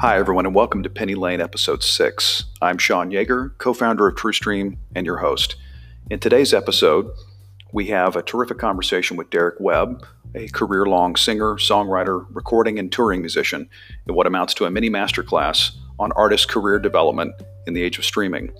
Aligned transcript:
Hi, 0.00 0.18
everyone, 0.18 0.44
and 0.44 0.54
welcome 0.54 0.82
to 0.82 0.90
Penny 0.90 1.14
Lane, 1.14 1.40
Episode 1.40 1.82
6. 1.82 2.44
I'm 2.60 2.76
Sean 2.76 3.10
Yeager, 3.10 3.56
co 3.56 3.72
founder 3.72 4.06
of 4.06 4.14
TrueStream 4.14 4.76
and 4.94 5.06
your 5.06 5.16
host. 5.16 5.56
In 6.10 6.18
today's 6.18 6.52
episode, 6.52 7.10
we 7.72 7.86
have 7.86 8.14
a 8.14 8.22
terrific 8.22 8.58
conversation 8.58 9.16
with 9.16 9.30
Derek 9.30 9.54
Webb, 9.58 10.04
a 10.34 10.48
career 10.48 10.84
long 10.84 11.16
singer, 11.16 11.54
songwriter, 11.54 12.26
recording, 12.28 12.78
and 12.78 12.92
touring 12.92 13.22
musician, 13.22 13.70
in 14.06 14.14
what 14.14 14.26
amounts 14.26 14.52
to 14.54 14.66
a 14.66 14.70
mini 14.70 14.90
masterclass 14.90 15.74
on 15.98 16.12
artist 16.12 16.50
career 16.50 16.78
development 16.78 17.32
in 17.66 17.72
the 17.72 17.82
age 17.82 17.98
of 17.98 18.04
streaming. 18.04 18.52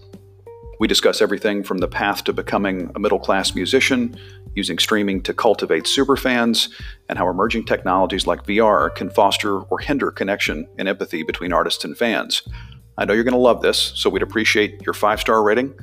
We 0.79 0.89
discuss 0.89 1.23
everything 1.23 1.63
from 1.63 1.79
the 1.79 1.89
path 1.89 2.25
to 2.25 2.33
becoming 2.33 2.91
a 2.95 2.99
middle 2.99 3.19
class 3.19 3.55
musician, 3.55 4.17
using 4.55 4.79
streaming 4.79 5.23
to 5.23 5.35
cultivate 5.35 5.85
superfans, 5.85 6.69
and 7.09 7.19
how 7.19 7.29
emerging 7.29 7.65
technologies 7.65 8.27
like 8.27 8.45
VR 8.45 8.95
can 8.95 9.11
foster 9.11 9.61
or 9.61 9.79
hinder 9.79 10.11
connection 10.11 10.69
and 10.79 10.89
empathy 10.89 11.23
between 11.23 11.53
artists 11.53 11.85
and 11.85 11.97
fans. 11.97 12.43
I 12.99 13.05
know 13.05 13.13
you're 13.13 13.25
going 13.25 13.33
to 13.33 13.39
love 13.39 13.63
this, 13.63 13.93
so 13.95 14.09
we'd 14.11 14.23
appreciate 14.23 14.83
your 14.85 14.95
five 14.95 15.21
star 15.21 15.43
rating. 15.43 15.75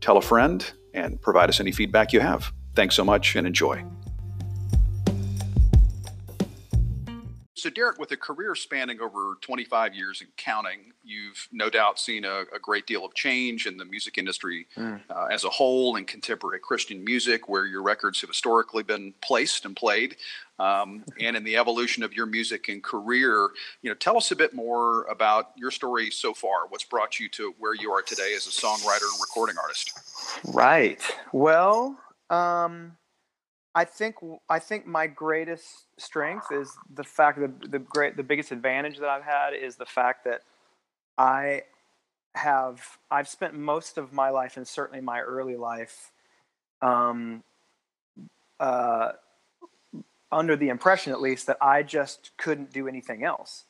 Tell 0.00 0.16
a 0.16 0.22
friend 0.22 0.70
and 0.94 1.20
provide 1.20 1.48
us 1.48 1.60
any 1.60 1.72
feedback 1.72 2.12
you 2.12 2.20
have. 2.20 2.52
Thanks 2.74 2.94
so 2.94 3.04
much 3.04 3.36
and 3.36 3.46
enjoy. 3.46 3.84
So, 7.66 7.70
Derek, 7.70 7.98
with 7.98 8.12
a 8.12 8.16
career 8.16 8.54
spanning 8.54 9.00
over 9.00 9.38
25 9.40 9.92
years 9.92 10.20
and 10.20 10.30
counting, 10.36 10.92
you've 11.02 11.48
no 11.50 11.68
doubt 11.68 11.98
seen 11.98 12.24
a, 12.24 12.44
a 12.54 12.60
great 12.62 12.86
deal 12.86 13.04
of 13.04 13.12
change 13.12 13.66
in 13.66 13.76
the 13.76 13.84
music 13.84 14.18
industry 14.18 14.68
mm. 14.76 15.00
uh, 15.10 15.24
as 15.32 15.42
a 15.42 15.48
whole 15.50 15.96
and 15.96 16.06
contemporary 16.06 16.60
Christian 16.60 17.02
music, 17.02 17.48
where 17.48 17.66
your 17.66 17.82
records 17.82 18.20
have 18.20 18.30
historically 18.30 18.84
been 18.84 19.12
placed 19.20 19.64
and 19.64 19.74
played, 19.74 20.14
um, 20.60 21.02
and 21.20 21.36
in 21.36 21.42
the 21.42 21.56
evolution 21.56 22.04
of 22.04 22.12
your 22.12 22.26
music 22.26 22.68
and 22.68 22.84
career. 22.84 23.48
You 23.82 23.90
know, 23.90 23.94
tell 23.94 24.16
us 24.16 24.30
a 24.30 24.36
bit 24.36 24.54
more 24.54 25.02
about 25.06 25.50
your 25.56 25.72
story 25.72 26.12
so 26.12 26.34
far. 26.34 26.68
What's 26.68 26.84
brought 26.84 27.18
you 27.18 27.28
to 27.30 27.52
where 27.58 27.74
you 27.74 27.90
are 27.90 28.02
today 28.02 28.34
as 28.36 28.46
a 28.46 28.50
songwriter 28.50 29.10
and 29.12 29.20
recording 29.20 29.56
artist? 29.60 29.90
Right. 30.44 31.02
Well, 31.32 31.98
um, 32.30 32.96
I 33.76 33.84
think 33.84 34.16
I 34.48 34.58
think 34.58 34.86
my 34.86 35.06
greatest 35.06 35.84
strength 35.98 36.50
is 36.50 36.72
the 36.94 37.04
fact 37.04 37.38
that 37.40 37.70
the 37.70 37.78
great 37.78 38.16
the 38.16 38.22
biggest 38.22 38.50
advantage 38.50 38.98
that 38.98 39.08
I've 39.10 39.22
had 39.22 39.52
is 39.52 39.76
the 39.76 39.84
fact 39.84 40.24
that 40.24 40.40
I 41.18 41.64
have 42.34 42.80
I've 43.10 43.28
spent 43.28 43.52
most 43.52 43.98
of 43.98 44.14
my 44.14 44.30
life 44.30 44.56
and 44.56 44.66
certainly 44.66 45.02
my 45.02 45.20
early 45.20 45.56
life 45.56 46.10
um, 46.80 47.42
uh, 48.58 49.12
under 50.32 50.56
the 50.56 50.70
impression 50.70 51.12
at 51.12 51.20
least 51.20 51.46
that 51.46 51.58
I 51.60 51.82
just 51.82 52.30
couldn't 52.38 52.72
do 52.72 52.88
anything 52.88 53.24
else. 53.24 53.64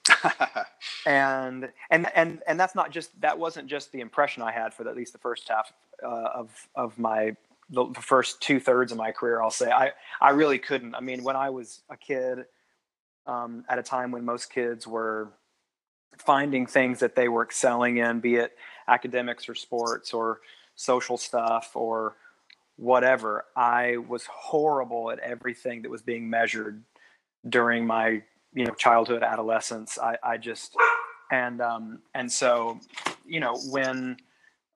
and 1.06 1.68
and 1.90 2.06
and 2.14 2.42
and 2.46 2.60
that's 2.60 2.76
not 2.76 2.92
just 2.92 3.20
that 3.22 3.36
wasn't 3.36 3.66
just 3.66 3.90
the 3.90 4.00
impression 4.00 4.44
I 4.44 4.52
had 4.52 4.72
for 4.72 4.88
at 4.88 4.94
least 4.94 5.14
the 5.14 5.18
first 5.18 5.48
half 5.48 5.72
uh, 6.00 6.28
of 6.32 6.68
of 6.76 6.96
my 6.96 7.34
the, 7.70 7.86
the 7.92 8.00
first 8.02 8.40
two 8.40 8.60
thirds 8.60 8.92
of 8.92 8.98
my 8.98 9.12
career, 9.12 9.42
I'll 9.42 9.50
say 9.50 9.70
I 9.70 9.92
I 10.20 10.30
really 10.30 10.58
couldn't. 10.58 10.94
I 10.94 11.00
mean, 11.00 11.22
when 11.24 11.36
I 11.36 11.50
was 11.50 11.82
a 11.90 11.96
kid, 11.96 12.46
um, 13.26 13.64
at 13.68 13.78
a 13.78 13.82
time 13.82 14.10
when 14.12 14.24
most 14.24 14.52
kids 14.52 14.86
were 14.86 15.32
finding 16.18 16.66
things 16.66 17.00
that 17.00 17.16
they 17.16 17.28
were 17.28 17.42
excelling 17.42 17.98
in, 17.98 18.20
be 18.20 18.36
it 18.36 18.52
academics 18.88 19.48
or 19.48 19.54
sports 19.54 20.12
or 20.14 20.40
social 20.76 21.16
stuff 21.16 21.72
or 21.74 22.16
whatever, 22.76 23.46
I 23.56 23.96
was 23.96 24.26
horrible 24.26 25.10
at 25.10 25.18
everything 25.20 25.82
that 25.82 25.90
was 25.90 26.02
being 26.02 26.30
measured 26.30 26.82
during 27.48 27.86
my 27.86 28.22
you 28.54 28.64
know 28.64 28.74
childhood, 28.74 29.22
adolescence. 29.22 29.98
I 29.98 30.16
I 30.22 30.36
just 30.38 30.76
and 31.30 31.60
um 31.60 32.00
and 32.14 32.30
so 32.30 32.78
you 33.26 33.40
know 33.40 33.56
when 33.70 34.16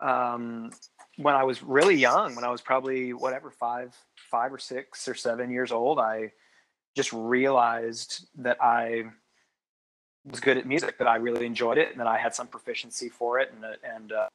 um 0.01 0.71
when 1.17 1.35
I 1.35 1.45
was 1.45 1.63
really 1.63 1.97
young, 1.97 2.35
when 2.35 2.45
I 2.45 2.51
was 2.51 2.61
probably 2.61 3.13
whatever 3.13 3.51
five, 3.51 3.95
five 4.31 4.53
or 4.53 4.59
six 4.59 5.09
or 5.09 5.15
seven 5.15 5.51
years 5.51 5.73
old, 5.73 5.99
I 5.99 6.33
just 6.97 7.13
realized 7.13 8.27
that 8.39 8.63
I 8.63 9.05
was 10.25 10.41
good 10.41 10.57
at 10.57 10.67
music, 10.67 10.99
that 10.99 11.07
I 11.07 11.17
really 11.17 11.47
enjoyed 11.47 11.79
it, 11.79 11.91
and 11.91 12.01
that 12.01 12.07
I 12.07 12.19
had 12.19 12.35
some 12.35 12.47
proficiency 12.47 13.09
for 13.09 13.39
it, 13.39 13.53
and 13.55 13.65
and 13.85 14.13
uh, 14.13 14.29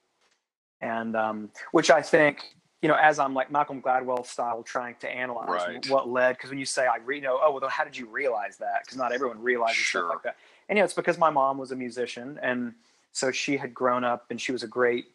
and 0.81 1.15
um, 1.15 1.49
which 1.71 1.89
I 1.89 2.01
think 2.01 2.55
you 2.81 2.89
know, 2.89 2.97
as 3.01 3.17
I'm 3.17 3.33
like 3.33 3.51
Malcolm 3.51 3.81
Gladwell 3.81 4.25
style, 4.25 4.61
trying 4.61 4.95
to 4.99 5.09
analyze 5.09 5.49
right. 5.49 5.89
what 5.89 6.07
led. 6.07 6.37
Because 6.37 6.51
when 6.51 6.59
you 6.59 6.65
say 6.65 6.85
I, 6.85 6.97
re- 6.97 7.15
you 7.15 7.21
know, 7.21 7.39
oh 7.41 7.51
well, 7.51 7.69
how 7.69 7.83
did 7.83 7.97
you 7.97 8.05
realize 8.07 8.57
that? 8.57 8.83
Because 8.83 8.97
not 8.97 9.11
everyone 9.11 9.41
realizes 9.41 9.77
sure. 9.77 10.03
stuff 10.03 10.13
like 10.13 10.23
that. 10.23 10.37
And 10.69 10.77
you 10.77 10.81
know, 10.81 10.85
it's 10.85 10.93
because 10.93 11.17
my 11.17 11.29
mom 11.29 11.57
was 11.57 11.71
a 11.71 11.75
musician, 11.75 12.39
and 12.43 12.73
so 13.11 13.31
she 13.31 13.57
had 13.57 13.73
grown 13.73 14.03
up, 14.03 14.25
and 14.29 14.39
she 14.39 14.51
was 14.51 14.61
a 14.61 14.67
great 14.67 15.05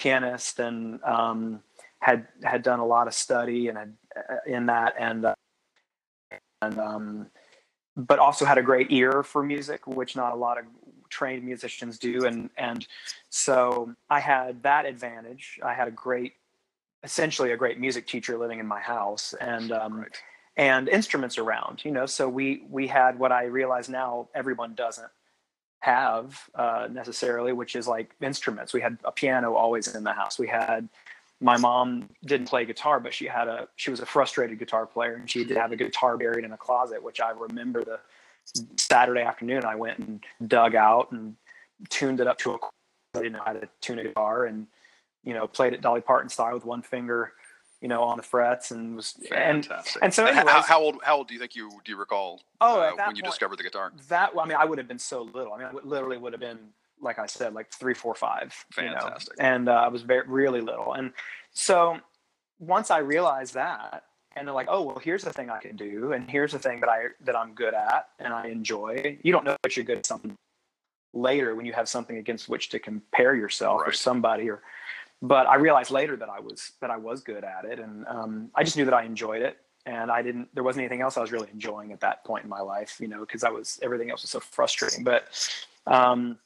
pianist 0.00 0.58
and 0.58 1.02
um, 1.04 1.60
had 2.00 2.26
had 2.42 2.62
done 2.62 2.80
a 2.80 2.86
lot 2.86 3.06
of 3.06 3.14
study 3.14 3.68
and 3.68 3.78
had, 3.78 3.94
uh, 4.16 4.36
in 4.46 4.66
that 4.66 4.94
and 4.98 5.26
uh, 5.26 5.34
and 6.62 6.78
um, 6.78 7.26
but 7.96 8.18
also 8.18 8.44
had 8.44 8.58
a 8.58 8.62
great 8.62 8.90
ear 8.90 9.22
for 9.22 9.42
music, 9.42 9.86
which 9.86 10.16
not 10.16 10.32
a 10.32 10.36
lot 10.36 10.58
of 10.58 10.64
trained 11.10 11.44
musicians 11.44 11.98
do. 11.98 12.24
And 12.24 12.50
and 12.56 12.86
so 13.28 13.94
I 14.08 14.20
had 14.20 14.62
that 14.62 14.86
advantage. 14.86 15.60
I 15.62 15.74
had 15.74 15.88
a 15.88 15.90
great, 15.90 16.32
essentially 17.02 17.52
a 17.52 17.56
great 17.56 17.78
music 17.78 18.06
teacher 18.06 18.38
living 18.38 18.58
in 18.58 18.66
my 18.66 18.80
house, 18.80 19.34
and 19.40 19.70
um, 19.70 20.00
right. 20.00 20.22
and 20.56 20.88
instruments 20.88 21.36
around. 21.36 21.84
You 21.84 21.90
know, 21.90 22.06
so 22.06 22.28
we 22.28 22.64
we 22.70 22.86
had 22.86 23.18
what 23.18 23.32
I 23.32 23.44
realize 23.44 23.88
now 23.88 24.28
everyone 24.34 24.74
doesn't 24.74 25.10
have 25.80 26.38
uh, 26.54 26.88
necessarily, 26.90 27.52
which 27.52 27.74
is 27.74 27.88
like 27.88 28.14
instruments. 28.20 28.72
We 28.72 28.80
had 28.80 28.98
a 29.04 29.12
piano 29.12 29.54
always 29.54 29.94
in 29.94 30.04
the 30.04 30.12
house. 30.12 30.38
We 30.38 30.46
had 30.46 30.88
my 31.40 31.56
mom 31.56 32.08
didn't 32.24 32.48
play 32.48 32.66
guitar, 32.66 33.00
but 33.00 33.14
she 33.14 33.26
had 33.26 33.48
a 33.48 33.66
she 33.76 33.90
was 33.90 34.00
a 34.00 34.06
frustrated 34.06 34.58
guitar 34.58 34.86
player, 34.86 35.14
and 35.14 35.28
she 35.28 35.44
did 35.44 35.56
have 35.56 35.72
a 35.72 35.76
guitar 35.76 36.16
buried 36.16 36.44
in 36.44 36.52
a 36.52 36.56
closet, 36.56 37.02
which 37.02 37.20
I 37.20 37.30
remember 37.30 37.82
the 37.82 37.98
Saturday 38.76 39.22
afternoon 39.22 39.64
I 39.64 39.74
went 39.74 39.98
and 39.98 40.22
dug 40.46 40.74
out 40.74 41.12
and 41.12 41.34
tuned 41.88 42.20
it 42.20 42.26
up 42.26 42.38
to 42.38 42.52
a. 42.52 42.58
I 43.14 43.22
didn't 43.22 43.32
know 43.32 43.42
how 43.44 43.54
to 43.54 43.68
tune 43.80 43.98
a 43.98 44.04
guitar, 44.04 44.44
and 44.44 44.66
you 45.24 45.32
know 45.32 45.46
played 45.46 45.72
it 45.72 45.80
Dolly 45.80 46.02
Parton 46.02 46.28
style 46.28 46.54
with 46.54 46.66
one 46.66 46.82
finger 46.82 47.32
you 47.80 47.88
know, 47.88 48.02
on 48.02 48.16
the 48.16 48.22
frets 48.22 48.70
and 48.70 48.96
was 48.96 49.14
Fantastic. 49.28 49.96
and 49.96 50.04
and 50.04 50.14
so 50.14 50.26
anyways, 50.26 50.48
how, 50.48 50.62
how, 50.62 50.80
old 50.80 50.96
how 51.02 51.16
old 51.16 51.28
do 51.28 51.34
you 51.34 51.40
think 51.40 51.56
you 51.56 51.70
do 51.84 51.92
you 51.92 51.98
recall? 51.98 52.42
Oh, 52.60 52.80
uh, 52.80 52.92
when 53.06 53.16
you 53.16 53.22
discovered 53.22 53.58
the 53.58 53.62
guitar. 53.62 53.92
That 54.08 54.32
I 54.38 54.46
mean, 54.46 54.56
I 54.58 54.64
would 54.64 54.78
have 54.78 54.88
been 54.88 54.98
so 54.98 55.22
little. 55.22 55.52
I 55.52 55.58
mean, 55.58 55.66
I 55.68 55.72
literally 55.82 56.18
would 56.18 56.32
have 56.32 56.40
been 56.40 56.58
like 57.02 57.18
I 57.18 57.26
said, 57.26 57.54
like 57.54 57.72
three, 57.72 57.94
four, 57.94 58.14
five. 58.14 58.52
Fantastic. 58.72 59.34
You 59.38 59.42
know? 59.42 59.48
And 59.48 59.68
uh, 59.70 59.72
I 59.72 59.88
was 59.88 60.02
very 60.02 60.26
really 60.26 60.60
little, 60.60 60.92
and 60.92 61.12
so 61.52 61.98
once 62.58 62.90
I 62.90 62.98
realized 62.98 63.54
that, 63.54 64.04
and 64.36 64.46
they're 64.46 64.54
like, 64.54 64.68
oh 64.68 64.82
well, 64.82 65.00
here's 65.02 65.24
the 65.24 65.32
thing 65.32 65.50
I 65.50 65.58
can 65.58 65.76
do, 65.76 66.12
and 66.12 66.30
here's 66.30 66.52
the 66.52 66.58
thing 66.58 66.80
that 66.80 66.88
I 66.88 67.06
that 67.24 67.36
I'm 67.36 67.54
good 67.54 67.74
at 67.74 68.08
and 68.18 68.32
I 68.32 68.48
enjoy. 68.48 69.18
You 69.22 69.32
don't 69.32 69.44
know 69.44 69.56
that 69.62 69.76
you're 69.76 69.84
good 69.84 69.98
at 69.98 70.06
something 70.06 70.36
later 71.12 71.54
when 71.54 71.66
you 71.66 71.72
have 71.72 71.88
something 71.88 72.18
against 72.18 72.48
which 72.48 72.68
to 72.68 72.78
compare 72.78 73.34
yourself 73.34 73.80
right. 73.80 73.88
or 73.88 73.92
somebody 73.92 74.48
or 74.48 74.62
but 75.22 75.46
I 75.46 75.56
realized 75.56 75.90
later 75.90 76.16
that 76.16 76.28
I 76.28 76.40
was 76.40 76.72
that 76.80 76.90
I 76.90 76.96
was 76.96 77.20
good 77.20 77.44
at 77.44 77.64
it, 77.64 77.78
and 77.78 78.06
um, 78.06 78.50
I 78.54 78.64
just 78.64 78.76
knew 78.76 78.86
that 78.86 78.94
I 78.94 79.04
enjoyed 79.04 79.42
it, 79.42 79.58
and 79.84 80.10
I 80.10 80.22
didn't. 80.22 80.48
There 80.54 80.62
wasn't 80.62 80.82
anything 80.82 81.02
else 81.02 81.16
I 81.16 81.20
was 81.20 81.32
really 81.32 81.48
enjoying 81.52 81.92
at 81.92 82.00
that 82.00 82.24
point 82.24 82.44
in 82.44 82.50
my 82.50 82.60
life, 82.60 82.96
you 83.00 83.08
know, 83.08 83.20
because 83.20 83.44
I 83.44 83.50
was 83.50 83.78
everything 83.82 84.10
else 84.10 84.22
was 84.22 84.30
so 84.30 84.40
frustrating. 84.40 85.04
But 85.04 85.28
um, 85.86 86.38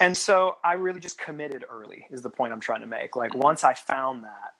and 0.00 0.16
so 0.16 0.56
I 0.64 0.74
really 0.74 1.00
just 1.00 1.18
committed 1.18 1.64
early 1.68 2.06
is 2.10 2.22
the 2.22 2.30
point 2.30 2.52
I'm 2.52 2.60
trying 2.60 2.80
to 2.80 2.86
make. 2.86 3.16
Like 3.16 3.34
once 3.34 3.64
I 3.64 3.74
found 3.74 4.24
that, 4.24 4.54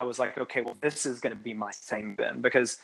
I 0.00 0.04
was 0.04 0.18
like, 0.18 0.36
okay, 0.36 0.60
well, 0.60 0.76
this 0.80 1.06
is 1.06 1.20
going 1.20 1.34
to 1.34 1.42
be 1.42 1.54
my 1.54 1.72
thing 1.72 2.14
then, 2.18 2.40
because. 2.40 2.78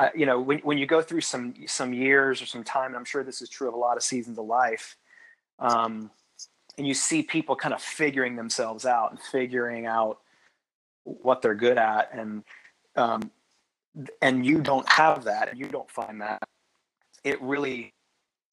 Uh, 0.00 0.08
you 0.12 0.26
know, 0.26 0.40
when, 0.40 0.58
when 0.64 0.76
you 0.76 0.86
go 0.86 1.00
through 1.00 1.20
some 1.20 1.54
some 1.68 1.94
years 1.94 2.42
or 2.42 2.46
some 2.46 2.64
time, 2.64 2.86
and 2.86 2.96
I'm 2.96 3.04
sure 3.04 3.22
this 3.22 3.40
is 3.40 3.48
true 3.48 3.68
of 3.68 3.74
a 3.74 3.76
lot 3.76 3.96
of 3.96 4.02
seasons 4.02 4.38
of 4.40 4.44
life, 4.44 4.96
um, 5.60 6.10
and 6.78 6.86
you 6.86 6.94
see 6.94 7.22
people 7.22 7.56
kind 7.56 7.74
of 7.74 7.80
figuring 7.80 8.36
themselves 8.36 8.84
out 8.84 9.10
and 9.10 9.20
figuring 9.20 9.86
out 9.86 10.18
what 11.04 11.42
they're 11.42 11.54
good 11.54 11.78
at 11.78 12.10
and 12.12 12.42
um, 12.96 13.30
and 14.22 14.44
you 14.44 14.60
don't 14.60 14.88
have 14.88 15.24
that 15.24 15.48
and 15.48 15.58
you 15.58 15.66
don't 15.66 15.90
find 15.90 16.20
that 16.20 16.42
it 17.24 17.40
really 17.40 17.92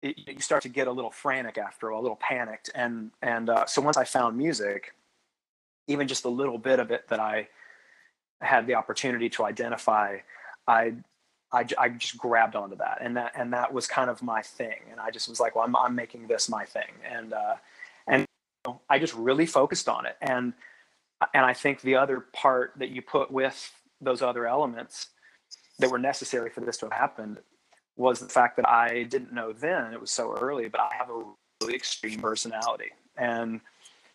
it, 0.01 0.17
you 0.17 0.39
start 0.39 0.63
to 0.63 0.69
get 0.69 0.87
a 0.87 0.91
little 0.91 1.11
frantic 1.11 1.57
after 1.57 1.89
a, 1.89 1.99
little 1.99 2.17
panicked. 2.17 2.69
And 2.73 3.11
and 3.21 3.49
uh, 3.49 3.65
so 3.65 3.81
once 3.81 3.97
i 3.97 4.03
found 4.03 4.37
music 4.37 4.93
even 5.87 6.07
just 6.07 6.25
a 6.25 6.29
little 6.29 6.57
bit 6.57 6.79
of 6.79 6.91
it 6.91 7.07
that 7.09 7.19
i 7.19 7.47
had 8.39 8.65
the 8.65 8.75
opportunity 8.75 9.29
to 9.29 9.43
identify 9.45 10.17
i 10.67 10.93
I, 11.53 11.65
I 11.77 11.89
just 11.89 12.17
grabbed 12.17 12.55
onto 12.55 12.77
that. 12.77 12.99
And 13.01 13.17
that 13.17 13.33
and 13.35 13.51
that 13.51 13.73
was 13.73 13.85
kind 13.85 14.09
of 14.09 14.23
my 14.23 14.41
thing. 14.41 14.79
And 14.89 14.99
i 14.99 15.11
just 15.11 15.27
was 15.27 15.39
like 15.39 15.55
well 15.55 15.65
i'm, 15.65 15.75
I'm 15.75 15.95
making 15.95 16.27
this 16.27 16.49
my 16.49 16.65
thing. 16.65 16.91
And 17.09 17.33
uh, 17.33 17.55
I 18.89 18.99
just 18.99 19.13
really 19.13 19.45
focused 19.45 19.89
on 19.89 20.05
it. 20.05 20.17
And 20.21 20.53
and 21.33 21.45
I 21.45 21.53
think 21.53 21.81
the 21.81 21.95
other 21.95 22.19
part 22.19 22.73
that 22.77 22.89
you 22.89 23.01
put 23.01 23.31
with 23.31 23.71
those 23.99 24.21
other 24.21 24.47
elements 24.47 25.07
that 25.79 25.91
were 25.91 25.99
necessary 25.99 26.49
for 26.49 26.61
this 26.61 26.77
to 26.77 26.85
have 26.87 26.93
happened 26.93 27.37
was 27.95 28.19
the 28.19 28.27
fact 28.27 28.55
that 28.57 28.67
I 28.67 29.03
didn't 29.03 29.33
know 29.33 29.53
then, 29.53 29.93
it 29.93 30.01
was 30.01 30.11
so 30.11 30.35
early, 30.39 30.67
but 30.67 30.81
I 30.81 30.95
have 30.95 31.09
a 31.09 31.23
really 31.61 31.75
extreme 31.75 32.19
personality. 32.19 32.91
And 33.17 33.61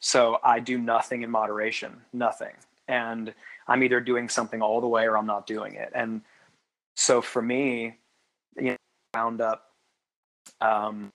so 0.01 0.39
I 0.43 0.61
do 0.61 0.79
nothing 0.79 1.23
in 1.23 1.31
moderation, 1.31 2.01
nothing. 2.13 2.55
And 2.89 3.33
I'm 3.69 3.83
either 3.83 4.01
doing 4.01 4.29
something 4.29 4.63
all 4.63 4.81
the 4.81 4.89
way 4.89 5.05
or 5.05 5.17
I'm 5.17 5.27
not 5.27 5.47
doing 5.47 5.75
it. 5.75 5.93
And 5.95 6.23
so 6.97 7.21
for 7.21 7.43
me, 7.43 7.99
you 8.57 8.71
know, 8.71 8.77
wound 9.15 9.41
up 9.41 9.71
um, 10.61 11.13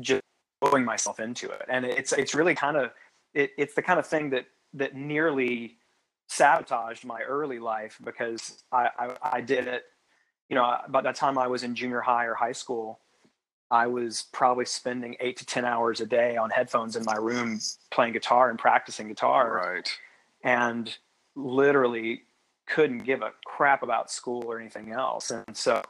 just 0.00 0.22
throwing 0.62 0.84
myself 0.84 1.20
into 1.20 1.50
it. 1.50 1.64
And 1.68 1.84
it's 1.84 2.12
it's 2.12 2.34
really 2.34 2.54
kind 2.54 2.76
of 2.76 2.90
it, 3.34 3.50
it's 3.58 3.74
the 3.74 3.82
kind 3.82 3.98
of 3.98 4.06
thing 4.06 4.30
that 4.30 4.46
that 4.74 4.94
nearly 4.94 5.78
sabotaged 6.28 7.04
my 7.04 7.22
early 7.22 7.58
life 7.58 7.98
because 8.04 8.62
I, 8.70 8.90
I, 8.98 9.16
I 9.22 9.40
did 9.40 9.66
it, 9.66 9.84
you 10.48 10.56
know, 10.56 10.76
by 10.88 11.00
the 11.00 11.12
time 11.12 11.38
I 11.38 11.46
was 11.46 11.62
in 11.62 11.74
junior 11.74 12.00
high 12.00 12.26
or 12.26 12.34
high 12.34 12.52
school, 12.52 13.00
I 13.70 13.86
was 13.86 14.26
probably 14.32 14.64
spending 14.66 15.16
eight 15.20 15.36
to 15.38 15.46
10 15.46 15.64
hours 15.64 16.00
a 16.00 16.06
day 16.06 16.36
on 16.36 16.50
headphones 16.50 16.96
in 16.96 17.04
my 17.04 17.16
room 17.16 17.58
playing 17.90 18.12
guitar 18.12 18.50
and 18.50 18.58
practicing 18.58 19.08
guitar. 19.08 19.54
Right. 19.54 19.90
And 20.44 20.94
literally 21.34 22.22
couldn't 22.66 23.00
give 23.00 23.22
a 23.22 23.32
crap 23.44 23.82
about 23.82 24.10
school 24.10 24.44
or 24.46 24.60
anything 24.60 24.92
else. 24.92 25.30
And 25.30 25.56
so 25.56 25.82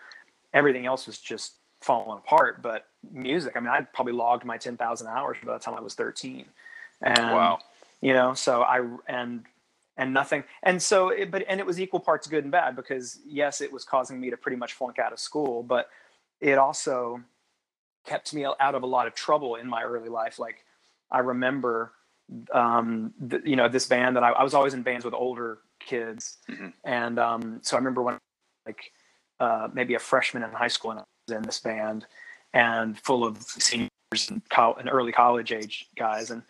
everything 0.52 0.86
else 0.86 1.06
was 1.06 1.18
just 1.18 1.54
falling 1.80 2.18
apart. 2.18 2.62
But 2.62 2.86
music, 3.12 3.56
I 3.56 3.60
mean, 3.60 3.68
I 3.68 3.80
probably 3.80 4.12
logged 4.12 4.44
my 4.44 4.56
10,000 4.56 5.06
hours 5.06 5.36
by 5.44 5.54
the 5.54 5.58
time 5.58 5.74
I 5.74 5.80
was 5.80 5.94
13. 5.94 6.44
And, 7.02 7.18
wow. 7.18 7.58
you 8.00 8.12
know, 8.12 8.34
so 8.34 8.62
I, 8.62 8.84
and, 9.06 9.44
and 9.96 10.12
nothing. 10.12 10.44
And 10.62 10.82
so, 10.82 11.10
it, 11.10 11.30
but, 11.30 11.44
and 11.48 11.60
it 11.60 11.66
was 11.66 11.80
equal 11.80 12.00
parts 12.00 12.26
good 12.26 12.44
and 12.44 12.52
bad 12.52 12.76
because 12.76 13.20
yes, 13.26 13.60
it 13.60 13.72
was 13.72 13.84
causing 13.84 14.20
me 14.20 14.30
to 14.30 14.36
pretty 14.36 14.56
much 14.56 14.72
flunk 14.72 14.98
out 14.98 15.12
of 15.12 15.18
school, 15.18 15.62
but 15.62 15.88
it 16.40 16.58
also 16.58 17.20
kept 18.06 18.32
me 18.32 18.44
out 18.44 18.74
of 18.74 18.82
a 18.82 18.86
lot 18.86 19.06
of 19.06 19.14
trouble 19.14 19.56
in 19.56 19.68
my 19.68 19.82
early 19.82 20.08
life. 20.08 20.38
Like 20.38 20.64
I 21.10 21.20
remember, 21.20 21.92
um, 22.52 23.12
the, 23.20 23.40
you 23.44 23.56
know, 23.56 23.68
this 23.68 23.86
band 23.86 24.16
that 24.16 24.22
I, 24.22 24.30
I, 24.30 24.42
was 24.42 24.54
always 24.54 24.74
in 24.74 24.82
bands 24.82 25.04
with 25.04 25.14
older 25.14 25.58
kids. 25.80 26.38
Mm-hmm. 26.48 26.68
And, 26.84 27.18
um, 27.18 27.60
so 27.62 27.76
I 27.76 27.78
remember 27.78 28.02
when 28.02 28.18
like, 28.66 28.92
uh, 29.40 29.68
maybe 29.72 29.94
a 29.94 29.98
freshman 29.98 30.42
in 30.42 30.50
high 30.50 30.68
school 30.68 30.90
and 30.90 31.00
in 31.30 31.42
this 31.42 31.58
band 31.58 32.06
and 32.52 32.98
full 32.98 33.24
of 33.24 33.42
seniors 33.42 33.90
and, 34.30 34.42
co- 34.50 34.76
and 34.78 34.88
early 34.90 35.12
college 35.12 35.52
age 35.52 35.86
guys. 35.96 36.30
And, 36.30 36.42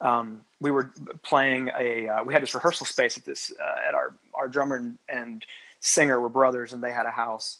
um, 0.00 0.42
we 0.60 0.70
were 0.70 0.92
playing 1.22 1.70
a, 1.78 2.08
uh, 2.08 2.24
we 2.24 2.34
had 2.34 2.42
this 2.42 2.54
rehearsal 2.54 2.86
space 2.86 3.16
at 3.16 3.24
this, 3.24 3.52
uh, 3.60 3.88
at 3.88 3.94
our, 3.94 4.14
our 4.34 4.48
drummer 4.48 4.76
and, 4.76 4.98
and 5.08 5.44
singer 5.80 6.20
were 6.20 6.28
brothers 6.28 6.72
and 6.72 6.82
they 6.82 6.92
had 6.92 7.06
a 7.06 7.10
house 7.10 7.58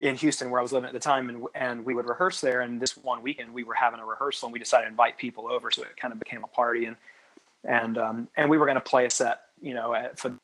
in 0.00 0.16
Houston 0.16 0.50
where 0.50 0.60
I 0.60 0.62
was 0.62 0.72
living 0.72 0.88
at 0.88 0.94
the 0.94 1.00
time, 1.00 1.28
and 1.28 1.44
and 1.54 1.84
we 1.84 1.94
would 1.94 2.08
rehearse 2.08 2.40
there. 2.40 2.62
And 2.62 2.80
this 2.80 2.96
one 2.96 3.22
weekend 3.22 3.52
we 3.52 3.64
were 3.64 3.74
having 3.74 4.00
a 4.00 4.06
rehearsal, 4.06 4.46
and 4.46 4.52
we 4.52 4.58
decided 4.58 4.84
to 4.84 4.90
invite 4.90 5.18
people 5.18 5.50
over, 5.50 5.70
so 5.70 5.82
it 5.82 5.96
kind 5.96 6.12
of 6.12 6.18
became 6.18 6.42
a 6.42 6.48
party. 6.48 6.86
And 6.86 6.96
and 7.64 7.98
um, 7.98 8.28
and 8.36 8.48
we 8.48 8.58
were 8.58 8.66
going 8.66 8.76
to 8.76 8.80
play 8.80 9.04
a 9.04 9.10
set, 9.10 9.42
you 9.60 9.74
know. 9.74 9.94
At, 9.94 10.18
for 10.18 10.34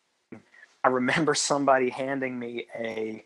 I 0.84 0.88
remember 0.88 1.34
somebody 1.34 1.88
handing 1.88 2.38
me 2.38 2.66
a 2.78 3.24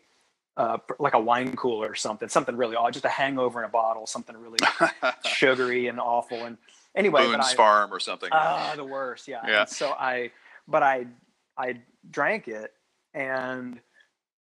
uh, 0.57 0.77
like 0.99 1.13
a 1.13 1.19
wine 1.19 1.55
cooler 1.55 1.89
or 1.89 1.95
something, 1.95 2.29
something 2.29 2.55
really 2.55 2.75
odd, 2.75 2.93
just 2.93 3.05
a 3.05 3.09
hangover 3.09 3.59
in 3.59 3.65
a 3.65 3.71
bottle, 3.71 4.05
something 4.05 4.35
really 4.35 4.59
sugary 5.25 5.87
and 5.87 5.99
awful. 5.99 6.45
And 6.45 6.57
anyway, 6.95 7.23
Boone's 7.23 7.51
I, 7.51 7.55
Farm 7.55 7.93
or 7.93 7.99
something. 7.99 8.29
Ah, 8.31 8.71
uh, 8.71 8.75
the 8.75 8.83
worst. 8.83 9.27
Yeah. 9.27 9.41
yeah. 9.47 9.61
And 9.61 9.69
so 9.69 9.91
I, 9.91 10.31
but 10.67 10.83
I, 10.83 11.07
I 11.57 11.79
drank 12.09 12.47
it, 12.47 12.73
and 13.13 13.79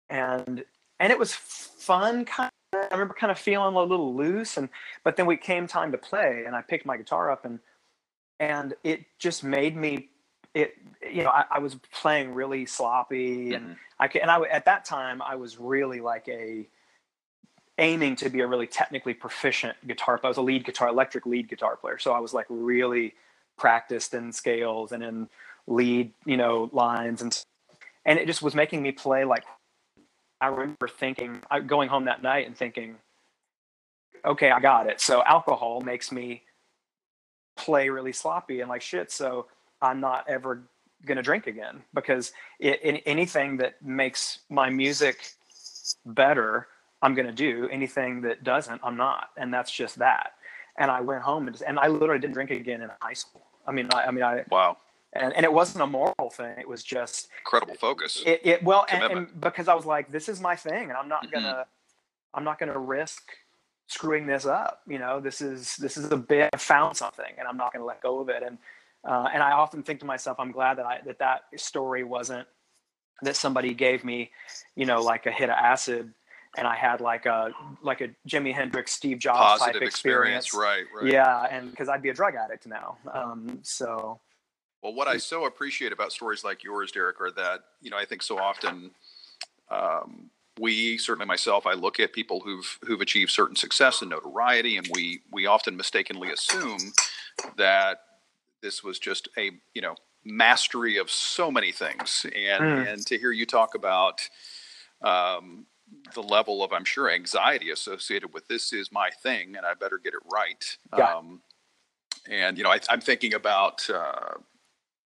and 0.09 0.63
and 0.99 1.11
it 1.11 1.19
was 1.19 1.33
fun 1.33 2.25
kind 2.25 2.49
of, 2.73 2.79
i 2.79 2.93
remember 2.93 3.13
kind 3.13 3.31
of 3.31 3.37
feeling 3.37 3.75
a 3.75 3.81
little 3.81 4.15
loose 4.15 4.57
and 4.57 4.69
but 5.03 5.15
then 5.15 5.25
we 5.25 5.37
came 5.37 5.67
time 5.67 5.91
to 5.91 5.97
play 5.97 6.43
and 6.45 6.55
i 6.55 6.61
picked 6.61 6.85
my 6.85 6.97
guitar 6.97 7.31
up 7.31 7.45
and 7.45 7.59
and 8.39 8.73
it 8.83 9.05
just 9.19 9.43
made 9.43 9.75
me 9.75 10.09
it 10.53 10.75
you 11.11 11.23
know 11.23 11.29
i, 11.29 11.45
I 11.51 11.59
was 11.59 11.75
playing 11.91 12.33
really 12.33 12.65
sloppy 12.65 13.53
and 13.53 13.65
mm-hmm. 13.65 13.73
i 13.99 14.07
could, 14.07 14.21
and 14.21 14.31
i 14.31 14.39
at 14.43 14.65
that 14.65 14.85
time 14.85 15.21
i 15.21 15.35
was 15.35 15.59
really 15.59 16.01
like 16.01 16.27
a 16.27 16.67
aiming 17.79 18.15
to 18.17 18.29
be 18.29 18.41
a 18.41 18.47
really 18.47 18.67
technically 18.67 19.13
proficient 19.13 19.75
guitar 19.87 20.17
player 20.17 20.29
i 20.29 20.31
was 20.31 20.37
a 20.37 20.41
lead 20.41 20.63
guitar 20.65 20.89
electric 20.89 21.25
lead 21.25 21.47
guitar 21.49 21.75
player 21.75 21.97
so 21.97 22.11
i 22.13 22.19
was 22.19 22.33
like 22.33 22.45
really 22.49 23.13
practiced 23.57 24.13
in 24.13 24.31
scales 24.31 24.91
and 24.91 25.03
in 25.03 25.27
lead 25.67 26.11
you 26.25 26.37
know 26.37 26.69
lines 26.71 27.21
and 27.21 27.43
and 28.05 28.19
it 28.19 28.27
just 28.27 28.41
was 28.41 28.53
making 28.53 28.81
me 28.81 28.91
play 28.91 29.23
like 29.25 29.43
I 30.43 30.47
remember 30.47 30.89
thinking, 30.89 31.41
going 31.67 31.87
home 31.87 32.03
that 32.05 32.21
night 32.21 32.47
and 32.47 32.57
thinking, 32.57 32.97
okay, 34.25 34.51
I 34.51 34.59
got 34.59 34.87
it. 34.87 34.99
So 34.99 35.23
alcohol 35.23 35.79
makes 35.79 36.11
me 36.11 36.43
play 37.55 37.87
really 37.87 38.11
sloppy 38.11 38.59
and 38.59 38.69
like 38.69 38.81
shit. 38.81 39.09
So 39.09 39.45
I'm 39.83 39.99
not 39.99 40.27
ever 40.27 40.63
going 41.05 41.17
to 41.17 41.21
drink 41.21 41.47
again 41.47 41.83
because 41.93 42.31
it, 42.59 42.79
it, 42.81 43.03
anything 43.05 43.57
that 43.57 43.83
makes 43.83 44.39
my 44.49 44.69
music 44.69 45.33
better, 46.05 46.67
I'm 47.01 47.13
going 47.13 47.27
to 47.27 47.33
do. 47.33 47.67
Anything 47.69 48.21
that 48.21 48.43
doesn't, 48.43 48.81
I'm 48.83 48.97
not. 48.97 49.29
And 49.37 49.53
that's 49.53 49.71
just 49.71 49.99
that. 49.99 50.33
And 50.77 50.89
I 50.89 51.01
went 51.01 51.21
home 51.21 51.47
and, 51.47 51.53
just, 51.53 51.63
and 51.67 51.77
I 51.77 51.87
literally 51.87 52.19
didn't 52.19 52.33
drink 52.33 52.49
again 52.49 52.81
in 52.81 52.89
high 53.01 53.13
school. 53.13 53.45
I 53.67 53.71
mean, 53.71 53.89
I, 53.93 54.05
I 54.05 54.11
mean, 54.11 54.23
I, 54.23 54.43
wow 54.49 54.77
and 55.13 55.33
and 55.33 55.43
it 55.43 55.53
wasn't 55.53 55.83
a 55.83 55.87
moral 55.87 56.29
thing. 56.31 56.55
It 56.57 56.67
was 56.67 56.83
just 56.83 57.29
incredible 57.39 57.75
focus. 57.75 58.21
It, 58.25 58.41
it 58.43 58.63
well, 58.63 58.85
and, 58.89 59.03
and, 59.03 59.41
because 59.41 59.67
I 59.67 59.73
was 59.73 59.85
like, 59.85 60.11
this 60.11 60.27
is 60.27 60.41
my 60.41 60.55
thing, 60.55 60.89
and 60.89 60.93
I'm 60.93 61.07
not 61.07 61.25
mm-hmm. 61.25 61.35
gonna, 61.35 61.65
I'm 62.33 62.43
not 62.43 62.59
gonna 62.59 62.77
risk 62.77 63.21
screwing 63.87 64.25
this 64.25 64.45
up. 64.45 64.81
You 64.87 64.99
know, 64.99 65.19
this 65.19 65.41
is 65.41 65.77
this 65.77 65.97
is 65.97 66.11
a 66.11 66.17
bit. 66.17 66.49
I 66.53 66.57
found 66.57 66.97
something, 66.97 67.31
and 67.37 67.47
I'm 67.47 67.57
not 67.57 67.73
gonna 67.73 67.85
let 67.85 68.01
go 68.01 68.19
of 68.19 68.29
it. 68.29 68.43
And 68.43 68.57
uh, 69.03 69.29
and 69.33 69.43
I 69.43 69.51
often 69.51 69.83
think 69.83 69.99
to 70.01 70.05
myself, 70.05 70.39
I'm 70.39 70.51
glad 70.51 70.77
that 70.77 70.85
I 70.85 70.99
that 71.05 71.19
that 71.19 71.43
story 71.57 72.03
wasn't 72.03 72.47
that 73.21 73.35
somebody 73.35 73.73
gave 73.73 74.03
me, 74.03 74.31
you 74.75 74.85
know, 74.85 75.01
like 75.01 75.25
a 75.25 75.31
hit 75.31 75.49
of 75.49 75.55
acid 75.57 76.13
and 76.57 76.67
I 76.67 76.75
had 76.75 77.01
like 77.01 77.25
a 77.25 77.51
like 77.81 78.01
a 78.01 78.09
Jimi 78.27 78.53
Hendrix, 78.53 78.91
Steve 78.91 79.19
Jobs 79.19 79.59
Positive 79.59 79.81
type 79.81 79.87
experience. 79.87 80.45
experience. 80.45 80.85
Right, 80.93 81.03
right. 81.03 81.11
Yeah, 81.11 81.47
and 81.49 81.71
because 81.71 81.89
I'd 81.89 82.01
be 82.01 82.09
a 82.09 82.13
drug 82.13 82.35
addict 82.35 82.67
now, 82.67 82.97
um, 83.11 83.59
so 83.63 84.19
well, 84.81 84.93
what 84.93 85.07
I 85.07 85.17
so 85.17 85.45
appreciate 85.45 85.91
about 85.91 86.11
stories 86.11 86.43
like 86.43 86.63
yours, 86.63 86.91
Derek, 86.91 87.19
are 87.21 87.31
that 87.31 87.61
you 87.81 87.89
know 87.89 87.97
I 87.97 88.05
think 88.05 88.21
so 88.21 88.37
often 88.37 88.91
um, 89.71 90.29
we 90.59 90.97
certainly 90.97 91.25
myself 91.25 91.65
I 91.65 91.73
look 91.73 91.99
at 91.99 92.13
people 92.13 92.39
who've 92.39 92.77
who've 92.85 93.01
achieved 93.01 93.31
certain 93.31 93.55
success 93.55 94.01
and 94.01 94.11
notoriety, 94.11 94.77
and 94.77 94.87
we 94.93 95.21
we 95.31 95.47
often 95.47 95.75
mistakenly 95.75 96.31
assume 96.31 96.79
that 97.57 98.01
this 98.63 98.83
was 98.83 98.97
just 98.97 99.27
a 99.37 99.51
you 99.75 99.81
know 99.81 99.95
mastery 100.25 100.97
of 100.97 101.11
so 101.11 101.51
many 101.51 101.71
things, 101.71 102.25
and 102.35 102.63
mm. 102.63 102.91
and 102.91 103.05
to 103.07 103.17
hear 103.17 103.31
you 103.31 103.45
talk 103.45 103.75
about. 103.75 104.27
Um, 105.01 105.67
the 106.15 106.23
level 106.23 106.63
of, 106.63 106.73
I'm 106.73 106.85
sure, 106.85 107.11
anxiety 107.11 107.69
associated 107.69 108.33
with 108.33 108.47
this 108.47 108.73
is 108.73 108.91
my 108.91 109.09
thing, 109.21 109.55
and 109.55 109.65
I 109.65 109.75
better 109.75 109.99
get 110.03 110.13
it 110.13 110.21
right. 110.31 110.77
Yeah. 110.97 111.13
Um, 111.13 111.41
and 112.29 112.57
you 112.57 112.63
know, 112.63 112.71
I, 112.71 112.79
am 112.89 113.01
thinking 113.01 113.33
about 113.33 113.87
uh, 113.89 114.35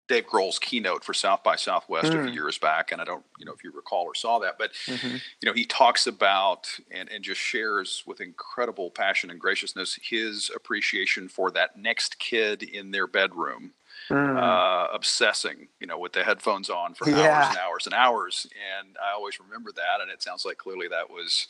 Dave 0.07 0.27
Grohl's 0.27 0.59
keynote 0.59 1.03
for 1.03 1.15
South 1.15 1.43
by 1.43 1.57
Southwest 1.57 2.07
mm. 2.07 2.11
a 2.11 2.23
few 2.23 2.29
hmm. 2.29 2.35
years 2.35 2.59
back, 2.59 2.93
and 2.93 3.01
I 3.01 3.05
don't, 3.05 3.25
you 3.39 3.47
know, 3.47 3.53
if 3.53 3.65
you 3.65 3.73
recall 3.73 4.05
or 4.05 4.15
saw 4.15 4.39
that, 4.41 4.59
but 4.59 4.73
mm-hmm. 4.87 5.17
you 5.41 5.47
know, 5.47 5.55
he 5.55 5.65
talks 5.65 6.07
about 6.07 6.69
and 6.91 7.09
and 7.11 7.25
just 7.25 7.41
shares 7.41 8.03
with 8.07 8.21
incredible 8.21 8.91
passion 8.91 9.31
and 9.31 9.41
graciousness 9.41 9.99
his 10.03 10.51
appreciation 10.55 11.29
for 11.29 11.51
that 11.53 11.79
next 11.79 12.19
kid 12.19 12.63
in 12.63 12.91
their 12.91 13.07
bedroom, 13.07 13.73
mm. 14.11 14.37
uh, 14.39 14.89
obsessing, 14.93 15.69
you 15.81 15.87
know, 15.87 15.99
with 15.99 16.13
the 16.13 16.23
headphones 16.23 16.69
on 16.69 16.93
for 16.93 17.09
yeah. 17.09 17.17
hours 17.17 17.47
and 17.49 17.57
hours 17.57 17.87
and 17.87 17.95
hours, 17.95 18.47
and 18.79 18.97
I 19.03 19.15
always 19.15 19.41
remember 19.41 19.73
that, 19.73 20.03
and 20.03 20.11
it 20.11 20.23
sounds 20.23 20.45
like 20.45 20.59
clearly 20.59 20.89
that 20.89 21.09
was 21.09 21.49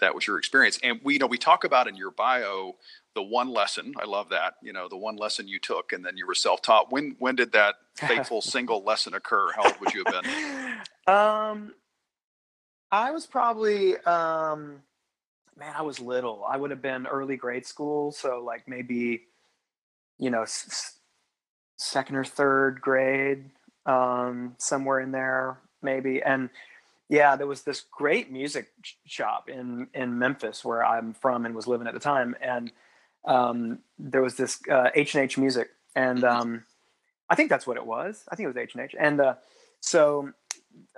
that 0.00 0.14
was 0.14 0.26
your 0.26 0.36
experience, 0.36 0.78
and 0.82 1.00
we 1.02 1.14
you 1.14 1.18
know 1.18 1.26
we 1.26 1.38
talk 1.38 1.64
about 1.64 1.88
in 1.88 1.96
your 1.96 2.10
bio 2.10 2.76
the 3.16 3.22
one 3.24 3.50
lesson 3.52 3.94
i 4.00 4.06
love 4.06 4.28
that 4.30 4.54
you 4.62 4.72
know 4.72 4.88
the 4.88 4.96
one 4.98 5.16
lesson 5.16 5.48
you 5.48 5.58
took 5.60 5.92
and 5.92 6.06
then 6.06 6.16
you 6.18 6.28
were 6.28 6.36
self-taught. 6.36 6.92
When 6.92 7.16
when 7.18 7.36
did 7.36 7.52
that 7.54 7.76
fateful 7.96 8.42
single 8.42 8.84
lesson 8.84 9.14
occur? 9.14 9.52
How 9.56 9.64
old 9.66 9.80
would 9.80 9.94
you 9.94 10.04
have 10.06 10.24
been? 10.24 10.32
Um 11.08 11.74
i 12.92 13.10
was 13.12 13.26
probably 13.26 13.96
um 13.98 14.82
man 15.58 15.74
i 15.76 15.82
was 15.82 16.00
little. 16.00 16.44
I 16.48 16.56
would 16.58 16.70
have 16.70 16.82
been 16.82 17.06
early 17.08 17.36
grade 17.36 17.66
school 17.66 18.12
so 18.12 18.42
like 18.44 18.68
maybe 18.68 19.24
you 20.18 20.30
know 20.30 20.42
s- 20.42 20.98
second 21.78 22.16
or 22.16 22.24
third 22.24 22.80
grade 22.80 23.50
um 23.86 24.54
somewhere 24.58 25.00
in 25.00 25.12
there 25.12 25.58
maybe. 25.82 26.22
And 26.22 26.50
yeah 27.08 27.36
there 27.36 27.46
was 27.46 27.62
this 27.62 27.84
great 27.92 28.32
music 28.32 28.68
shop 29.06 29.48
in 29.48 29.88
in 29.94 30.18
memphis 30.18 30.64
where 30.64 30.84
i'm 30.84 31.14
from 31.14 31.46
and 31.46 31.54
was 31.54 31.66
living 31.68 31.86
at 31.88 31.94
the 31.94 32.00
time. 32.00 32.36
And 32.42 32.72
um, 33.26 33.80
there 33.98 34.22
was 34.22 34.36
this 34.36 34.60
uh, 34.70 34.90
H 34.94 35.14
and 35.14 35.24
H 35.24 35.36
Music, 35.36 35.68
and 35.94 36.20
mm-hmm. 36.20 36.40
um, 36.40 36.64
I 37.28 37.34
think 37.34 37.50
that's 37.50 37.66
what 37.66 37.76
it 37.76 37.86
was. 37.86 38.24
I 38.28 38.36
think 38.36 38.44
it 38.44 38.48
was 38.48 38.56
H 38.56 38.74
and 38.74 38.84
H, 38.84 38.94
and 38.98 39.20
uh, 39.20 39.34
so 39.80 40.32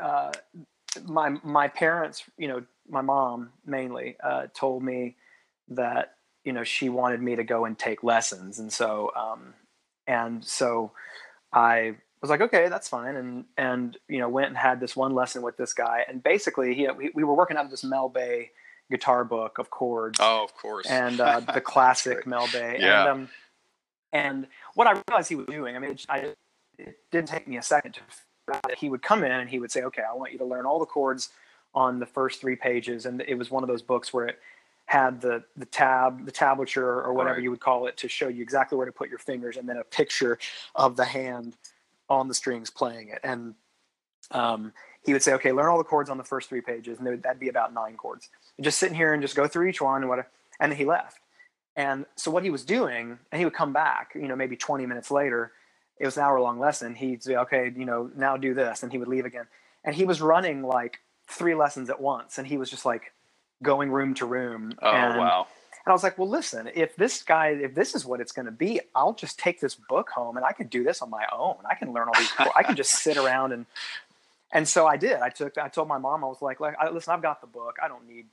uh, 0.03 0.33
my 1.05 1.31
my 1.43 1.69
parents, 1.69 2.25
you 2.37 2.49
know, 2.49 2.65
my 2.89 3.01
mom 3.01 3.51
mainly 3.67 4.17
uh, 4.23 4.47
told 4.55 4.83
me 4.83 5.17
that 5.69 6.15
you 6.45 6.53
know, 6.53 6.65
she 6.65 6.89
wanted 6.89 7.21
me 7.21 7.37
to 7.37 7.45
go 7.45 7.65
and 7.65 7.79
take 7.79 8.03
lessons, 8.03 8.59
and 8.59 8.73
so 8.73 9.13
um, 9.17 9.55
and 10.07 10.45
so 10.45 10.93
I 11.53 11.97
was 12.21 12.31
like, 12.31 12.41
okay, 12.41 12.69
that's 12.69 12.89
fine, 12.89 13.17
and 13.17 13.45
and 13.57 13.97
you 14.09 14.19
know, 14.19 14.29
went 14.29 14.49
and 14.49 14.57
had 14.57 14.81
this 14.81 14.97
one 14.97 15.15
lesson 15.15 15.43
with 15.43 15.57
this 15.57 15.73
guy, 15.73 16.05
and 16.09 16.23
basically, 16.23 16.75
he, 16.75 16.89
we, 16.89 17.11
we 17.15 17.25
were 17.25 17.35
working 17.35 17.57
out 17.57 17.65
of 17.65 17.71
this 17.71 17.85
Mel 17.85 18.09
Bay 18.09 18.51
guitar 18.91 19.25
book 19.25 19.59
of 19.59 19.71
chords. 19.71 20.19
Oh, 20.21 20.45
of 20.45 20.55
course, 20.55 20.87
and 20.87 21.21
uh, 21.29 21.41
the 21.41 21.61
classic 21.61 22.27
Mel 22.27 22.49
Bay, 22.53 22.79
yeah. 22.81 23.01
and 23.03 23.09
um, 23.11 23.29
and 24.13 24.47
what 24.75 24.87
I 24.87 25.01
realized 25.09 25.29
he 25.29 25.35
was 25.37 25.47
doing, 25.47 25.77
I 25.77 25.79
mean, 25.79 25.93
it, 25.93 26.07
I, 26.09 26.35
it 26.79 26.97
didn't 27.11 27.29
take 27.29 27.47
me 27.49 27.57
a 27.59 27.63
second 27.63 27.93
to. 27.95 28.01
He 28.79 28.89
would 28.89 29.03
come 29.03 29.25
in 29.25 29.31
and 29.31 29.51
he 29.51 29.59
would 29.59 29.71
say, 29.71 29.83
okay, 29.83 30.03
I 30.11 30.15
want 30.15 30.33
you 30.33 30.39
to 30.39 30.45
learn 30.47 30.65
all 30.65 30.79
the 30.79 30.87
chords 30.87 31.29
on 31.75 31.99
the 31.99 32.07
first 32.07 32.41
three 32.41 32.57
pages, 32.57 33.05
and 33.05 33.21
it 33.29 33.35
was 33.35 33.51
one 33.51 33.63
of 33.63 33.69
those 33.69 33.83
books 33.83 34.13
where 34.15 34.27
it 34.27 34.39
had 34.87 35.21
the 35.21 35.45
the 35.57 35.67
tab, 35.67 36.25
the 36.25 36.33
tablature, 36.33 36.83
or 37.05 37.13
whatever 37.13 37.35
Right. 37.35 37.43
you 37.43 37.51
would 37.51 37.61
call 37.61 37.87
it, 37.89 37.99
to 37.99 38.09
show 38.09 38.29
you 38.29 38.43
exactly 38.43 38.77
where 38.79 38.87
to 38.87 38.93
put 38.93 39.11
your 39.11 39.19
fingers, 39.19 39.59
and 39.59 39.69
then 39.69 39.77
a 39.77 39.85
picture 39.85 40.39
of 40.75 40.97
the 40.97 41.05
hand 41.05 41.57
on 42.09 42.27
the 42.27 42.33
strings 42.33 42.71
playing 42.71 43.09
it. 43.09 43.21
And 43.23 43.55
um, 44.31 44.73
he 45.03 45.13
would 45.13 45.23
say, 45.23 45.35
"Okay, 45.35 45.53
learn 45.53 45.67
all 45.69 45.77
the 45.77 45.85
chords 45.85 46.09
on 46.09 46.17
the 46.17 46.25
first 46.25 46.49
three 46.49 46.63
pages," 46.63 46.97
and 46.97 47.07
there- 47.07 47.19
that'd 47.19 47.39
be 47.39 47.51
about 47.51 47.75
nine 47.75 47.97
chords. 47.99 48.31
And 48.59 48.65
just 48.65 48.79
sitting 48.79 48.97
here 48.97 49.15
and 49.15 49.23
just 49.23 49.37
go 49.37 49.47
through 49.47 49.69
each 49.69 49.81
one 49.81 50.03
and 50.03 50.09
what, 50.09 50.19
and 50.61 50.71
then 50.71 50.79
he 50.79 50.85
left. 50.85 51.21
And 51.77 52.07
so 52.17 52.31
what 52.31 52.43
he 52.43 52.51
was 52.51 52.65
doing, 52.65 53.19
and 53.31 53.39
he 53.39 53.45
would 53.45 53.55
come 53.55 53.73
back, 53.73 54.11
you 54.15 54.27
know, 54.27 54.35
maybe 54.35 54.57
20 54.57 54.85
minutes 54.85 55.11
later. 55.11 55.53
It 55.97 56.07
was 56.07 56.17
an 56.17 56.25
hour 56.25 56.41
long 56.41 56.59
lesson. 56.59 56.95
He'd 56.95 57.23
say, 57.23 57.37
"Okay, 57.37 57.73
you 57.75 57.85
know, 57.85 58.11
now 58.15 58.37
do 58.37 58.55
this," 58.55 58.83
and 58.83 58.93
he 58.93 58.99
would 58.99 59.09
leave 59.09 59.25
again. 59.25 59.47
And 59.85 59.95
he 59.95 60.05
was 60.05 60.21
running 60.21 60.63
like 60.63 61.01
three 61.29 61.55
lessons 61.55 61.91
at 61.91 62.01
once, 62.01 62.39
and 62.39 62.47
he 62.47 62.57
was 62.57 62.71
just 62.71 62.85
like 62.85 63.13
going 63.63 63.91
room 63.91 64.15
to 64.15 64.27
room. 64.27 64.73
Oh 64.83 64.91
and, 64.91 65.19
wow. 65.19 65.47
and 65.85 65.91
I 65.91 65.93
was 65.93 66.03
like, 66.03 66.19
well, 66.19 66.29
listen, 66.29 66.71
if 66.75 66.97
this 66.97 67.23
guy, 67.23 67.49
if 67.49 67.75
this 67.75 67.95
is 67.95 68.05
what 68.05 68.21
it's 68.21 68.33
going 68.33 68.47
to 68.47 68.53
be, 68.53 68.81
I'll 68.95 69.15
just 69.15 69.39
take 69.39 69.61
this 69.61 69.75
book 69.75 70.11
home 70.11 70.37
and 70.37 70.47
I 70.47 70.53
can 70.53 70.69
do 70.69 70.85
this 70.85 71.03
on 71.03 71.11
my 71.11 71.27
own. 71.33 71.57
I 71.69 71.75
can 71.75 71.93
learn 71.93 72.09
all 72.09 72.15
these. 72.19 72.33
I 72.57 72.63
can 72.63 72.77
just 72.77 72.91
sit 72.91 73.17
around 73.17 73.53
and. 73.53 73.67
And 74.51 74.67
so 74.67 74.87
I 74.87 74.97
did. 74.97 75.21
I 75.21 75.29
took. 75.29 75.59
I 75.59 75.69
told 75.69 75.89
my 75.89 75.99
mom. 75.99 76.25
I 76.25 76.27
was 76.27 76.41
like, 76.41 76.59
like, 76.59 76.75
I, 76.81 76.89
listen, 76.89 77.13
I've 77.13 77.21
got 77.21 77.43
the 77.43 77.47
book. 77.47 77.77
I 77.83 77.89
don't 77.89 78.09
need 78.09 78.25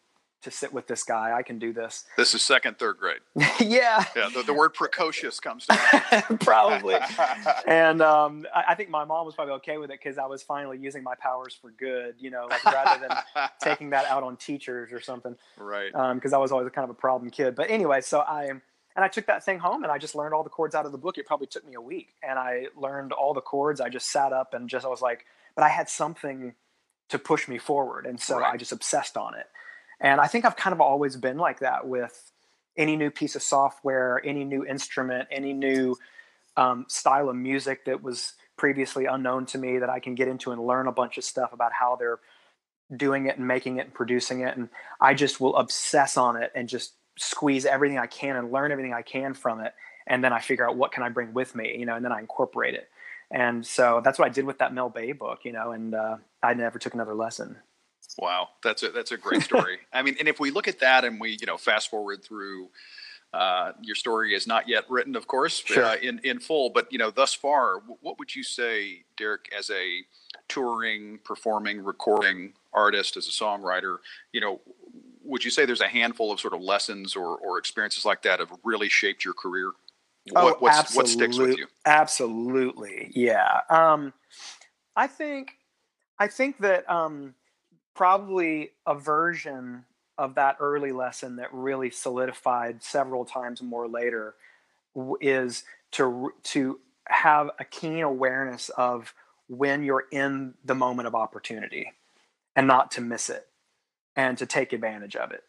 to 0.45 0.51
sit 0.51 0.71
with 0.73 0.87
this 0.87 1.03
guy. 1.03 1.35
I 1.37 1.43
can 1.43 1.59
do 1.59 1.73
this. 1.73 2.05
This 2.17 2.33
is 2.33 2.41
second, 2.41 2.79
third 2.79 2.97
grade. 2.97 3.19
yeah, 3.59 4.05
Yeah, 4.15 4.29
the, 4.33 4.41
the 4.41 4.53
word 4.53 4.73
precocious 4.73 5.39
comes 5.39 5.65
to 5.67 5.73
me. 5.73 6.37
probably. 6.39 6.95
And 7.67 8.01
um, 8.01 8.45
I, 8.53 8.63
I 8.69 8.75
think 8.75 8.89
my 8.89 9.03
mom 9.05 9.25
was 9.25 9.35
probably 9.35 9.53
okay 9.55 9.77
with 9.77 9.91
it 9.91 9.99
because 10.01 10.17
I 10.17 10.25
was 10.25 10.41
finally 10.43 10.77
using 10.77 11.03
my 11.03 11.15
powers 11.15 11.57
for 11.59 11.71
good. 11.71 12.15
You 12.19 12.31
know, 12.31 12.47
like 12.49 12.63
rather 12.65 13.05
than 13.07 13.47
taking 13.61 13.89
that 13.91 14.05
out 14.05 14.23
on 14.23 14.37
teachers 14.37 14.91
or 14.93 15.01
something. 15.01 15.35
right. 15.57 15.91
because 16.15 16.33
I 16.33 16.37
was 16.37 16.51
always 16.51 16.69
kind 16.71 16.83
of 16.83 16.89
a 16.89 16.99
problem 16.99 17.29
kid. 17.31 17.55
But 17.55 17.69
anyway, 17.69 18.01
so 18.01 18.19
I 18.21 18.45
and 18.95 19.03
I 19.03 19.07
took 19.07 19.25
that 19.27 19.43
thing 19.43 19.59
home 19.59 19.83
and 19.83 19.91
I 19.91 19.97
just 19.97 20.15
learned 20.15 20.33
all 20.33 20.43
the 20.43 20.49
chords 20.49 20.73
out 20.75 20.85
of 20.85 20.91
the 20.91 20.97
book. 20.97 21.17
It 21.17 21.25
probably 21.25 21.47
took 21.47 21.67
me 21.67 21.73
a 21.75 21.81
week, 21.81 22.13
and 22.23 22.39
I 22.39 22.67
learned 22.75 23.11
all 23.11 23.33
the 23.33 23.41
chords. 23.41 23.81
I 23.81 23.89
just 23.89 24.09
sat 24.11 24.31
up 24.31 24.53
and 24.53 24.69
just 24.69 24.85
I 24.85 24.89
was 24.89 25.01
like, 25.01 25.25
but 25.55 25.63
I 25.63 25.69
had 25.69 25.89
something 25.89 26.53
to 27.09 27.19
push 27.19 27.47
me 27.47 27.57
forward, 27.57 28.05
and 28.05 28.19
so 28.19 28.39
Right. 28.39 28.53
I 28.53 28.57
just 28.57 28.71
obsessed 28.71 29.17
on 29.17 29.35
it. 29.35 29.47
And 29.99 30.19
I 30.19 30.27
think 30.27 30.45
I've 30.45 30.55
kind 30.55 30.73
of 30.73 30.81
always 30.81 31.15
been 31.15 31.37
like 31.37 31.59
that 31.59 31.87
with 31.87 32.31
any 32.77 32.95
new 32.95 33.09
piece 33.09 33.35
of 33.35 33.41
software, 33.41 34.21
any 34.25 34.43
new 34.43 34.65
instrument, 34.65 35.27
any 35.31 35.53
new 35.53 35.95
um, 36.57 36.85
style 36.87 37.29
of 37.29 37.35
music 37.35 37.85
that 37.85 38.03
was 38.03 38.33
previously 38.57 39.05
unknown 39.05 39.45
to 39.45 39.57
me 39.57 39.79
that 39.79 39.89
I 39.89 39.99
can 39.99 40.15
get 40.15 40.27
into 40.27 40.51
and 40.51 40.65
learn 40.65 40.87
a 40.87 40.91
bunch 40.91 41.17
of 41.17 41.23
stuff 41.23 41.53
about 41.53 41.73
how 41.73 41.95
they're 41.95 42.19
doing 42.95 43.25
it 43.25 43.37
and 43.37 43.47
making 43.47 43.77
it 43.77 43.85
and 43.85 43.93
producing 43.93 44.41
it. 44.41 44.55
And 44.55 44.69
I 45.01 45.13
just 45.13 45.41
will 45.41 45.55
obsess 45.55 46.17
on 46.17 46.41
it 46.41 46.51
and 46.55 46.69
just 46.69 46.93
squeeze 47.17 47.65
everything 47.65 47.97
I 47.97 48.07
can 48.07 48.35
and 48.35 48.51
learn 48.51 48.71
everything 48.71 48.93
I 48.93 49.01
can 49.01 49.33
from 49.33 49.61
it. 49.61 49.73
And 50.07 50.23
then 50.23 50.33
I 50.33 50.39
figure 50.39 50.67
out 50.67 50.75
what 50.75 50.91
can 50.91 51.03
I 51.03 51.09
bring 51.09 51.33
with 51.33 51.55
me, 51.55 51.75
you 51.77 51.85
know, 51.85 51.95
and 51.95 52.05
then 52.05 52.11
I 52.11 52.19
incorporate 52.19 52.75
it. 52.75 52.89
And 53.31 53.65
so 53.65 54.01
that's 54.03 54.19
what 54.19 54.25
I 54.25 54.29
did 54.29 54.45
with 54.45 54.59
that 54.59 54.73
Mel 54.73 54.89
Bay 54.89 55.11
book, 55.11 55.39
you 55.43 55.51
know, 55.51 55.71
and 55.71 55.95
uh, 55.95 56.17
I 56.43 56.53
never 56.53 56.77
took 56.77 56.93
another 56.93 57.15
lesson. 57.15 57.57
Wow, 58.17 58.49
that's 58.63 58.83
a 58.83 58.89
that's 58.89 59.11
a 59.11 59.17
great 59.17 59.41
story. 59.49 59.79
I 59.93 60.01
mean, 60.01 60.15
and 60.19 60.27
if 60.27 60.39
we 60.39 60.51
look 60.51 60.67
at 60.67 60.79
that 60.79 61.03
and 61.03 61.19
we 61.19 61.37
you 61.39 61.45
know 61.47 61.57
fast 61.57 61.89
forward 61.89 62.23
through, 62.23 62.69
uh, 63.33 63.73
your 63.81 63.95
story 63.95 64.33
is 64.33 64.47
not 64.47 64.67
yet 64.67 64.83
written, 64.89 65.15
of 65.15 65.27
course, 65.27 65.59
Sure. 65.65 65.83
uh, 65.83 65.95
in 65.95 66.19
in 66.23 66.39
full. 66.39 66.69
But 66.69 66.91
you 66.91 66.97
know, 66.97 67.11
thus 67.11 67.33
far, 67.33 67.81
what 68.01 68.17
would 68.19 68.35
you 68.35 68.43
say, 68.43 69.03
Derek, 69.17 69.49
as 69.57 69.69
a 69.69 70.01
touring, 70.47 71.19
performing, 71.23 71.83
recording 71.83 72.53
artist, 72.73 73.17
as 73.17 73.27
a 73.27 73.31
songwriter? 73.31 73.97
You 74.31 74.41
know, 74.41 74.61
would 75.23 75.43
you 75.43 75.51
say 75.51 75.65
there's 75.65 75.81
a 75.81 75.87
handful 75.87 76.31
of 76.31 76.39
sort 76.39 76.53
of 76.53 76.61
lessons 76.61 77.15
or 77.15 77.37
or 77.37 77.57
experiences 77.57 78.05
like 78.05 78.21
that 78.23 78.39
have 78.39 78.51
really 78.63 78.89
shaped 78.89 79.25
your 79.25 79.33
career? 79.33 79.71
What 80.31 80.59
what's, 80.61 80.95
what 80.95 81.07
sticks 81.07 81.37
with 81.37 81.57
you? 81.57 81.67
Absolutely, 81.85 83.11
yeah. 83.13 83.61
Um, 83.69 84.11
I 84.95 85.05
think, 85.05 85.57
I 86.17 86.27
think 86.27 86.57
that 86.59 86.89
um, 86.89 87.35
probably 87.95 88.71
a 88.85 88.93
version 88.93 89.85
of 90.17 90.35
that 90.35 90.57
early 90.59 90.91
lesson 90.91 91.37
that 91.37 91.53
really 91.53 91.89
solidified 91.89 92.83
several 92.83 93.25
times 93.25 93.61
more 93.61 93.87
later 93.87 94.35
is 95.19 95.63
to 95.91 96.33
to 96.43 96.79
have 97.07 97.49
a 97.59 97.65
keen 97.65 98.01
awareness 98.01 98.69
of 98.69 99.13
when 99.47 99.83
you're 99.83 100.05
in 100.11 100.53
the 100.63 100.75
moment 100.75 101.07
of 101.07 101.15
opportunity, 101.15 101.93
and 102.55 102.65
not 102.67 102.91
to 102.91 103.01
miss 103.01 103.29
it, 103.29 103.47
and 104.15 104.37
to 104.37 104.45
take 104.45 104.73
advantage 104.73 105.15
of 105.15 105.31
it, 105.31 105.43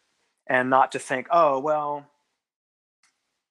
and 0.45 0.69
not 0.69 0.91
to 0.91 0.99
think, 0.99 1.27
oh 1.31 1.59
well, 1.59 2.05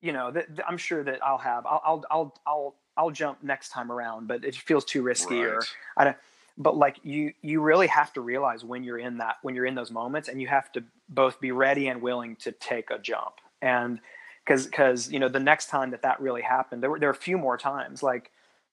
you 0.01 0.13
know, 0.13 0.31
th- 0.31 0.47
th- 0.47 0.61
I'm 0.69 0.79
sure 0.79 1.03
that 1.03 1.25
I'll 1.25 1.39
have, 1.39 1.67
I'll, 1.67 1.83
I'll, 1.85 2.05
I'll, 2.11 2.35
I'll, 2.47 2.75
I'll 2.97 3.11
jump 3.11 3.43
next 3.43 3.71
time 3.71 3.91
around, 3.91 4.29
but 4.29 4.45
it 4.45 4.55
feels 4.55 4.85
too 4.85 5.03
risky 5.03 5.43
or 5.43 5.63
I 5.97 6.05
don't, 6.05 6.17
but 6.59 6.77
like 6.77 6.97
you, 7.03 7.33
you 7.43 7.61
really 7.61 7.87
have 7.87 8.13
to 8.15 8.21
realize 8.21 8.65
when 8.65 8.83
you're 8.83 8.99
in 8.99 9.19
that, 9.19 9.37
when 9.43 9.55
you're 9.55 9.67
in 9.67 9.75
those 9.75 9.91
moments 9.91 10.29
and 10.29 10.41
you 10.41 10.49
have 10.49 10.73
to 10.73 10.83
both 11.09 11.41
be 11.41 11.53
ready 11.53 11.89
and 11.89 12.01
willing 12.01 12.37
to 12.37 12.53
take 12.53 12.91
a 12.91 12.99
jump. 12.99 13.35
And 13.61 14.01
cause, 14.47 14.67
cause, 14.69 15.11
you 15.11 15.19
know, 15.19 15.29
the 15.29 15.41
next 15.41 15.69
time 15.69 15.91
that 15.91 16.03
that 16.03 16.21
really 16.21 16.43
happened, 16.43 16.83
there 16.83 16.91
were, 16.91 16.99
there 16.99 17.09
were 17.09 17.15
a 17.15 17.17
few 17.17 17.39
more 17.39 17.59
times, 17.59 18.03
like, 18.03 18.31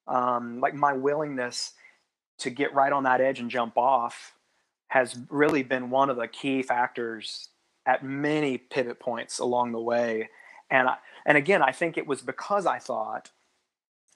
um, 0.08 0.60
like 0.60 0.74
my 0.74 0.94
willingness 0.94 1.74
to 2.40 2.50
get 2.50 2.74
right 2.74 2.92
on 2.92 3.04
that 3.04 3.22
edge 3.22 3.40
and 3.40 3.50
jump 3.50 3.78
off 3.78 4.34
has 4.88 5.18
really 5.30 5.64
been 5.64 5.90
one 5.90 6.10
of 6.10 6.18
the 6.18 6.28
key 6.28 6.62
factors 6.62 7.50
at 7.86 8.04
many 8.04 8.58
pivot 8.58 9.00
points 9.00 9.40
along 9.40 9.72
the 9.72 9.82
way. 9.82 10.30
And 10.70 10.88
I, 10.88 10.98
and 11.26 11.38
again, 11.38 11.62
I 11.62 11.72
think 11.72 11.98
it 11.98 12.08
was 12.08 12.22
because 12.22 12.66
I 12.66 12.80
thought 12.80 13.32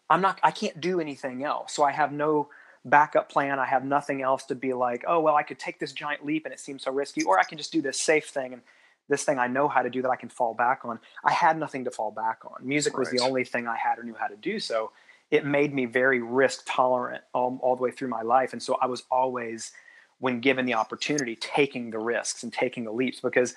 I'm 0.10 0.22
not, 0.22 0.40
I 0.44 0.52
can't 0.52 0.80
do 0.80 1.00
anything 1.00 1.44
else. 1.44 1.74
So 1.74 1.84
I 1.84 1.92
have 1.92 2.12
no 2.12 2.50
backup 2.86 3.30
plan. 3.30 3.60
I 3.60 3.66
have 3.66 3.84
nothing 3.84 4.22
else 4.22 4.44
to 4.46 4.56
be 4.56 4.74
like, 4.74 5.04
oh, 5.08 5.20
well, 5.20 5.36
I 5.36 5.44
could 5.44 5.60
take 5.60 5.80
this 5.80 5.92
giant 5.92 6.26
leap 6.26 6.46
and 6.46 6.54
it 6.54 6.60
seems 6.60 6.84
so 6.84 6.92
risky, 6.92 7.24
or 7.24 7.40
I 7.40 7.44
can 7.44 7.58
just 7.58 7.72
do 7.72 7.82
this 7.82 8.02
safe 8.02 8.26
thing 8.26 8.54
and 8.54 8.62
this 9.10 9.24
thing 9.24 9.40
I 9.40 9.48
know 9.48 9.68
how 9.68 9.82
to 9.82 9.90
do 9.90 10.02
that 10.02 10.10
I 10.10 10.16
can 10.16 10.30
fall 10.30 10.54
back 10.54 10.82
on. 10.84 11.00
I 11.24 11.32
had 11.32 11.58
nothing 11.58 11.86
to 11.86 11.92
fall 11.92 12.12
back 12.12 12.40
on. 12.46 12.68
Music 12.68 12.98
was 12.98 13.10
the 13.10 13.20
only 13.20 13.46
thing 13.46 13.68
I 13.68 13.78
had 13.78 14.00
or 14.00 14.04
knew 14.04 14.16
how 14.16 14.28
to 14.28 14.36
do. 14.36 14.60
So 14.60 14.92
it 15.32 15.46
made 15.46 15.74
me 15.74 15.86
very 15.86 16.22
risk 16.22 16.64
tolerant 16.66 17.24
all, 17.34 17.58
all 17.62 17.76
the 17.76 17.84
way 17.84 17.92
through 17.92 18.10
my 18.10 18.22
life. 18.22 18.54
And 18.54 18.62
so 18.62 18.78
I 18.82 18.86
was 18.86 19.04
always, 19.10 19.72
when 20.20 20.40
given 20.40 20.66
the 20.66 20.74
opportunity, 20.74 21.36
taking 21.36 21.90
the 21.90 22.00
risks 22.00 22.44
and 22.44 22.52
taking 22.52 22.84
the 22.84 22.92
leaps 22.92 23.20
because 23.20 23.56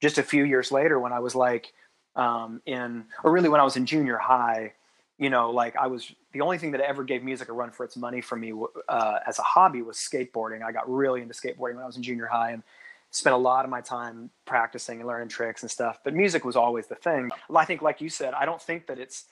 just 0.00 0.18
a 0.18 0.22
few 0.22 0.44
years 0.44 0.72
later, 0.72 0.98
when 0.98 1.12
I 1.12 1.18
was 1.18 1.34
like 1.34 1.72
um, 2.16 2.62
in, 2.66 3.04
or 3.22 3.32
really 3.32 3.48
when 3.48 3.60
I 3.60 3.64
was 3.64 3.76
in 3.76 3.86
junior 3.86 4.18
high, 4.18 4.72
you 5.20 5.28
know, 5.28 5.50
like 5.50 5.76
I 5.76 5.86
was 5.86 6.12
the 6.32 6.40
only 6.40 6.56
thing 6.56 6.70
that 6.70 6.80
ever 6.80 7.04
gave 7.04 7.22
music 7.22 7.50
a 7.50 7.52
run 7.52 7.70
for 7.70 7.84
its 7.84 7.96
money 7.96 8.22
for 8.22 8.36
me 8.36 8.54
uh, 8.88 9.18
as 9.26 9.38
a 9.38 9.42
hobby 9.42 9.82
was 9.82 9.98
skateboarding. 9.98 10.62
I 10.62 10.72
got 10.72 10.90
really 10.90 11.20
into 11.20 11.34
skateboarding 11.34 11.74
when 11.74 11.82
I 11.82 11.86
was 11.86 11.96
in 11.96 12.02
junior 12.02 12.26
high 12.26 12.52
and 12.52 12.62
spent 13.10 13.34
a 13.34 13.38
lot 13.38 13.66
of 13.66 13.70
my 13.70 13.82
time 13.82 14.30
practicing 14.46 15.00
and 15.00 15.06
learning 15.06 15.28
tricks 15.28 15.60
and 15.62 15.70
stuff. 15.70 15.98
But 16.02 16.14
music 16.14 16.44
was 16.44 16.56
always 16.56 16.86
the 16.86 16.94
thing. 16.94 17.30
I 17.54 17.66
think, 17.66 17.82
like 17.82 18.00
you 18.00 18.08
said, 18.08 18.32
I 18.32 18.46
don't 18.46 18.62
think 18.62 18.86
that 18.86 18.98
it's 18.98 19.26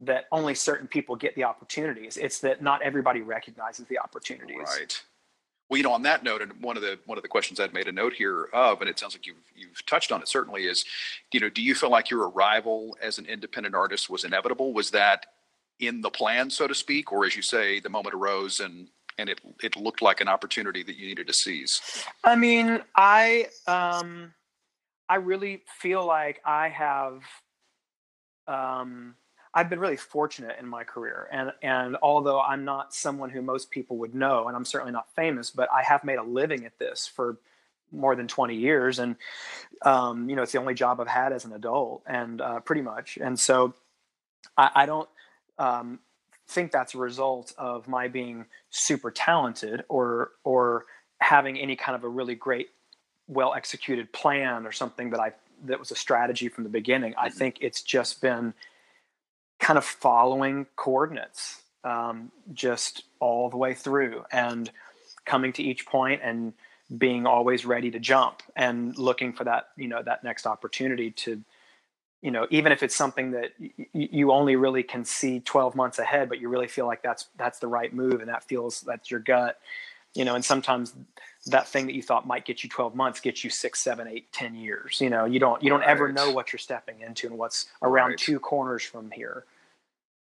that 0.00 0.26
only 0.30 0.54
certain 0.54 0.86
people 0.86 1.16
get 1.16 1.34
the 1.34 1.42
opportunities. 1.42 2.16
It's 2.16 2.38
that 2.40 2.62
not 2.62 2.80
everybody 2.82 3.22
recognizes 3.22 3.86
the 3.86 3.98
opportunities. 3.98 4.58
Right. 4.58 5.02
Well, 5.72 5.78
you 5.78 5.84
know, 5.84 5.94
on 5.94 6.02
that 6.02 6.22
note, 6.22 6.42
and 6.42 6.52
one 6.60 6.76
of 6.76 6.82
the 6.82 6.98
one 7.06 7.16
of 7.16 7.22
the 7.22 7.28
questions 7.28 7.58
I'd 7.58 7.72
made 7.72 7.88
a 7.88 7.92
note 7.92 8.12
here 8.12 8.50
of, 8.52 8.82
and 8.82 8.90
it 8.90 8.98
sounds 8.98 9.14
like 9.14 9.26
you've 9.26 9.38
you've 9.56 9.86
touched 9.86 10.12
on 10.12 10.20
it 10.20 10.28
certainly 10.28 10.64
is, 10.66 10.84
you 11.32 11.40
know, 11.40 11.48
do 11.48 11.62
you 11.62 11.74
feel 11.74 11.88
like 11.88 12.10
your 12.10 12.28
arrival 12.28 12.94
as 13.00 13.16
an 13.16 13.24
independent 13.24 13.74
artist 13.74 14.10
was 14.10 14.24
inevitable? 14.24 14.74
Was 14.74 14.90
that 14.90 15.24
in 15.80 16.02
the 16.02 16.10
plan, 16.10 16.50
so 16.50 16.66
to 16.66 16.74
speak, 16.74 17.10
or 17.10 17.24
as 17.24 17.34
you 17.34 17.40
say, 17.40 17.80
the 17.80 17.88
moment 17.88 18.14
arose 18.14 18.60
and 18.60 18.88
and 19.16 19.30
it 19.30 19.40
it 19.62 19.74
looked 19.74 20.02
like 20.02 20.20
an 20.20 20.28
opportunity 20.28 20.82
that 20.82 20.96
you 20.96 21.06
needed 21.06 21.26
to 21.28 21.32
seize? 21.32 21.80
I 22.22 22.36
mean, 22.36 22.82
I 22.94 23.46
um, 23.66 24.34
I 25.08 25.14
really 25.14 25.62
feel 25.80 26.06
like 26.06 26.42
I 26.44 26.68
have 26.68 27.22
um, 28.46 29.14
I've 29.54 29.68
been 29.68 29.80
really 29.80 29.96
fortunate 29.96 30.56
in 30.58 30.66
my 30.66 30.84
career, 30.84 31.28
and 31.30 31.52
and 31.62 31.96
although 32.02 32.40
I'm 32.40 32.64
not 32.64 32.94
someone 32.94 33.30
who 33.30 33.42
most 33.42 33.70
people 33.70 33.98
would 33.98 34.14
know, 34.14 34.48
and 34.48 34.56
I'm 34.56 34.64
certainly 34.64 34.92
not 34.92 35.14
famous, 35.14 35.50
but 35.50 35.68
I 35.70 35.82
have 35.82 36.04
made 36.04 36.18
a 36.18 36.22
living 36.22 36.64
at 36.64 36.78
this 36.78 37.06
for 37.06 37.36
more 37.92 38.16
than 38.16 38.26
20 38.26 38.56
years 38.56 38.98
and 38.98 39.16
um, 39.82 40.28
you 40.28 40.34
know 40.34 40.42
it's 40.42 40.52
the 40.52 40.58
only 40.58 40.74
job 40.74 41.00
i've 41.00 41.06
had 41.06 41.32
as 41.32 41.44
an 41.44 41.52
adult 41.52 42.02
and 42.06 42.40
uh, 42.40 42.60
pretty 42.60 42.82
much 42.82 43.18
and 43.20 43.38
so 43.38 43.74
i, 44.56 44.70
I 44.74 44.86
don't 44.86 45.08
um, 45.58 45.98
think 46.48 46.72
that's 46.72 46.94
a 46.94 46.98
result 46.98 47.52
of 47.58 47.86
my 47.88 48.08
being 48.08 48.46
super 48.70 49.10
talented 49.10 49.84
or 49.88 50.30
or 50.44 50.86
having 51.20 51.58
any 51.58 51.76
kind 51.76 51.94
of 51.94 52.04
a 52.04 52.08
really 52.08 52.34
great 52.34 52.70
well 53.28 53.54
executed 53.54 54.12
plan 54.12 54.66
or 54.66 54.72
something 54.72 55.10
that 55.10 55.20
i 55.20 55.32
that 55.64 55.78
was 55.78 55.90
a 55.90 55.96
strategy 55.96 56.48
from 56.48 56.64
the 56.64 56.70
beginning 56.70 57.14
i 57.18 57.28
mm-hmm. 57.28 57.38
think 57.38 57.58
it's 57.60 57.82
just 57.82 58.20
been 58.20 58.54
kind 59.62 59.78
of 59.78 59.84
following 59.84 60.66
coordinates 60.74 61.62
um, 61.84 62.32
just 62.52 63.04
all 63.20 63.48
the 63.48 63.56
way 63.56 63.74
through 63.74 64.24
and 64.32 64.70
coming 65.24 65.52
to 65.52 65.62
each 65.62 65.86
point 65.86 66.20
and 66.22 66.52
being 66.98 67.26
always 67.26 67.64
ready 67.64 67.90
to 67.90 68.00
jump 68.00 68.42
and 68.56 68.98
looking 68.98 69.32
for 69.32 69.44
that 69.44 69.68
you 69.76 69.86
know 69.88 70.02
that 70.02 70.24
next 70.24 70.46
opportunity 70.46 71.12
to 71.12 71.40
you 72.22 72.30
know 72.30 72.46
even 72.50 72.72
if 72.72 72.82
it's 72.82 72.94
something 72.94 73.30
that 73.30 73.52
y- 73.58 73.70
you 73.94 74.32
only 74.32 74.56
really 74.56 74.82
can 74.82 75.04
see 75.04 75.40
12 75.40 75.74
months 75.76 75.98
ahead 75.98 76.28
but 76.28 76.40
you 76.40 76.48
really 76.48 76.68
feel 76.68 76.86
like 76.86 77.00
that's 77.00 77.28
that's 77.38 77.60
the 77.60 77.68
right 77.68 77.94
move 77.94 78.20
and 78.20 78.28
that 78.28 78.44
feels 78.44 78.80
that's 78.82 79.10
your 79.10 79.20
gut 79.20 79.58
you 80.12 80.24
know 80.24 80.34
and 80.34 80.44
sometimes 80.44 80.92
that 81.46 81.66
thing 81.66 81.86
that 81.86 81.94
you 81.94 82.02
thought 82.02 82.26
might 82.26 82.44
get 82.44 82.62
you 82.62 82.68
12 82.68 82.94
months 82.94 83.20
gets 83.20 83.42
you 83.42 83.48
six 83.48 83.80
seven 83.80 84.06
eight 84.06 84.30
ten 84.32 84.54
years 84.54 85.00
you 85.00 85.08
know 85.08 85.24
you 85.24 85.38
don't 85.38 85.62
you 85.62 85.70
don't 85.70 85.80
right. 85.80 85.88
ever 85.88 86.12
know 86.12 86.30
what 86.30 86.52
you're 86.52 86.58
stepping 86.58 87.00
into 87.00 87.26
and 87.28 87.38
what's 87.38 87.68
around 87.80 88.10
right. 88.10 88.18
two 88.18 88.38
corners 88.38 88.82
from 88.82 89.10
here 89.12 89.44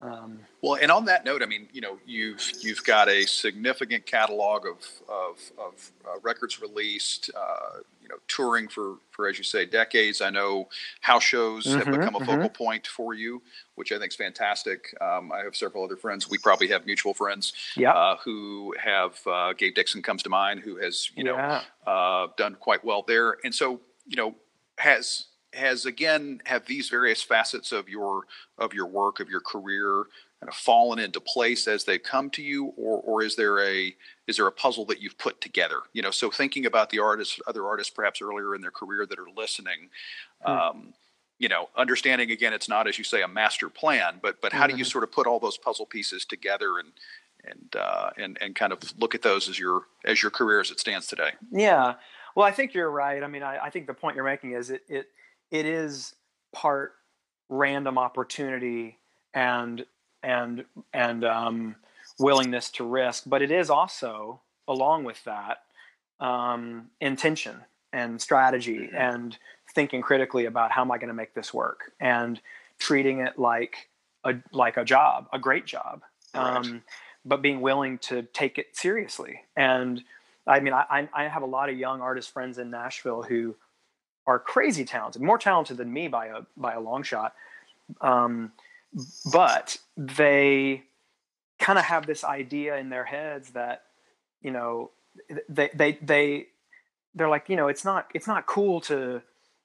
um, 0.02 0.40
well, 0.62 0.76
and 0.82 0.92
on 0.92 1.06
that 1.06 1.26
note, 1.26 1.44
I 1.44 1.46
mean, 1.46 1.68
you 1.74 1.82
know, 1.82 1.98
you've 2.06 2.42
you've 2.62 2.84
got 2.86 3.10
a 3.10 3.26
significant 3.26 4.06
catalog 4.06 4.66
of 4.66 4.78
of, 5.10 5.52
of 5.58 5.92
uh, 6.06 6.20
records 6.22 6.62
released. 6.62 7.30
Uh, 7.36 7.80
you 8.02 8.08
know, 8.16 8.22
touring 8.28 8.68
for 8.68 8.96
for 9.12 9.28
as 9.28 9.38
you 9.38 9.44
say 9.44 9.66
decades. 9.66 10.22
I 10.22 10.30
know 10.32 10.68
house 11.02 11.24
shows 11.24 11.66
mm-hmm, 11.66 11.78
have 11.78 11.86
become 11.86 12.16
a 12.16 12.20
focal 12.20 12.36
mm-hmm. 12.36 12.64
point 12.64 12.88
for 12.88 13.14
you, 13.14 13.42
which 13.76 13.92
I 13.92 14.00
think 14.00 14.12
is 14.12 14.16
fantastic. 14.16 14.96
Um, 15.00 15.32
I 15.32 15.44
have 15.44 15.56
several 15.56 15.84
other 15.84 15.98
friends. 15.98 16.28
We 16.28 16.40
probably 16.40 16.70
have 16.70 16.88
mutual 16.88 17.14
friends 17.14 17.54
yep. 17.78 17.94
uh, 17.94 18.16
who 18.24 18.74
have 18.84 19.20
uh, 19.28 19.54
Gabe 19.54 19.76
Dixon 19.76 20.02
comes 20.02 20.24
to 20.24 20.30
mind, 20.30 20.62
who 20.62 20.78
has 20.78 21.12
you 21.16 21.24
know 21.24 21.62
uh, 21.86 22.28
done 22.38 22.56
quite 22.56 22.84
well 22.84 23.04
there, 23.06 23.38
and 23.44 23.54
so 23.54 23.80
you 24.08 24.16
know 24.16 24.34
has 24.80 25.26
has 25.54 25.86
again 25.86 26.42
have 26.46 26.66
these 26.66 26.90
various 26.90 27.22
facets 27.22 27.72
of 27.72 27.90
your 27.90 28.26
of 28.58 28.74
your 28.74 28.86
work 28.86 29.20
of 29.20 29.30
your 29.30 29.42
career 29.42 30.06
kind 30.40 30.50
of 30.50 30.56
fallen 30.56 31.00
into 31.00 31.20
place 31.20 31.68
as 31.68 31.84
they 31.84 31.98
come 31.98 32.30
to 32.30 32.42
you 32.42 32.66
or 32.78 33.02
or 33.02 33.24
is 33.24 33.36
there 33.36 33.60
a 33.60 33.94
is 34.28 34.38
there 34.38 34.48
a 34.48 34.52
puzzle 34.52 34.86
that 34.86 35.02
you've 35.02 35.18
put 35.18 35.42
together 35.42 35.82
you 35.94 36.02
know 36.02 36.12
so 36.12 36.30
thinking 36.30 36.66
about 36.66 36.90
the 36.92 37.00
artists 37.00 37.40
other 37.48 37.66
artists 37.66 37.92
perhaps 37.94 38.22
earlier 38.22 38.54
in 38.54 38.62
their 38.62 38.72
career 38.72 39.06
that 39.06 39.18
are 39.18 39.30
listening 39.36 39.90
mm. 40.46 40.50
um, 40.50 40.94
you 41.40 41.50
know 41.50 41.70
understanding 41.76 42.30
again 42.32 42.54
it's 42.54 42.70
not 42.70 42.88
as 42.88 42.98
you 42.98 43.04
say 43.04 43.24
a 43.24 43.28
master 43.28 43.70
plan 43.70 44.20
but 44.22 44.40
but 44.42 44.54
how 44.54 44.60
mm-hmm. 44.60 44.74
do 44.74 44.78
you 44.78 44.84
mm-hmm. 44.84 44.92
sort 44.92 45.04
of 45.04 45.12
put 45.12 45.26
all 45.26 45.40
those 45.40 45.58
puzzle 45.58 45.86
pieces 45.86 46.26
together 46.26 46.78
and 46.78 46.92
and 47.46 47.76
uh, 47.76 48.10
and 48.18 48.38
and 48.42 48.56
kind 48.56 48.74
of 48.74 48.80
look 49.00 49.16
at 49.16 49.22
those 49.22 49.50
as 49.50 49.58
your 49.58 49.84
as 50.06 50.22
your 50.22 50.30
career 50.30 50.60
as 50.60 50.72
it 50.72 50.80
stands 50.80 51.08
today 51.08 51.32
yeah 51.52 51.96
well 52.36 52.46
i 52.46 52.52
think 52.52 52.74
you're 52.74 52.92
right 52.92 53.24
i 53.24 53.28
mean 53.28 53.44
i, 53.44 53.58
I 53.58 53.70
think 53.70 53.88
the 53.88 53.94
point 53.94 54.16
you're 54.16 54.26
making 54.26 54.52
is 54.52 54.70
it 54.70 54.84
it 54.88 55.10
it 55.52 55.66
is 55.66 56.16
part 56.54 56.94
random 57.50 57.98
opportunity 57.98 58.98
and 59.34 59.86
and 60.24 60.66
and 60.94 61.24
um, 61.24 61.76
willingness 62.20 62.70
to 62.72 62.84
risk, 62.84 63.24
but 63.26 63.42
it 63.42 63.52
is 63.52 63.70
also 63.70 64.42
along 64.68 65.04
with 65.04 65.24
that 65.24 65.64
um, 66.20 66.90
intention 67.00 67.58
and 67.92 68.22
strategy 68.22 68.78
mm-hmm. 68.78 68.96
and 68.96 69.38
thinking 69.74 70.02
critically 70.02 70.46
about 70.46 70.72
how 70.72 70.82
am 70.82 70.92
I 70.92 70.98
going 70.98 71.10
to 71.10 71.14
make 71.14 71.34
this 71.34 71.54
work 71.54 71.92
and 72.00 72.40
treating 72.78 73.20
it 73.20 73.40
like 73.40 73.90
a 74.24 74.36
like 74.52 74.78
a 74.78 74.86
job, 74.86 75.28
a 75.32 75.40
great 75.40 75.66
job, 75.66 76.02
um, 76.34 76.84
but 77.26 77.42
being 77.42 77.62
willing 77.62 77.98
to 78.00 78.24
take 78.24 78.58
it 78.58 78.76
seriously. 78.76 79.42
And 79.56 80.04
I 80.46 80.60
mean, 80.60 80.74
I, 80.74 81.08
I 81.14 81.28
have 81.28 81.44
a 81.44 81.48
lot 81.48 81.70
of 81.70 81.78
young 81.78 82.02
artist 82.02 82.32
friends 82.32 82.58
in 82.58 82.70
Nashville 82.70 83.22
who 83.22 83.56
are 84.30 84.38
crazy 84.38 84.86
talented, 84.86 85.24
more 85.24 85.40
talented 85.40 85.78
than 85.78 85.92
me 85.92 86.08
by 86.08 86.28
a 86.28 86.42
by 86.56 86.74
a 86.74 86.80
long 86.80 87.02
shot. 87.02 87.34
Um, 88.00 88.52
but 89.34 89.80
they 89.98 90.84
kind 91.58 91.80
of 91.80 91.86
have 91.86 92.06
this 92.06 92.24
idea 92.24 92.78
in 92.78 92.90
their 92.90 93.04
heads 93.04 93.50
that 93.52 93.86
you 94.44 94.52
know 94.52 94.92
they 95.50 95.72
they 95.74 95.98
they 96.04 96.48
they're 97.16 97.28
like 97.28 97.50
you 97.50 97.56
know 97.56 97.70
it's 97.70 97.84
not 97.84 98.08
it's 98.14 98.28
not 98.28 98.46
cool 98.46 98.80
to 98.82 99.20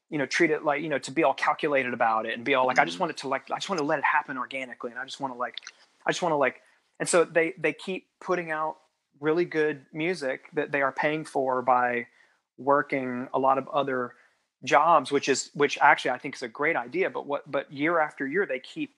you 0.08 0.16
know 0.16 0.24
treat 0.24 0.50
it 0.50 0.64
like 0.64 0.80
you 0.80 0.88
know 0.88 0.98
to 0.98 1.10
be 1.10 1.22
all 1.24 1.34
calculated 1.34 1.92
about 1.92 2.24
it 2.24 2.32
and 2.32 2.42
be 2.42 2.54
all 2.54 2.66
like 2.66 2.76
mm-hmm. 2.76 2.82
I 2.82 2.84
just 2.86 2.94
mm-hmm. 2.94 3.02
want 3.02 3.10
it 3.10 3.16
to 3.18 3.28
like 3.28 3.50
I 3.50 3.56
just 3.56 3.68
want 3.68 3.80
to 3.80 3.84
let 3.84 3.98
it 3.98 4.04
happen 4.06 4.38
organically 4.38 4.92
and 4.92 4.98
I 4.98 5.04
just 5.04 5.20
want 5.20 5.34
to 5.34 5.38
like 5.38 5.58
I 6.06 6.10
just 6.10 6.22
want 6.22 6.32
to 6.32 6.36
like 6.36 6.62
and 6.98 7.06
so 7.06 7.24
they 7.24 7.52
they 7.58 7.74
keep 7.74 8.06
putting 8.18 8.50
out 8.50 8.78
really 9.20 9.44
good 9.44 9.84
music 9.92 10.46
that 10.54 10.72
they 10.72 10.80
are 10.80 10.90
paying 10.90 11.26
for 11.26 11.60
by 11.60 12.06
working 12.56 13.28
a 13.34 13.38
lot 13.38 13.58
of 13.58 13.68
other 13.68 14.14
jobs, 14.64 15.12
which 15.12 15.28
is 15.28 15.50
which 15.54 15.78
actually 15.80 16.12
I 16.12 16.18
think 16.18 16.34
is 16.34 16.42
a 16.42 16.48
great 16.48 16.76
idea. 16.76 17.10
But 17.10 17.26
what 17.26 17.50
but 17.50 17.72
year 17.72 18.00
after 18.00 18.26
year 18.26 18.46
they 18.46 18.58
keep 18.58 18.94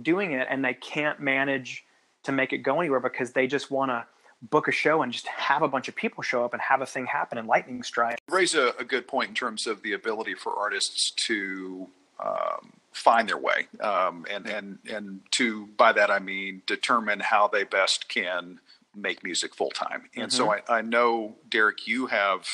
doing 0.00 0.32
it 0.32 0.46
and 0.50 0.64
they 0.64 0.74
can't 0.74 1.20
manage 1.20 1.84
to 2.24 2.32
make 2.32 2.52
it 2.52 2.58
go 2.58 2.80
anywhere 2.80 3.00
because 3.00 3.32
they 3.32 3.46
just 3.46 3.70
want 3.70 3.90
to 3.90 4.04
book 4.42 4.68
a 4.68 4.72
show 4.72 5.02
and 5.02 5.12
just 5.12 5.26
have 5.26 5.62
a 5.62 5.68
bunch 5.68 5.88
of 5.88 5.96
people 5.96 6.22
show 6.22 6.44
up 6.44 6.52
and 6.52 6.60
have 6.60 6.80
a 6.80 6.86
thing 6.86 7.06
happen 7.06 7.38
and 7.38 7.48
lightning 7.48 7.82
strike. 7.82 8.18
Raise 8.28 8.54
a, 8.54 8.74
a 8.78 8.84
good 8.84 9.06
point 9.06 9.28
in 9.28 9.34
terms 9.34 9.66
of 9.66 9.82
the 9.82 9.92
ability 9.92 10.34
for 10.34 10.54
artists 10.54 11.10
to 11.12 11.88
um, 12.20 12.72
find 12.92 13.28
their 13.28 13.38
way, 13.38 13.66
um, 13.80 14.26
and 14.30 14.46
and 14.46 14.78
and 14.90 15.20
to 15.32 15.66
by 15.76 15.92
that 15.92 16.10
I 16.10 16.18
mean 16.18 16.62
determine 16.66 17.20
how 17.20 17.48
they 17.48 17.64
best 17.64 18.08
can 18.08 18.60
make 18.96 19.24
music 19.24 19.54
full 19.54 19.70
time. 19.70 20.04
And 20.14 20.30
mm-hmm. 20.30 20.36
so 20.36 20.52
I, 20.52 20.78
I 20.78 20.80
know 20.82 21.34
Derek, 21.48 21.86
you 21.86 22.06
have 22.06 22.46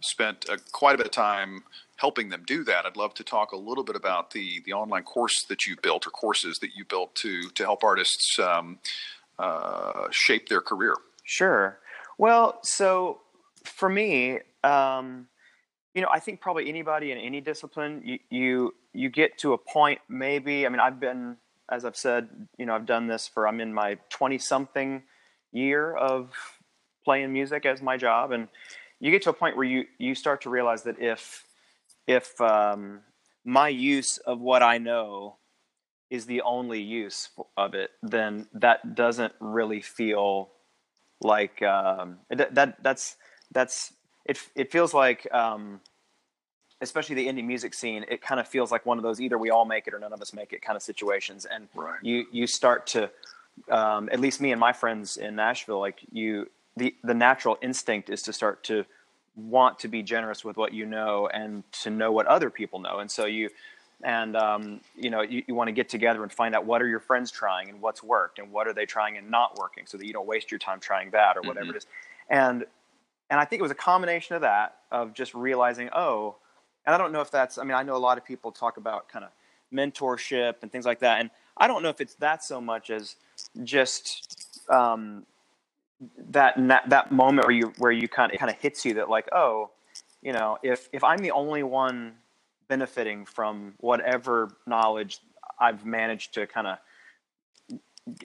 spent 0.00 0.48
a, 0.48 0.58
quite 0.72 0.94
a 0.94 0.98
bit 0.98 1.06
of 1.06 1.12
time 1.12 1.62
helping 1.96 2.30
them 2.30 2.42
do 2.46 2.64
that. 2.64 2.86
I'd 2.86 2.96
love 2.96 3.14
to 3.14 3.24
talk 3.24 3.52
a 3.52 3.56
little 3.56 3.84
bit 3.84 3.96
about 3.96 4.30
the 4.30 4.60
the 4.64 4.72
online 4.72 5.02
course 5.02 5.44
that 5.44 5.66
you 5.66 5.76
built 5.82 6.06
or 6.06 6.10
courses 6.10 6.58
that 6.60 6.70
you 6.74 6.84
built 6.84 7.14
to 7.16 7.50
to 7.50 7.62
help 7.62 7.84
artists 7.84 8.38
um, 8.38 8.78
uh, 9.38 10.08
shape 10.10 10.48
their 10.48 10.60
career. 10.60 10.94
Sure. 11.24 11.78
Well, 12.18 12.58
so 12.62 13.20
for 13.64 13.88
me, 13.88 14.40
um, 14.64 15.26
you 15.94 16.02
know, 16.02 16.08
I 16.10 16.20
think 16.20 16.40
probably 16.40 16.68
anybody 16.68 17.12
in 17.12 17.18
any 17.18 17.40
discipline, 17.40 18.02
you, 18.04 18.18
you 18.30 18.74
you 18.92 19.08
get 19.10 19.38
to 19.38 19.52
a 19.52 19.58
point. 19.58 20.00
Maybe 20.08 20.66
I 20.66 20.68
mean, 20.68 20.80
I've 20.80 21.00
been, 21.00 21.36
as 21.70 21.84
I've 21.84 21.96
said, 21.96 22.28
you 22.58 22.66
know, 22.66 22.74
I've 22.74 22.86
done 22.86 23.06
this 23.06 23.28
for 23.28 23.46
I'm 23.46 23.60
in 23.60 23.72
my 23.72 23.98
twenty 24.08 24.38
something 24.38 25.02
year 25.52 25.94
of 25.94 26.30
playing 27.04 27.32
music 27.32 27.66
as 27.66 27.82
my 27.82 27.96
job, 27.96 28.32
and 28.32 28.48
you 29.00 29.10
get 29.10 29.22
to 29.22 29.30
a 29.30 29.32
point 29.32 29.56
where 29.56 29.66
you 29.66 29.86
you 29.98 30.14
start 30.14 30.42
to 30.42 30.50
realize 30.50 30.82
that 30.84 31.00
if 31.00 31.44
if 32.06 32.40
um, 32.40 33.00
my 33.44 33.68
use 33.68 34.18
of 34.18 34.40
what 34.40 34.62
I 34.62 34.78
know 34.78 35.36
is 36.10 36.26
the 36.26 36.42
only 36.42 36.82
use 36.82 37.28
of 37.56 37.74
it, 37.74 37.90
then 38.02 38.48
that 38.52 38.94
doesn't 38.94 39.32
really 39.40 39.80
feel 39.80 40.50
like 41.20 41.62
um, 41.62 42.18
that, 42.30 42.54
that. 42.54 42.82
That's 42.82 43.16
that's 43.52 43.92
it. 44.24 44.38
It 44.56 44.72
feels 44.72 44.92
like, 44.92 45.26
um, 45.32 45.80
especially 46.80 47.14
the 47.14 47.28
indie 47.28 47.44
music 47.44 47.74
scene, 47.74 48.04
it 48.08 48.22
kind 48.22 48.40
of 48.40 48.48
feels 48.48 48.72
like 48.72 48.86
one 48.86 48.98
of 48.98 49.04
those 49.04 49.20
either 49.20 49.38
we 49.38 49.50
all 49.50 49.64
make 49.64 49.86
it 49.86 49.94
or 49.94 49.98
none 49.98 50.12
of 50.12 50.20
us 50.20 50.32
make 50.32 50.52
it 50.52 50.62
kind 50.62 50.76
of 50.76 50.82
situations, 50.82 51.46
and 51.46 51.68
right. 51.74 51.98
you 52.02 52.26
you 52.32 52.46
start 52.46 52.86
to, 52.88 53.10
um, 53.70 54.08
at 54.12 54.18
least 54.18 54.40
me 54.40 54.50
and 54.50 54.60
my 54.60 54.72
friends 54.72 55.16
in 55.16 55.36
Nashville, 55.36 55.78
like 55.78 56.00
you, 56.10 56.46
the 56.76 56.94
the 57.02 57.14
natural 57.14 57.58
instinct 57.62 58.10
is 58.10 58.22
to 58.22 58.32
start 58.32 58.62
to 58.64 58.84
want 59.36 59.78
to 59.78 59.88
be 59.88 60.02
generous 60.02 60.44
with 60.44 60.56
what 60.56 60.72
you 60.72 60.86
know 60.86 61.28
and 61.32 61.62
to 61.72 61.90
know 61.90 62.12
what 62.12 62.26
other 62.26 62.50
people 62.50 62.78
know. 62.80 62.98
And 62.98 63.10
so 63.10 63.26
you, 63.26 63.48
and 64.02 64.36
um, 64.36 64.80
you 64.96 65.10
know, 65.10 65.22
you, 65.22 65.42
you 65.46 65.54
want 65.54 65.68
to 65.68 65.72
get 65.72 65.88
together 65.88 66.22
and 66.22 66.32
find 66.32 66.54
out 66.54 66.64
what 66.64 66.82
are 66.82 66.88
your 66.88 67.00
friends 67.00 67.30
trying 67.30 67.68
and 67.68 67.80
what's 67.80 68.02
worked 68.02 68.38
and 68.38 68.50
what 68.50 68.66
are 68.66 68.72
they 68.72 68.86
trying 68.86 69.16
and 69.18 69.30
not 69.30 69.58
working, 69.58 69.84
so 69.86 69.98
that 69.98 70.06
you 70.06 70.12
don't 70.12 70.26
waste 70.26 70.50
your 70.50 70.58
time 70.58 70.80
trying 70.80 71.10
that 71.10 71.36
or 71.36 71.42
whatever 71.42 71.66
mm-hmm. 71.66 71.76
it 71.76 71.78
is. 71.78 71.86
And 72.28 72.64
and 73.28 73.38
I 73.38 73.44
think 73.44 73.60
it 73.60 73.62
was 73.62 73.70
a 73.70 73.76
combination 73.76 74.34
of 74.34 74.42
that 74.42 74.76
of 74.90 75.14
just 75.14 75.34
realizing, 75.34 75.90
oh, 75.92 76.36
and 76.86 76.94
I 76.94 76.98
don't 76.98 77.12
know 77.12 77.20
if 77.20 77.30
that's. 77.30 77.58
I 77.58 77.64
mean, 77.64 77.74
I 77.74 77.82
know 77.82 77.96
a 77.96 77.98
lot 77.98 78.18
of 78.18 78.24
people 78.24 78.52
talk 78.52 78.76
about 78.76 79.08
kind 79.08 79.24
of 79.24 79.30
mentorship 79.72 80.54
and 80.62 80.72
things 80.72 80.86
like 80.86 81.00
that, 81.00 81.20
and 81.20 81.30
I 81.56 81.66
don't 81.68 81.82
know 81.82 81.90
if 81.90 82.00
it's 82.00 82.14
that 82.16 82.42
so 82.42 82.60
much 82.60 82.90
as 82.90 83.16
just 83.64 84.64
um, 84.70 85.26
that 86.30 86.54
that 86.88 87.12
moment 87.12 87.46
where 87.46 87.54
you 87.54 87.72
where 87.78 87.92
you 87.92 88.08
kind 88.08 88.32
of 88.32 88.38
kind 88.38 88.50
of 88.50 88.56
hits 88.58 88.84
you 88.84 88.94
that 88.94 89.10
like 89.10 89.28
oh 89.32 89.70
you 90.22 90.32
know 90.32 90.56
if 90.62 90.88
if 90.92 91.04
i'm 91.04 91.18
the 91.18 91.30
only 91.30 91.62
one 91.62 92.14
benefiting 92.68 93.26
from 93.26 93.74
whatever 93.78 94.50
knowledge 94.66 95.18
i've 95.58 95.84
managed 95.84 96.32
to 96.32 96.46
kind 96.46 96.66
of 96.66 96.78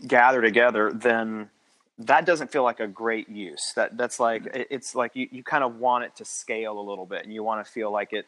gather 0.08 0.42
together 0.42 0.94
then 0.94 1.50
that 1.98 2.26
doesn't 2.26 2.52
feel 2.52 2.64
like 2.64 2.80
a 2.80 2.88
great 2.88 3.30
use. 3.30 3.72
That 3.76 3.98
that's 3.98 4.20
like 4.20 4.44
mm-hmm. 4.44 4.62
it's 4.70 4.96
like 4.96 5.16
you, 5.16 5.28
you 5.32 5.44
kind 5.44 5.64
of 5.64 5.78
want 5.78 6.04
it 6.04 6.16
to 6.18 6.26
scale 6.26 6.80
a 6.80 6.82
little 6.82 7.06
bit, 7.06 7.24
and 7.24 7.34
you 7.34 7.44
want 7.44 7.66
to 7.66 7.72
feel 7.72 7.92
like 7.92 8.14
it 8.14 8.26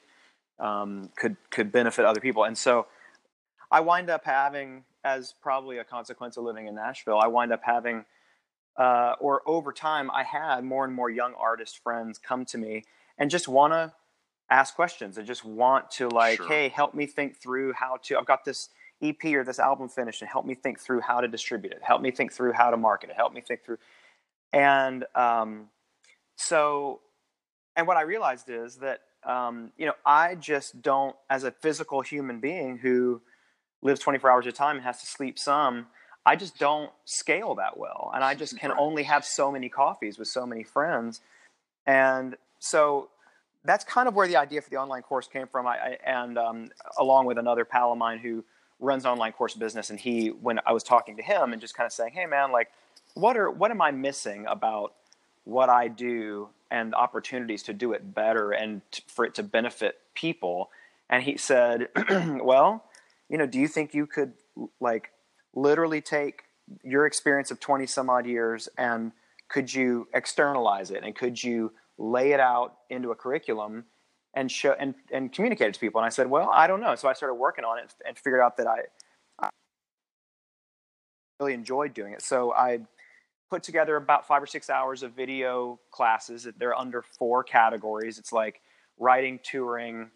um, 0.59 1.09
could 1.15 1.35
could 1.49 1.71
benefit 1.71 2.05
other 2.05 2.21
people. 2.21 2.45
And 2.45 2.57
so 2.57 2.87
I 3.69 3.81
wind 3.81 4.09
up 4.09 4.23
having, 4.23 4.83
as 5.03 5.33
probably 5.41 5.79
a 5.79 5.83
consequence 5.83 6.37
of 6.37 6.45
living 6.45 6.67
in 6.67 6.75
Nashville, 6.75 7.19
I 7.19 7.27
wind 7.27 7.51
up 7.51 7.61
having, 7.63 8.05
uh, 8.77 9.15
or 9.19 9.41
over 9.45 9.71
time, 9.73 10.11
I 10.11 10.23
had 10.23 10.63
more 10.63 10.85
and 10.85 10.93
more 10.93 11.09
young 11.09 11.33
artist 11.33 11.81
friends 11.83 12.17
come 12.17 12.45
to 12.45 12.57
me 12.57 12.83
and 13.17 13.29
just 13.29 13.47
want 13.47 13.73
to 13.73 13.93
ask 14.49 14.75
questions 14.75 15.17
and 15.17 15.25
just 15.25 15.43
want 15.43 15.89
to 15.91 16.09
like, 16.09 16.37
sure. 16.37 16.47
hey, 16.47 16.69
help 16.69 16.93
me 16.93 17.05
think 17.05 17.37
through 17.37 17.73
how 17.73 17.97
to. 18.03 18.17
I've 18.17 18.25
got 18.25 18.45
this 18.45 18.69
EP 19.01 19.23
or 19.25 19.43
this 19.43 19.59
album 19.59 19.89
finished, 19.89 20.21
and 20.21 20.29
help 20.29 20.45
me 20.45 20.55
think 20.55 20.79
through 20.79 21.01
how 21.01 21.21
to 21.21 21.27
distribute 21.27 21.73
it. 21.73 21.79
Help 21.81 22.01
me 22.01 22.11
think 22.11 22.31
through 22.31 22.53
how 22.53 22.69
to 22.69 22.77
market 22.77 23.09
it. 23.09 23.15
Help 23.15 23.33
me 23.33 23.41
think 23.41 23.63
through, 23.63 23.77
and 24.53 25.05
um, 25.15 25.69
so, 26.35 27.01
and 27.75 27.87
what 27.87 27.97
I 27.97 28.01
realized 28.01 28.49
is 28.49 28.77
that 28.77 29.01
um, 29.23 29.71
you 29.77 29.85
know 29.85 29.93
I 30.05 30.35
just 30.35 30.81
don't, 30.81 31.15
as 31.29 31.43
a 31.43 31.51
physical 31.51 32.01
human 32.01 32.39
being 32.39 32.77
who 32.77 33.21
lives 33.81 33.99
24 33.99 34.31
hours 34.31 34.47
at 34.47 34.53
a 34.53 34.55
time 34.55 34.77
and 34.77 34.85
has 34.85 34.99
to 35.01 35.05
sleep 35.07 35.37
some. 35.37 35.87
I 36.27 36.35
just 36.35 36.59
don't 36.59 36.91
scale 37.05 37.55
that 37.55 37.77
well. 37.77 38.11
And 38.13 38.21
I 38.21 38.35
just 38.35 38.59
can 38.59 38.73
only 38.77 39.03
have 39.03 39.23
so 39.23 39.49
many 39.49 39.69
coffees 39.69 40.19
with 40.19 40.27
so 40.27 40.45
many 40.45 40.61
friends. 40.61 41.21
And 41.85 42.35
so 42.59 43.07
that's 43.63 43.85
kind 43.85 44.09
of 44.09 44.13
where 44.13 44.27
the 44.27 44.35
idea 44.35 44.61
for 44.61 44.69
the 44.69 44.75
online 44.75 45.03
course 45.03 45.25
came 45.25 45.47
from. 45.47 45.65
I, 45.65 45.77
I 45.77 45.97
and 46.05 46.37
um, 46.37 46.69
along 46.99 47.27
with 47.27 47.37
another 47.37 47.63
pal 47.63 47.93
of 47.93 47.97
mine 47.97 48.19
who 48.19 48.43
runs 48.81 49.05
online 49.05 49.31
course 49.31 49.53
business, 49.53 49.89
and 49.89 49.97
he, 49.97 50.27
when 50.27 50.59
I 50.65 50.73
was 50.73 50.83
talking 50.83 51.15
to 51.15 51.23
him 51.23 51.53
and 51.53 51.61
just 51.61 51.75
kind 51.75 51.87
of 51.87 51.93
saying, 51.93 52.11
"Hey, 52.13 52.25
man, 52.25 52.51
like, 52.51 52.71
what 53.13 53.37
are 53.37 53.49
what 53.49 53.71
am 53.71 53.81
I 53.81 53.91
missing 53.91 54.45
about 54.47 54.93
what 55.45 55.69
I 55.69 55.87
do 55.87 56.49
and 56.69 56.93
opportunities 56.93 57.63
to 57.63 57.73
do 57.73 57.93
it 57.93 58.13
better 58.13 58.51
and 58.51 58.81
t- 58.91 59.01
for 59.07 59.23
it 59.23 59.33
to 59.35 59.43
benefit 59.43 59.99
people?" 60.13 60.71
And 61.09 61.23
he 61.23 61.37
said, 61.37 61.87
"Well, 62.41 62.83
you 63.29 63.37
know, 63.37 63.45
do 63.45 63.59
you 63.59 63.69
think 63.69 63.93
you 63.93 64.05
could 64.05 64.33
like 64.81 65.11
literally 65.53 66.01
take 66.01 66.43
your 66.83 67.05
experience 67.05 67.51
of 67.51 67.59
20 67.59 67.85
some 67.85 68.09
odd 68.09 68.25
years 68.25 68.67
and 68.77 69.11
could 69.49 69.73
you 69.73 70.07
externalize 70.13 70.91
it 70.91 71.03
and 71.03 71.15
could 71.15 71.41
you 71.41 71.71
lay 71.97 72.31
it 72.31 72.39
out 72.39 72.77
into 72.89 73.11
a 73.11 73.15
curriculum 73.15 73.85
and 74.33 74.51
show 74.51 74.75
and, 74.79 74.93
and 75.11 75.31
communicate 75.31 75.69
it 75.69 75.73
to 75.75 75.79
people? 75.79 75.99
And 75.99 76.05
I 76.05 76.09
said, 76.09 76.29
well, 76.29 76.49
I 76.53 76.67
don't 76.67 76.81
know. 76.81 76.95
So 76.95 77.07
I 77.07 77.13
started 77.13 77.35
working 77.35 77.65
on 77.65 77.79
it 77.79 77.93
and 78.05 78.17
figured 78.17 78.41
out 78.41 78.57
that 78.57 78.67
I, 78.67 78.81
I 79.39 79.49
really 81.39 81.53
enjoyed 81.53 81.93
doing 81.93 82.13
it. 82.13 82.21
So 82.21 82.53
I 82.53 82.79
put 83.49 83.63
together 83.63 83.95
about 83.95 84.27
five 84.27 84.43
or 84.43 84.47
six 84.47 84.69
hours 84.69 85.03
of 85.03 85.13
video 85.13 85.79
classes. 85.91 86.43
That 86.43 86.59
they're 86.59 86.77
under 86.77 87.01
four 87.01 87.43
categories. 87.43 88.19
It's 88.19 88.33
like 88.33 88.61
writing, 88.99 89.39
touring, 89.43 90.09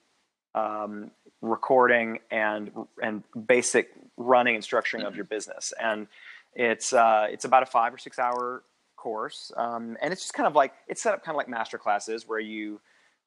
um, 0.55 1.11
recording 1.41 2.19
and 2.29 2.71
and 3.01 3.23
basic 3.47 3.91
running 4.17 4.55
and 4.55 4.63
structuring 4.63 4.99
mm-hmm. 4.99 5.07
of 5.07 5.15
your 5.15 5.25
business. 5.25 5.73
And 5.81 6.07
it's 6.53 6.93
uh, 6.93 7.27
it's 7.29 7.45
about 7.45 7.63
a 7.63 7.67
five 7.67 7.93
or 7.93 7.97
six 7.97 8.19
hour 8.19 8.63
course, 8.97 9.51
um, 9.57 9.97
and 10.01 10.11
it's 10.13 10.21
just 10.21 10.33
kind 10.33 10.47
of 10.47 10.55
like 10.55 10.73
it's 10.87 11.01
set 11.01 11.13
up 11.13 11.23
kind 11.23 11.35
of 11.35 11.37
like 11.37 11.49
master 11.49 11.77
classes 11.77 12.27
where 12.27 12.39
you 12.39 12.79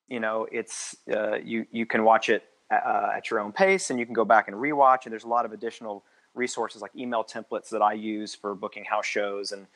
you 0.09 0.21
know 0.21 0.47
it's 0.53 0.97
uh, 1.15 1.37
you 1.37 1.67
you 1.71 1.87
can 1.87 2.05
watch 2.05 2.29
it 2.29 2.45
uh, 2.71 3.11
at 3.15 3.31
your 3.31 3.41
own 3.41 3.53
pace 3.53 3.91
and 3.91 3.99
you 3.99 4.07
can 4.07 4.15
go 4.15 4.25
back 4.25 4.49
and 4.49 4.57
rewatch. 4.57 5.05
And 5.05 5.13
there's 5.13 5.25
a 5.25 5.29
lot 5.29 5.45
of 5.45 5.53
additional 5.53 6.05
resources 6.35 6.83
like 6.83 6.95
email 6.97 7.25
templates 7.25 7.71
that 7.71 7.83
I 7.83 7.93
use 7.93 8.35
for 8.35 8.55
booking 8.55 8.85
house 8.85 9.07
shows 9.07 9.53
and 9.53 9.67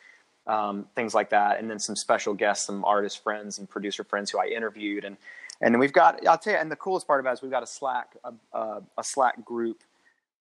um, 0.46 0.86
things 0.94 1.14
like 1.14 1.30
that. 1.30 1.60
And 1.60 1.70
then 1.70 1.78
some 1.78 1.96
special 1.96 2.34
guests, 2.34 2.66
some 2.66 2.84
artist 2.84 3.22
friends 3.22 3.58
and 3.58 3.68
producer 3.68 4.04
friends 4.04 4.30
who 4.30 4.38
I 4.38 4.46
interviewed 4.46 5.04
and 5.04 5.16
and 5.60 5.78
we've 5.78 5.92
got 5.92 6.26
I'll 6.26 6.38
tell 6.38 6.54
you, 6.54 6.58
and 6.58 6.70
the 6.70 6.76
coolest 6.76 7.06
part 7.06 7.20
about 7.20 7.30
it 7.30 7.34
is 7.34 7.42
we've 7.42 7.50
got 7.50 7.62
a 7.62 7.66
Slack 7.66 8.16
a, 8.24 8.32
a, 8.56 8.82
a 8.98 9.04
Slack 9.04 9.44
group 9.44 9.82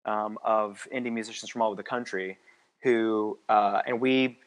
um, 0.04 0.38
of 0.44 0.86
indie 0.94 1.12
musicians 1.12 1.50
from 1.50 1.62
all 1.62 1.68
over 1.68 1.76
the 1.76 1.82
country 1.82 2.38
who 2.82 3.38
uh, 3.48 3.82
and 3.86 4.00
we 4.00 4.38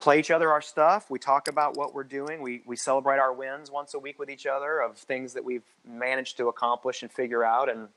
play 0.00 0.18
each 0.18 0.30
other 0.30 0.50
our 0.50 0.60
stuff. 0.60 1.10
We 1.10 1.20
talk 1.20 1.46
about 1.46 1.76
what 1.76 1.94
we're 1.94 2.04
doing. 2.04 2.42
We 2.42 2.62
we 2.66 2.76
celebrate 2.76 3.18
our 3.18 3.32
wins 3.32 3.70
once 3.70 3.94
a 3.94 3.98
week 3.98 4.18
with 4.18 4.30
each 4.30 4.46
other 4.46 4.80
of 4.80 4.96
things 4.96 5.34
that 5.34 5.44
we've 5.44 5.64
managed 5.86 6.36
to 6.38 6.48
accomplish 6.48 7.02
and 7.02 7.10
figure 7.10 7.44
out 7.44 7.70
and 7.70 7.88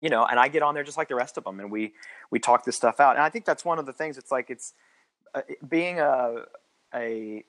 you 0.00 0.10
know 0.10 0.24
and 0.24 0.38
i 0.38 0.48
get 0.48 0.62
on 0.62 0.74
there 0.74 0.84
just 0.84 0.96
like 0.96 1.08
the 1.08 1.14
rest 1.14 1.36
of 1.36 1.44
them 1.44 1.58
and 1.60 1.70
we 1.70 1.92
we 2.30 2.38
talk 2.38 2.64
this 2.64 2.76
stuff 2.76 3.00
out 3.00 3.16
and 3.16 3.22
i 3.24 3.28
think 3.28 3.44
that's 3.44 3.64
one 3.64 3.78
of 3.78 3.86
the 3.86 3.92
things 3.92 4.16
it's 4.16 4.30
like 4.30 4.50
it's 4.50 4.74
uh, 5.34 5.42
being 5.68 5.98
a 5.98 6.44
a 6.94 7.44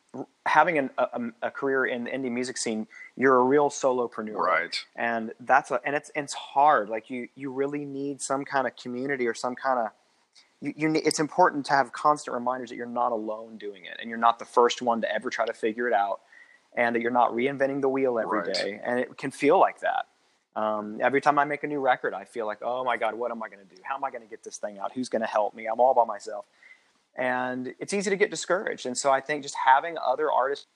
having 0.46 0.78
an, 0.78 0.90
a, 0.98 1.22
a, 1.44 1.52
career 1.52 1.86
in 1.86 2.04
the 2.04 2.10
indie 2.10 2.32
music 2.32 2.58
scene, 2.58 2.88
you're 3.16 3.38
a 3.38 3.44
real 3.44 3.70
solopreneur, 3.70 4.36
right? 4.36 4.86
And 4.96 5.32
that's 5.40 5.72
a 5.72 5.80
and 5.86 5.96
it's 5.96 6.12
it's 6.16 6.34
hard. 6.34 6.90
Like 6.90 7.10
you 7.10 7.30
you 7.36 7.52
really 7.52 7.86
need 7.86 8.22
some 8.22 8.44
kind 8.44 8.68
of 8.68 8.76
community 8.76 9.28
or 9.28 9.34
some 9.34 9.56
kind 9.56 9.80
of 9.80 9.92
you, 10.62 10.74
you 10.76 10.90
need, 10.90 11.06
it's 11.06 11.20
important 11.20 11.66
to 11.68 11.74
have 11.74 11.92
constant 11.92 12.34
reminders 12.34 12.70
that 12.70 12.76
you're 12.76 12.86
not 12.86 13.12
alone 13.12 13.58
doing 13.58 13.86
it 13.86 13.98
and 14.00 14.10
you're 14.10 14.20
not 14.20 14.40
the 14.40 14.46
first 14.46 14.82
one 14.82 15.02
to 15.02 15.14
ever 15.14 15.30
try 15.30 15.46
to 15.46 15.54
figure 15.54 15.88
it 15.88 15.94
out 15.94 16.22
and 16.76 16.96
that 16.96 17.02
you're 17.02 17.12
not 17.12 17.32
reinventing 17.32 17.82
the 17.82 17.90
wheel 17.90 18.20
every 18.20 18.40
right. 18.40 18.54
day. 18.54 18.80
and 18.84 19.00
it 19.00 19.18
can 19.18 19.32
feel 19.32 19.60
like 19.60 19.80
that 19.80 20.08
um, 20.56 21.00
every 21.02 21.22
time 21.22 21.40
i 21.40 21.46
make 21.46 21.64
a 21.64 21.68
new 21.68 21.80
record 21.80 22.14
i 22.14 22.26
feel 22.26 22.46
like 22.46 22.60
oh 22.62 22.84
my 22.84 22.98
god 22.98 23.16
what 23.16 23.32
am 23.32 23.42
i 23.42 23.50
going 23.50 23.66
to 23.66 23.76
do 23.76 23.82
how 23.84 23.96
am 23.96 24.04
i 24.04 24.12
going 24.12 24.22
to 24.22 24.30
get 24.30 24.44
this 24.44 24.58
thing 24.58 24.78
out 24.80 24.92
who's 24.94 25.10
going 25.10 25.22
to 25.22 25.28
help 25.28 25.54
me 25.54 25.66
i'm 25.68 25.80
all 25.80 25.94
by 25.94 26.04
myself 26.04 26.46
and 27.20 27.74
it's 27.80 27.94
easy 27.94 28.10
to 28.10 28.16
get 28.16 28.32
discouraged. 28.32 28.86
And 28.86 28.98
so 28.98 29.12
I 29.12 29.20
think 29.20 29.44
just 29.44 29.56
having 29.56 29.98
other 29.98 30.32
artists, 30.32 30.68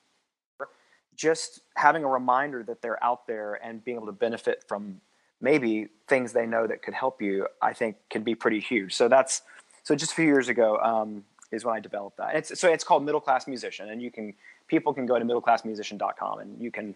just 1.15 1.61
having 1.75 2.03
a 2.03 2.07
reminder 2.07 2.63
that 2.63 2.81
they're 2.81 3.01
out 3.01 3.27
there 3.27 3.53
and 3.63 3.83
being 3.83 3.95
able 3.95 4.07
to 4.07 4.11
benefit 4.11 4.65
from 4.67 4.99
maybe 5.39 5.87
things 6.07 6.33
they 6.33 6.45
know 6.45 6.67
that 6.67 6.81
could 6.81 6.93
help 6.93 7.21
you, 7.21 7.47
I 7.61 7.73
think 7.73 7.95
can 8.09 8.23
be 8.23 8.35
pretty 8.35 8.59
huge. 8.59 8.93
So 8.93 9.07
that's 9.07 9.41
so 9.83 9.95
just 9.95 10.11
a 10.11 10.15
few 10.15 10.25
years 10.25 10.49
ago 10.49 10.77
um, 10.79 11.23
is 11.51 11.63
when 11.63 11.75
I 11.75 11.79
developed 11.79 12.17
that. 12.17 12.35
It's, 12.35 12.59
so 12.59 12.69
it's 12.69 12.83
called 12.83 13.05
Middle 13.05 13.21
Class 13.21 13.47
Musician, 13.47 13.89
and 13.89 14.01
you 14.01 14.11
can 14.11 14.33
people 14.67 14.93
can 14.93 15.05
go 15.05 15.17
to 15.17 15.25
middleclassmusician.com 15.25 16.39
and 16.39 16.61
you 16.61 16.71
can. 16.71 16.95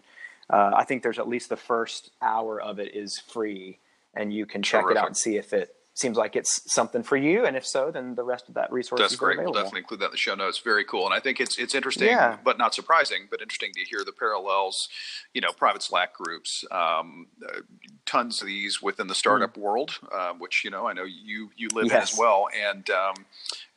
Uh, 0.50 0.72
I 0.74 0.84
think 0.84 1.02
there's 1.02 1.18
at 1.18 1.28
least 1.28 1.50
the 1.50 1.58
first 1.58 2.10
hour 2.22 2.60
of 2.60 2.78
it 2.78 2.94
is 2.94 3.18
free, 3.18 3.78
and 4.14 4.32
you 4.32 4.44
can 4.46 4.62
check 4.62 4.82
Terrific. 4.82 4.96
it 4.96 5.00
out 5.00 5.06
and 5.06 5.16
see 5.16 5.36
if 5.36 5.52
it 5.52 5.74
seems 5.98 6.16
like 6.16 6.36
it's 6.36 6.72
something 6.72 7.02
for 7.02 7.16
you. 7.16 7.44
And 7.44 7.56
if 7.56 7.66
so, 7.66 7.90
then 7.90 8.14
the 8.14 8.22
rest 8.22 8.48
of 8.48 8.54
that 8.54 8.72
resource 8.72 9.00
That's 9.00 9.12
is 9.12 9.18
great. 9.18 9.34
Available. 9.34 9.52
We'll 9.52 9.62
definitely 9.62 9.80
include 9.80 10.00
that 10.00 10.06
in 10.06 10.10
the 10.12 10.16
show 10.16 10.34
notes. 10.34 10.58
Very 10.58 10.84
cool. 10.84 11.04
And 11.04 11.14
I 11.14 11.20
think 11.20 11.40
it's 11.40 11.58
it's 11.58 11.74
interesting, 11.74 12.08
yeah. 12.08 12.38
but 12.44 12.56
not 12.56 12.74
surprising, 12.74 13.26
but 13.30 13.42
interesting 13.42 13.72
to 13.74 13.80
hear 13.80 14.04
the 14.04 14.12
parallels. 14.12 14.88
You 15.34 15.40
know, 15.40 15.50
private 15.50 15.82
Slack 15.82 16.14
groups, 16.14 16.64
um, 16.70 17.26
uh, 17.44 17.60
tons 18.06 18.40
of 18.40 18.46
these 18.46 18.80
within 18.80 19.08
the 19.08 19.14
startup 19.14 19.54
mm. 19.54 19.62
world, 19.62 19.98
uh, 20.12 20.32
which 20.34 20.64
you 20.64 20.70
know 20.70 20.86
I 20.86 20.92
know 20.92 21.04
you 21.04 21.50
you 21.56 21.68
live 21.74 21.86
yes. 21.86 21.94
in 21.94 22.02
as 22.02 22.18
well, 22.18 22.46
and 22.56 22.88
um, 22.90 23.14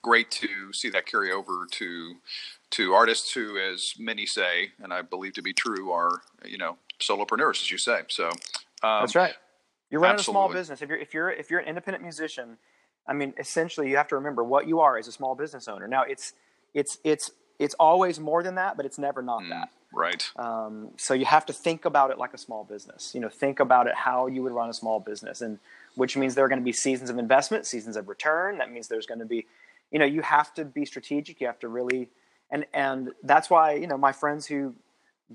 great 0.01 0.29
to 0.31 0.71
see 0.73 0.89
that 0.89 1.05
carry 1.05 1.31
over 1.31 1.65
to 1.71 2.15
to 2.71 2.93
artists 2.93 3.33
who, 3.33 3.57
as 3.57 3.93
many 3.99 4.25
say, 4.25 4.71
and 4.81 4.93
I 4.93 5.01
believe 5.01 5.33
to 5.33 5.41
be 5.41 5.53
true, 5.53 5.91
are 5.91 6.21
you 6.45 6.57
know 6.57 6.77
solopreneurs, 6.99 7.61
as 7.61 7.71
you 7.71 7.79
say. 7.79 8.01
So 8.09 8.27
um, 8.27 9.01
that's 9.01 9.15
right. 9.15 9.33
You're 9.91 10.01
running 10.01 10.15
Absolutely. 10.15 10.39
a 10.39 10.43
small 10.45 10.53
business. 10.53 10.81
If 10.81 10.89
you're 10.89 10.97
if 10.97 11.13
you're 11.13 11.29
if 11.29 11.51
you're 11.51 11.59
an 11.59 11.67
independent 11.67 12.01
musician, 12.01 12.57
I 13.07 13.13
mean, 13.13 13.33
essentially, 13.37 13.89
you 13.89 13.97
have 13.97 14.07
to 14.07 14.15
remember 14.15 14.43
what 14.43 14.67
you 14.67 14.79
are 14.79 14.97
as 14.97 15.07
a 15.07 15.11
small 15.11 15.35
business 15.35 15.67
owner. 15.67 15.87
Now, 15.87 16.03
it's 16.03 16.33
it's 16.73 16.97
it's 17.03 17.31
it's 17.59 17.75
always 17.75 18.19
more 18.19 18.41
than 18.41 18.55
that, 18.55 18.77
but 18.77 18.85
it's 18.85 18.97
never 18.97 19.21
not 19.21 19.43
mm, 19.43 19.49
that. 19.49 19.69
Right. 19.93 20.31
Um, 20.37 20.91
so 20.97 21.13
you 21.13 21.25
have 21.25 21.45
to 21.47 21.53
think 21.53 21.83
about 21.83 22.09
it 22.09 22.17
like 22.17 22.33
a 22.33 22.37
small 22.37 22.63
business. 22.63 23.13
You 23.13 23.19
know, 23.19 23.29
think 23.29 23.59
about 23.59 23.87
it 23.87 23.95
how 23.95 24.27
you 24.27 24.41
would 24.43 24.53
run 24.53 24.69
a 24.69 24.73
small 24.73 25.01
business, 25.01 25.41
and 25.41 25.59
which 25.95 26.15
means 26.15 26.35
there 26.35 26.45
are 26.45 26.49
going 26.49 26.61
to 26.61 26.65
be 26.65 26.71
seasons 26.71 27.09
of 27.09 27.17
investment, 27.17 27.65
seasons 27.65 27.97
of 27.97 28.07
return. 28.07 28.57
That 28.59 28.71
means 28.71 28.87
there's 28.87 29.05
going 29.05 29.19
to 29.19 29.25
be, 29.25 29.45
you 29.91 29.99
know, 29.99 30.05
you 30.05 30.21
have 30.21 30.53
to 30.53 30.63
be 30.63 30.85
strategic. 30.85 31.41
You 31.41 31.47
have 31.47 31.59
to 31.59 31.67
really, 31.67 32.09
and 32.49 32.65
and 32.73 33.11
that's 33.23 33.49
why 33.49 33.73
you 33.73 33.87
know 33.87 33.97
my 33.97 34.13
friends 34.13 34.47
who 34.47 34.73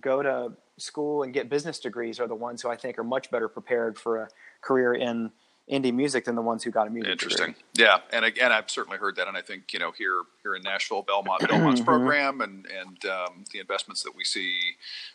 go 0.01 0.23
to 0.23 0.53
school 0.79 1.23
and 1.23 1.33
get 1.33 1.49
business 1.49 1.79
degrees 1.79 2.21
are 2.21 2.27
the 2.27 2.35
ones 2.35 2.63
who 2.63 2.69
I 2.69 2.77
think 2.77 2.99
are 2.99 3.05
much 3.05 3.31
better 3.31 3.49
prepared 3.49 3.99
for 3.99 4.23
a 4.23 4.29
career 4.61 4.95
in 4.95 5.31
indie 5.71 5.93
music 5.93 6.25
than 6.25 6.37
the 6.37 6.43
ones 6.43 6.63
who 6.63 6.71
got 6.71 6.87
a 6.87 6.91
music 6.91 7.11
Interesting. 7.11 7.55
Career. 7.55 7.57
Yeah, 7.77 7.99
and 8.13 8.25
again, 8.25 8.53
I've 8.53 8.71
certainly 8.71 8.99
heard 8.99 9.17
that, 9.17 9.27
and 9.27 9.37
I 9.37 9.43
think 9.43 9.73
you 9.73 9.79
know 9.79 9.91
here 9.91 10.23
here 10.43 10.55
in 10.55 10.63
Nashville, 10.63 11.03
Belmont, 11.03 11.41
Belmont's 11.49 11.81
mm-hmm. 11.81 11.89
program, 11.89 12.41
and 12.41 12.67
and 12.67 13.05
um, 13.07 13.45
the 13.53 13.59
investments 13.59 14.03
that 14.05 14.15
we 14.15 14.25
see 14.25 14.59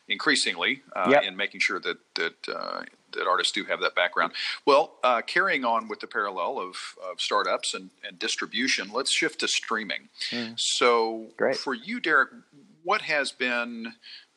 increasingly 0.08 0.82
uh, 0.96 1.08
yep. 1.10 1.24
in 1.24 1.36
making 1.38 1.62
sure 1.62 1.80
that 1.80 1.98
that 2.16 2.50
uh, 2.50 2.84
that 3.14 3.28
artists 3.28 3.52
do 3.52 3.64
have 3.66 3.80
that 3.82 3.96
background. 3.96 4.34
Well, 4.66 4.94
uh, 5.04 5.22
carrying 5.22 5.66
on 5.66 5.88
with 5.88 6.00
the 6.00 6.08
parallel 6.08 6.60
of, 6.60 6.76
of 7.04 7.20
startups 7.20 7.74
and, 7.74 7.90
and 8.08 8.18
distribution, 8.18 8.90
let's 8.94 9.12
shift 9.12 9.40
to 9.42 9.48
streaming. 9.48 10.10
Mm. 10.30 10.58
So, 10.58 11.28
Great. 11.38 11.58
for 11.58 11.74
you, 11.74 12.00
Derek, 12.00 12.30
what 12.84 13.02
has 13.02 13.32
been 13.32 13.94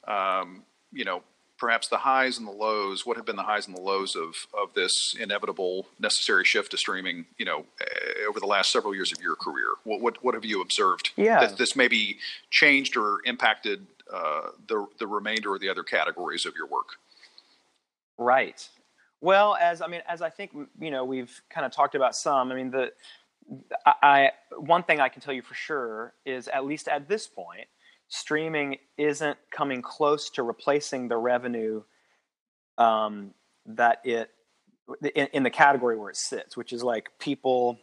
um, 0.06 0.64
you 0.94 1.04
know 1.04 1.22
perhaps 1.58 1.88
the 1.88 1.98
highs 1.98 2.38
and 2.38 2.46
the 2.46 2.52
lows. 2.52 3.06
What 3.06 3.16
have 3.16 3.26
been 3.26 3.36
the 3.36 3.42
highs 3.42 3.66
and 3.66 3.76
the 3.76 3.80
lows 3.80 4.16
of 4.16 4.34
of 4.52 4.74
this 4.74 5.14
inevitable, 5.18 5.86
necessary 5.98 6.44
shift 6.44 6.70
to 6.72 6.76
streaming? 6.76 7.26
You 7.38 7.44
know, 7.44 7.66
uh, 7.80 8.28
over 8.28 8.40
the 8.40 8.46
last 8.46 8.72
several 8.72 8.94
years 8.94 9.12
of 9.12 9.20
your 9.20 9.36
career, 9.36 9.68
what 9.84 10.00
what, 10.00 10.22
what 10.24 10.34
have 10.34 10.44
you 10.44 10.60
observed? 10.60 11.10
Yeah, 11.16 11.40
that 11.40 11.56
this 11.56 11.76
maybe 11.76 12.18
changed 12.50 12.96
or 12.96 13.18
impacted 13.24 13.86
uh, 14.12 14.48
the 14.68 14.86
the 14.98 15.06
remainder 15.06 15.54
of 15.54 15.60
the 15.60 15.68
other 15.68 15.82
categories 15.82 16.46
of 16.46 16.54
your 16.56 16.66
work. 16.66 16.96
Right. 18.18 18.68
Well, 19.20 19.56
as 19.60 19.80
I 19.80 19.86
mean, 19.86 20.02
as 20.06 20.22
I 20.22 20.30
think 20.30 20.52
you 20.80 20.90
know, 20.90 21.04
we've 21.04 21.40
kind 21.50 21.64
of 21.64 21.72
talked 21.72 21.94
about 21.94 22.14
some. 22.14 22.52
I 22.52 22.54
mean, 22.54 22.70
the 22.70 22.92
I 23.84 24.32
one 24.56 24.82
thing 24.82 25.00
I 25.00 25.08
can 25.08 25.22
tell 25.22 25.34
you 25.34 25.42
for 25.42 25.54
sure 25.54 26.14
is 26.24 26.48
at 26.48 26.64
least 26.64 26.88
at 26.88 27.08
this 27.08 27.26
point, 27.26 27.66
streaming 28.08 28.78
isn't 28.96 29.38
coming 29.50 29.82
close 29.82 30.30
to 30.30 30.42
replacing 30.42 31.08
the 31.08 31.16
revenue 31.16 31.82
um, 32.78 33.32
that 33.66 34.00
it 34.04 34.30
in, 35.14 35.28
in 35.32 35.42
the 35.42 35.50
category 35.50 35.96
where 35.96 36.10
it 36.10 36.16
sits, 36.16 36.56
which 36.56 36.72
is 36.72 36.82
like 36.82 37.08
people 37.18 37.78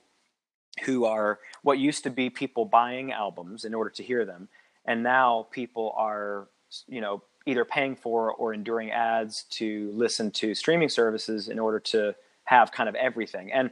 who 0.84 1.06
are 1.06 1.40
what 1.64 1.78
used 1.80 2.04
to 2.04 2.10
be 2.10 2.30
people 2.30 2.66
buying 2.66 3.12
albums 3.12 3.66
in 3.66 3.74
order 3.74 3.90
to 3.90 4.04
hear 4.04 4.26
them, 4.26 4.48
and 4.86 5.04
now 5.04 5.48
people 5.52 5.94
are 5.98 6.48
you 6.88 7.02
know 7.02 7.22
either 7.46 7.66
paying 7.66 7.96
for 7.96 8.32
or 8.34 8.54
enduring 8.54 8.92
ads 8.92 9.44
to 9.50 9.92
listen 9.96 10.30
to 10.30 10.54
streaming 10.54 10.90
services 10.90 11.48
in 11.48 11.58
order 11.58 11.80
to 11.80 12.16
have 12.44 12.72
kind 12.72 12.88
of 12.88 12.96
everything. 12.96 13.52
And 13.52 13.72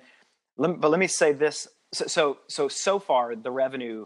but 0.57 0.89
let 0.89 0.99
me 0.99 1.07
say 1.07 1.31
this: 1.31 1.67
so 1.93 2.07
so 2.07 2.37
so, 2.47 2.67
so 2.67 2.99
far 2.99 3.35
the 3.35 3.51
revenue 3.51 4.05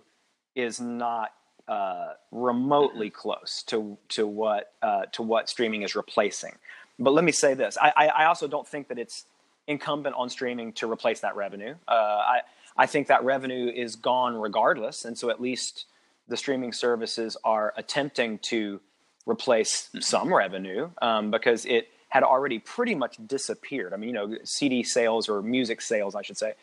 is 0.56 0.80
not 0.80 1.32
uh, 1.68 2.14
remotely 2.32 3.10
close 3.10 3.64
to 3.68 3.98
to 4.10 4.28
what 4.28 4.74
uh, 4.82 5.06
to 5.14 5.22
what 5.22 5.50
streaming 5.50 5.84
is 5.84 5.96
replacing. 5.96 6.56
But 7.00 7.14
let 7.14 7.24
me 7.24 7.32
say 7.32 7.54
this: 7.54 7.78
I, 7.82 8.10
I 8.16 8.26
also 8.26 8.48
don't 8.48 8.68
think 8.68 8.88
that 8.90 9.00
it's 9.00 9.26
incumbent 9.68 10.16
on 10.18 10.30
streaming 10.30 10.74
to 10.74 10.92
replace 10.92 11.22
that 11.22 11.36
revenue. 11.36 11.76
Uh, 11.88 11.92
I 11.92 12.40
I 12.76 12.86
think 12.86 13.08
that 13.08 13.24
revenue 13.24 13.72
is 13.74 13.96
gone 13.96 14.36
regardless, 14.36 15.06
and 15.06 15.18
so 15.18 15.30
at 15.30 15.42
least 15.42 15.86
the 16.28 16.38
streaming 16.38 16.74
services 16.74 17.38
are 17.44 17.74
attempting 17.78 18.40
to 18.40 18.80
replace 19.26 19.88
mm-hmm. 19.88 20.00
some 20.00 20.34
revenue 20.34 20.90
um, 21.02 21.32
because 21.32 21.66
it 21.66 21.90
had 22.10 22.24
already 22.24 22.60
pretty 22.60 22.94
much 22.94 23.18
disappeared. 23.26 23.94
I 23.94 23.98
mean, 23.98 24.10
you 24.10 24.14
know, 24.14 24.38
CD 24.44 24.84
sales 24.84 25.28
or 25.28 25.42
music 25.42 25.82
sales, 25.82 26.14
I 26.14 26.22
should 26.22 26.38
say, 26.38 26.54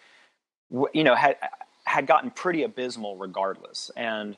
you 0.93 1.05
know, 1.05 1.15
had 1.15 1.37
had 1.85 2.07
gotten 2.07 2.31
pretty 2.31 2.63
abysmal 2.63 3.17
regardless. 3.17 3.91
And 3.97 4.37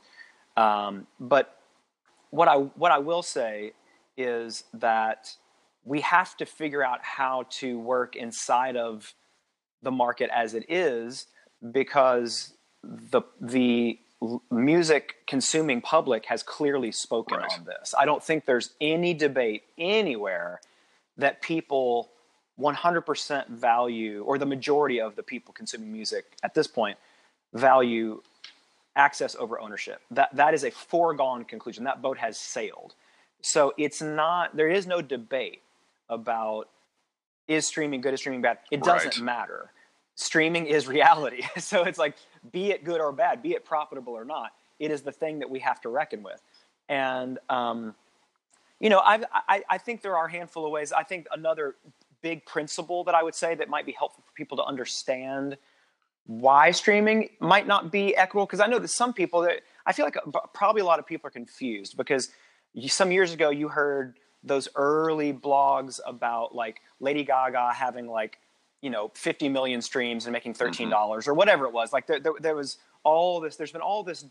um, 0.56 1.06
but 1.18 1.58
what 2.30 2.48
I 2.48 2.56
what 2.56 2.92
I 2.92 2.98
will 2.98 3.22
say 3.22 3.72
is 4.16 4.64
that 4.74 5.36
we 5.84 6.00
have 6.00 6.36
to 6.36 6.46
figure 6.46 6.84
out 6.84 7.00
how 7.02 7.44
to 7.50 7.78
work 7.78 8.16
inside 8.16 8.76
of 8.76 9.14
the 9.82 9.90
market 9.90 10.30
as 10.32 10.54
it 10.54 10.66
is 10.68 11.26
because 11.72 12.54
the 12.82 13.22
the 13.40 13.98
music 14.50 15.16
consuming 15.26 15.80
public 15.80 16.26
has 16.26 16.42
clearly 16.42 16.92
spoken 16.92 17.38
right. 17.38 17.52
on 17.52 17.64
this. 17.64 17.94
I 17.98 18.04
don't 18.04 18.22
think 18.22 18.44
there's 18.44 18.70
any 18.80 19.14
debate 19.14 19.64
anywhere 19.76 20.60
that 21.16 21.42
people 21.42 22.10
100% 22.60 23.48
value, 23.48 24.22
or 24.22 24.38
the 24.38 24.46
majority 24.46 25.00
of 25.00 25.16
the 25.16 25.22
people 25.22 25.52
consuming 25.52 25.92
music 25.92 26.36
at 26.42 26.54
this 26.54 26.66
point 26.66 26.98
value 27.54 28.22
access 28.96 29.34
over 29.36 29.60
ownership. 29.60 30.00
That 30.10 30.34
that 30.36 30.54
is 30.54 30.64
a 30.64 30.70
foregone 30.70 31.44
conclusion. 31.44 31.84
That 31.84 32.02
boat 32.02 32.18
has 32.18 32.36
sailed. 32.38 32.94
So 33.40 33.72
it's 33.76 34.00
not. 34.00 34.56
There 34.56 34.68
is 34.68 34.86
no 34.86 35.02
debate 35.02 35.62
about 36.08 36.68
is 37.48 37.66
streaming 37.66 38.00
good, 38.00 38.14
is 38.14 38.20
streaming 38.20 38.42
bad. 38.42 38.58
It 38.70 38.82
doesn't 38.82 39.16
right. 39.16 39.24
matter. 39.24 39.72
Streaming 40.14 40.66
is 40.66 40.86
reality. 40.86 41.42
so 41.58 41.84
it's 41.84 41.98
like 41.98 42.16
be 42.52 42.70
it 42.70 42.84
good 42.84 43.00
or 43.00 43.12
bad, 43.12 43.42
be 43.42 43.52
it 43.52 43.64
profitable 43.64 44.12
or 44.12 44.24
not, 44.24 44.52
it 44.78 44.90
is 44.90 45.02
the 45.02 45.12
thing 45.12 45.38
that 45.40 45.50
we 45.50 45.58
have 45.60 45.80
to 45.82 45.88
reckon 45.88 46.22
with. 46.22 46.40
And 46.88 47.38
um, 47.48 47.94
you 48.78 48.90
know, 48.90 49.00
I've, 49.00 49.24
I 49.32 49.62
I 49.68 49.78
think 49.78 50.02
there 50.02 50.16
are 50.16 50.26
a 50.26 50.30
handful 50.30 50.66
of 50.66 50.72
ways. 50.72 50.92
I 50.92 51.02
think 51.02 51.26
another 51.32 51.76
big 52.20 52.44
principle 52.46 53.04
that 53.04 53.14
I 53.14 53.22
would 53.22 53.34
say 53.34 53.54
that 53.56 53.68
might 53.68 53.86
be 53.86 53.92
helpful 53.92 54.22
for 54.24 54.32
people 54.34 54.56
to 54.58 54.64
understand 54.64 55.56
why 56.26 56.70
streaming 56.70 57.30
might 57.40 57.66
not 57.66 57.90
be 57.90 58.16
equitable 58.16 58.46
because 58.46 58.60
I 58.60 58.66
know 58.66 58.78
that 58.78 58.88
some 58.88 59.12
people 59.12 59.42
that 59.42 59.62
I 59.86 59.92
feel 59.92 60.04
like 60.04 60.16
uh, 60.16 60.40
probably 60.54 60.82
a 60.82 60.84
lot 60.84 60.98
of 60.98 61.06
people 61.06 61.28
are 61.28 61.32
confused 61.32 61.96
because 61.96 62.30
you, 62.74 62.88
some 62.88 63.10
years 63.10 63.32
ago 63.32 63.50
you 63.50 63.68
heard 63.68 64.18
those 64.44 64.68
early 64.74 65.32
blogs 65.32 66.00
about 66.06 66.54
like 66.54 66.80
Lady 67.00 67.24
Gaga 67.24 67.72
having 67.72 68.06
like 68.06 68.38
you 68.82 68.90
know 68.90 69.10
50 69.14 69.48
million 69.48 69.80
streams 69.80 70.26
and 70.26 70.32
making 70.32 70.54
13 70.54 70.86
mm-hmm. 70.86 70.92
dollars 70.92 71.24
mm-hmm. 71.24 71.30
or 71.30 71.34
whatever 71.34 71.66
it 71.66 71.72
was 71.72 71.92
like 71.92 72.06
there, 72.06 72.20
there, 72.20 72.32
there, 72.40 72.56
was 72.56 72.78
all 73.04 73.40
this 73.40 73.56
there's 73.56 73.72
been 73.72 73.80
all 73.80 74.02
this 74.02 74.26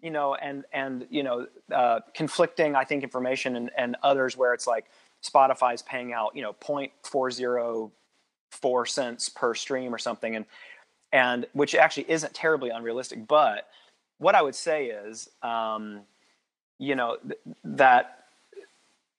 you 0.00 0.10
know 0.10 0.34
and 0.34 0.64
and 0.72 1.06
you 1.10 1.22
know 1.22 1.46
uh, 1.72 2.00
conflicting 2.14 2.74
i 2.74 2.84
think 2.84 3.04
information 3.04 3.56
and, 3.56 3.70
and 3.76 3.96
others 4.02 4.36
where 4.36 4.52
it's 4.54 4.66
like 4.66 4.86
spotify's 5.22 5.82
paying 5.82 6.12
out 6.12 6.34
you 6.34 6.42
know 6.42 6.54
0.404 6.54 8.88
cents 8.88 9.28
per 9.28 9.54
stream 9.54 9.94
or 9.94 9.98
something 9.98 10.34
and 10.34 10.46
and 11.12 11.46
which 11.52 11.74
actually 11.74 12.08
isn't 12.08 12.32
terribly 12.34 12.70
unrealistic 12.70 13.26
but 13.26 13.68
what 14.18 14.34
i 14.34 14.42
would 14.42 14.54
say 14.54 14.86
is 14.86 15.28
um, 15.42 16.00
you 16.78 16.94
know 16.94 17.16
th- 17.22 17.40
that 17.64 18.24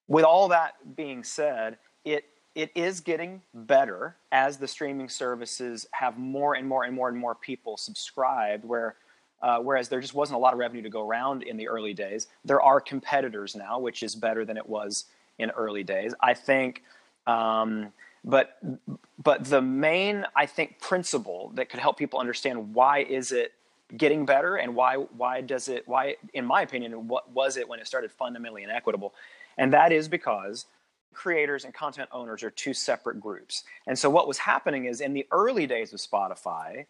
with 0.07 0.25
all 0.25 0.47
that 0.47 0.75
being 0.95 1.23
said 1.23 1.77
it 2.05 2.25
it 2.53 2.69
is 2.75 2.99
getting 2.99 3.41
better 3.53 4.15
as 4.31 4.57
the 4.57 4.67
streaming 4.67 5.07
services 5.07 5.85
have 5.91 6.17
more 6.17 6.55
and 6.55 6.67
more 6.67 6.83
and 6.83 6.93
more 6.93 7.07
and 7.07 7.17
more 7.17 7.35
people 7.35 7.77
subscribed 7.77 8.65
where 8.65 8.95
uh, 9.41 9.59
whereas 9.59 9.89
there 9.89 9.99
just 9.99 10.13
wasn't 10.13 10.35
a 10.35 10.39
lot 10.39 10.53
of 10.53 10.59
revenue 10.59 10.83
to 10.83 10.89
go 10.89 11.07
around 11.07 11.43
in 11.43 11.57
the 11.57 11.67
early 11.67 11.93
days. 11.93 12.27
There 12.45 12.61
are 12.61 12.79
competitors 12.79 13.55
now 13.55 13.79
which 13.79 14.03
is 14.03 14.15
better 14.15 14.45
than 14.45 14.57
it 14.57 14.67
was 14.67 15.05
in 15.39 15.49
early 15.51 15.83
days. 15.83 16.13
I 16.21 16.33
think 16.33 16.83
um, 17.25 17.91
but 18.23 18.57
but 19.23 19.45
the 19.45 19.61
main 19.61 20.25
i 20.35 20.45
think 20.45 20.79
principle 20.79 21.51
that 21.55 21.69
could 21.69 21.79
help 21.79 21.97
people 21.97 22.19
understand 22.19 22.73
why 22.73 22.99
is 22.99 23.31
it 23.31 23.53
getting 23.97 24.25
better 24.25 24.55
and 24.55 24.73
why 24.73 24.95
why 24.95 25.41
does 25.41 25.67
it 25.67 25.87
why 25.87 26.15
in 26.33 26.45
my 26.45 26.61
opinion 26.61 27.07
what 27.07 27.29
was 27.31 27.57
it 27.57 27.67
when 27.67 27.79
it 27.79 27.87
started 27.87 28.11
fundamentally 28.11 28.63
inequitable 28.63 29.13
and 29.57 29.73
that 29.73 29.91
is 29.91 30.07
because 30.07 30.65
creators 31.13 31.65
and 31.65 31.73
content 31.73 32.09
owners 32.11 32.43
are 32.43 32.51
two 32.51 32.73
separate 32.73 33.19
groups. 33.19 33.63
And 33.87 33.97
so 33.97 34.09
what 34.09 34.27
was 34.27 34.37
happening 34.37 34.85
is 34.85 35.01
in 35.01 35.13
the 35.13 35.27
early 35.31 35.67
days 35.67 35.93
of 35.93 35.99
Spotify, 35.99 36.85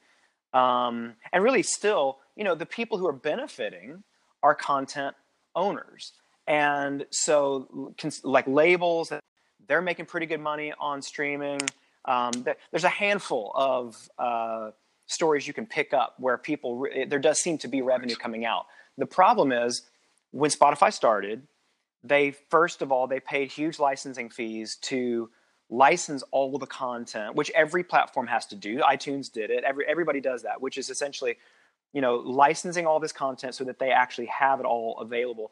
um, 0.53 1.13
and 1.31 1.43
really 1.43 1.63
still, 1.63 2.19
you 2.35 2.43
know, 2.43 2.55
the 2.55 2.65
people 2.65 2.97
who 2.97 3.07
are 3.07 3.13
benefiting 3.13 4.03
are 4.43 4.55
content 4.55 5.15
owners. 5.55 6.13
And 6.47 7.05
so, 7.09 7.93
like 8.23 8.47
labels, 8.47 9.13
they're 9.71 9.81
making 9.81 10.05
pretty 10.05 10.25
good 10.25 10.41
money 10.41 10.73
on 10.81 11.01
streaming. 11.01 11.61
Um, 12.03 12.33
there's 12.71 12.83
a 12.83 12.89
handful 12.89 13.53
of 13.55 14.09
uh, 14.19 14.71
stories 15.05 15.47
you 15.47 15.53
can 15.53 15.65
pick 15.65 15.93
up 15.93 16.15
where 16.19 16.37
people, 16.37 16.85
there 17.07 17.19
does 17.19 17.39
seem 17.39 17.57
to 17.59 17.69
be 17.69 17.81
revenue 17.81 18.15
coming 18.15 18.43
out. 18.43 18.65
The 18.97 19.05
problem 19.05 19.53
is 19.53 19.83
when 20.31 20.51
Spotify 20.51 20.91
started, 20.91 21.43
they 22.03 22.31
first 22.49 22.81
of 22.81 22.91
all 22.91 23.07
they 23.07 23.21
paid 23.21 23.49
huge 23.49 23.79
licensing 23.79 24.29
fees 24.29 24.75
to 24.81 25.29
license 25.69 26.21
all 26.31 26.57
the 26.57 26.65
content 26.65 27.35
which 27.35 27.51
every 27.51 27.83
platform 27.83 28.25
has 28.25 28.47
to 28.47 28.55
do 28.55 28.79
itunes 28.79 29.31
did 29.31 29.51
it 29.51 29.63
every, 29.63 29.85
everybody 29.87 30.19
does 30.19 30.41
that 30.41 30.59
which 30.59 30.79
is 30.79 30.89
essentially 30.89 31.37
you 31.93 32.01
know 32.01 32.15
licensing 32.15 32.87
all 32.87 32.99
this 32.99 33.11
content 33.11 33.53
so 33.53 33.63
that 33.63 33.77
they 33.77 33.91
actually 33.91 34.25
have 34.25 34.59
it 34.59 34.65
all 34.65 34.97
available 34.99 35.51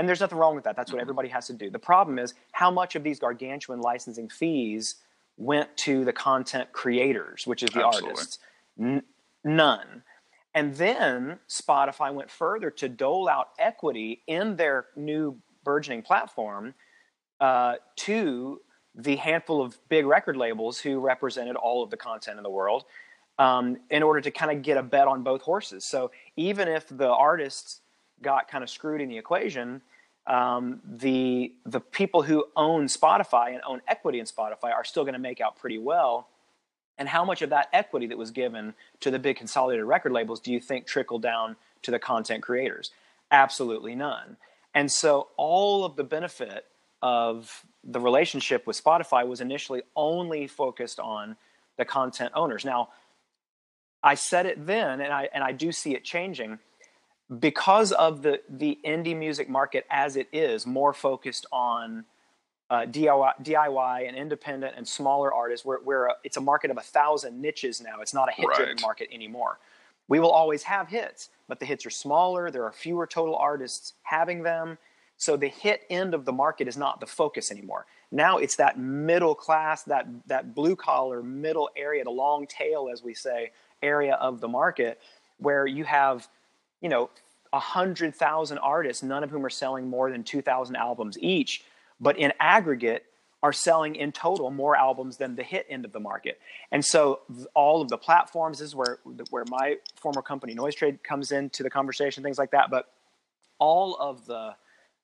and 0.00 0.08
there's 0.08 0.20
nothing 0.20 0.38
wrong 0.38 0.54
with 0.54 0.64
that 0.64 0.74
that's 0.74 0.90
what 0.90 0.96
mm-hmm. 0.96 1.02
everybody 1.02 1.28
has 1.28 1.46
to 1.46 1.52
do 1.52 1.70
the 1.70 1.78
problem 1.78 2.18
is 2.18 2.34
how 2.52 2.70
much 2.70 2.96
of 2.96 3.04
these 3.04 3.18
gargantuan 3.18 3.80
licensing 3.80 4.28
fees 4.28 4.96
went 5.36 5.74
to 5.76 6.04
the 6.04 6.12
content 6.12 6.72
creators 6.72 7.46
which 7.46 7.62
is 7.62 7.70
the 7.70 7.86
Absolutely. 7.86 8.10
artists 8.10 8.38
N- 8.80 9.02
none 9.44 10.02
and 10.54 10.74
then 10.74 11.38
spotify 11.48 12.12
went 12.12 12.30
further 12.30 12.70
to 12.70 12.88
dole 12.88 13.28
out 13.28 13.50
equity 13.58 14.22
in 14.26 14.56
their 14.56 14.86
new 14.96 15.38
burgeoning 15.62 16.02
platform 16.02 16.74
uh, 17.40 17.74
to 17.96 18.60
the 18.94 19.16
handful 19.16 19.62
of 19.62 19.78
big 19.88 20.06
record 20.06 20.36
labels 20.36 20.78
who 20.78 20.98
represented 20.98 21.56
all 21.56 21.82
of 21.82 21.90
the 21.90 21.96
content 21.96 22.36
in 22.38 22.42
the 22.42 22.50
world 22.50 22.84
um, 23.38 23.76
in 23.90 24.02
order 24.02 24.20
to 24.20 24.30
kind 24.30 24.50
of 24.50 24.62
get 24.62 24.76
a 24.76 24.82
bet 24.82 25.06
on 25.06 25.22
both 25.22 25.42
horses. 25.42 25.84
So 25.84 26.10
even 26.36 26.68
if 26.68 26.86
the 26.88 27.08
artists 27.08 27.80
got 28.22 28.48
kind 28.48 28.62
of 28.62 28.68
screwed 28.68 29.00
in 29.00 29.08
the 29.08 29.16
equation, 29.16 29.80
um, 30.30 30.80
the 30.84 31.52
the 31.66 31.80
people 31.80 32.22
who 32.22 32.44
own 32.54 32.86
Spotify 32.86 33.48
and 33.48 33.60
own 33.66 33.82
equity 33.88 34.20
in 34.20 34.26
Spotify 34.26 34.72
are 34.72 34.84
still 34.84 35.02
going 35.02 35.14
to 35.14 35.20
make 35.20 35.40
out 35.40 35.56
pretty 35.56 35.78
well. 35.78 36.28
And 36.96 37.08
how 37.08 37.24
much 37.24 37.42
of 37.42 37.50
that 37.50 37.68
equity 37.72 38.06
that 38.06 38.18
was 38.18 38.30
given 38.30 38.74
to 39.00 39.10
the 39.10 39.18
big 39.18 39.36
consolidated 39.36 39.84
record 39.86 40.12
labels 40.12 40.38
do 40.38 40.52
you 40.52 40.60
think 40.60 40.86
trickled 40.86 41.22
down 41.22 41.56
to 41.82 41.90
the 41.90 41.98
content 41.98 42.42
creators? 42.42 42.92
Absolutely 43.32 43.96
none. 43.96 44.36
And 44.72 44.92
so 44.92 45.28
all 45.36 45.84
of 45.84 45.96
the 45.96 46.04
benefit 46.04 46.66
of 47.02 47.64
the 47.82 47.98
relationship 47.98 48.66
with 48.68 48.82
Spotify 48.82 49.26
was 49.26 49.40
initially 49.40 49.82
only 49.96 50.46
focused 50.46 51.00
on 51.00 51.36
the 51.76 51.84
content 51.84 52.32
owners. 52.36 52.64
Now, 52.64 52.90
I 54.02 54.14
said 54.14 54.46
it 54.46 54.64
then, 54.64 55.00
and 55.00 55.12
I 55.12 55.28
and 55.34 55.42
I 55.42 55.50
do 55.50 55.72
see 55.72 55.96
it 55.96 56.04
changing 56.04 56.60
because 57.38 57.92
of 57.92 58.22
the 58.22 58.40
the 58.48 58.78
indie 58.84 59.16
music 59.16 59.48
market 59.48 59.86
as 59.90 60.16
it 60.16 60.28
is, 60.32 60.66
more 60.66 60.92
focused 60.92 61.46
on 61.52 62.04
uh, 62.70 62.86
DIY, 62.86 63.32
DIY 63.42 64.08
and 64.08 64.16
independent 64.16 64.74
and 64.76 64.86
smaller 64.86 65.32
artists. 65.32 65.64
Where 65.64 65.78
where 65.78 66.10
it's 66.24 66.36
a 66.36 66.40
market 66.40 66.70
of 66.70 66.78
a 66.78 66.82
thousand 66.82 67.40
niches 67.40 67.80
now. 67.80 68.00
It's 68.00 68.14
not 68.14 68.28
a 68.28 68.32
hit 68.32 68.46
driven 68.54 68.74
right. 68.74 68.82
market 68.82 69.08
anymore. 69.12 69.58
We 70.08 70.18
will 70.18 70.30
always 70.30 70.64
have 70.64 70.88
hits, 70.88 71.30
but 71.46 71.60
the 71.60 71.66
hits 71.66 71.86
are 71.86 71.90
smaller. 71.90 72.50
There 72.50 72.64
are 72.64 72.72
fewer 72.72 73.06
total 73.06 73.36
artists 73.36 73.94
having 74.02 74.42
them. 74.42 74.76
So 75.16 75.36
the 75.36 75.48
hit 75.48 75.82
end 75.88 76.14
of 76.14 76.24
the 76.24 76.32
market 76.32 76.66
is 76.66 76.76
not 76.76 76.98
the 76.98 77.06
focus 77.06 77.52
anymore. 77.52 77.86
Now 78.10 78.38
it's 78.38 78.56
that 78.56 78.78
middle 78.78 79.36
class, 79.36 79.84
that 79.84 80.08
that 80.26 80.54
blue 80.54 80.74
collar 80.74 81.22
middle 81.22 81.70
area, 81.76 82.02
the 82.02 82.10
long 82.10 82.46
tail, 82.46 82.88
as 82.92 83.04
we 83.04 83.14
say, 83.14 83.52
area 83.82 84.14
of 84.14 84.40
the 84.40 84.48
market 84.48 85.00
where 85.38 85.66
you 85.66 85.84
have, 85.84 86.28
you 86.80 86.88
know, 86.88 87.10
a 87.52 87.58
hundred 87.58 88.14
thousand 88.14 88.58
artists, 88.58 89.02
none 89.02 89.24
of 89.24 89.30
whom 89.30 89.44
are 89.44 89.50
selling 89.50 89.88
more 89.88 90.10
than 90.10 90.22
two 90.22 90.42
thousand 90.42 90.76
albums 90.76 91.18
each, 91.20 91.64
but 92.00 92.18
in 92.18 92.32
aggregate 92.38 93.04
are 93.42 93.52
selling 93.52 93.96
in 93.96 94.12
total 94.12 94.50
more 94.50 94.76
albums 94.76 95.16
than 95.16 95.34
the 95.34 95.42
hit 95.42 95.66
end 95.70 95.84
of 95.84 95.92
the 95.92 96.00
market. 96.00 96.38
And 96.70 96.84
so 96.84 97.20
all 97.54 97.80
of 97.80 97.88
the 97.88 97.96
platforms 97.96 98.58
this 98.58 98.68
is 98.68 98.74
where 98.74 98.98
where 99.30 99.44
my 99.48 99.76
former 99.96 100.22
company 100.22 100.54
NoiseTrade 100.54 101.02
comes 101.02 101.32
into 101.32 101.62
the 101.62 101.70
conversation, 101.70 102.22
things 102.22 102.38
like 102.38 102.50
that. 102.50 102.70
But 102.70 102.92
all 103.58 103.96
of 103.96 104.26
the 104.26 104.54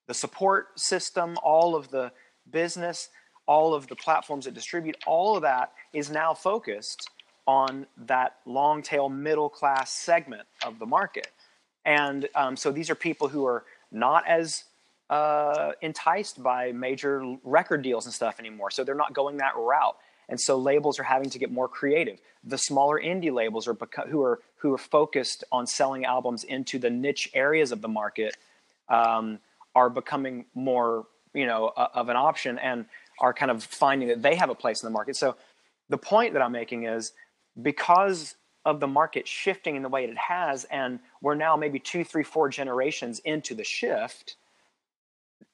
the 0.06 0.14
support 0.14 0.78
system, 0.78 1.36
all 1.42 1.74
of 1.74 1.90
the 1.90 2.12
business, 2.50 3.08
all 3.46 3.74
of 3.74 3.88
the 3.88 3.96
platforms 3.96 4.44
that 4.44 4.54
distribute, 4.54 4.96
all 5.06 5.36
of 5.36 5.42
that 5.42 5.72
is 5.92 6.10
now 6.10 6.34
focused 6.34 7.10
on 7.46 7.86
that 7.96 8.36
long 8.44 8.82
tail 8.82 9.08
middle 9.08 9.48
class 9.48 9.92
segment 9.92 10.42
of 10.64 10.78
the 10.78 10.86
market. 10.86 11.28
And 11.86 12.28
um, 12.34 12.56
so 12.56 12.70
these 12.72 12.90
are 12.90 12.96
people 12.96 13.28
who 13.28 13.46
are 13.46 13.64
not 13.92 14.26
as 14.26 14.64
uh, 15.08 15.72
enticed 15.80 16.42
by 16.42 16.72
major 16.72 17.36
record 17.44 17.82
deals 17.82 18.04
and 18.06 18.12
stuff 18.12 18.40
anymore. 18.40 18.72
So 18.72 18.82
they're 18.82 18.96
not 18.96 19.14
going 19.14 19.36
that 19.36 19.56
route. 19.56 19.96
And 20.28 20.40
so 20.40 20.58
labels 20.58 20.98
are 20.98 21.04
having 21.04 21.30
to 21.30 21.38
get 21.38 21.52
more 21.52 21.68
creative. 21.68 22.18
The 22.42 22.58
smaller 22.58 23.00
indie 23.00 23.32
labels 23.32 23.68
are 23.68 23.76
who 24.08 24.20
are 24.22 24.40
who 24.56 24.74
are 24.74 24.78
focused 24.78 25.44
on 25.52 25.68
selling 25.68 26.04
albums 26.04 26.42
into 26.42 26.80
the 26.80 26.90
niche 26.90 27.30
areas 27.32 27.70
of 27.70 27.80
the 27.80 27.88
market 27.88 28.36
um, 28.88 29.38
are 29.76 29.88
becoming 29.88 30.46
more 30.54 31.06
you 31.32 31.46
know 31.46 31.72
of 31.76 32.08
an 32.08 32.16
option 32.16 32.58
and 32.58 32.86
are 33.20 33.32
kind 33.32 33.52
of 33.52 33.62
finding 33.62 34.08
that 34.08 34.22
they 34.22 34.34
have 34.34 34.50
a 34.50 34.54
place 34.56 34.82
in 34.82 34.88
the 34.88 34.92
market. 34.92 35.14
So 35.14 35.36
the 35.88 35.98
point 35.98 36.32
that 36.32 36.42
I'm 36.42 36.50
making 36.50 36.84
is 36.84 37.12
because 37.62 38.34
of 38.66 38.80
the 38.80 38.86
market 38.86 39.26
shifting 39.26 39.76
in 39.76 39.82
the 39.82 39.88
way 39.88 40.04
it 40.04 40.18
has, 40.18 40.64
and 40.64 40.98
we're 41.22 41.36
now 41.36 41.56
maybe 41.56 41.78
two, 41.78 42.04
three, 42.04 42.24
four 42.24 42.48
generations 42.48 43.20
into 43.20 43.54
the 43.54 43.64
shift. 43.64 44.36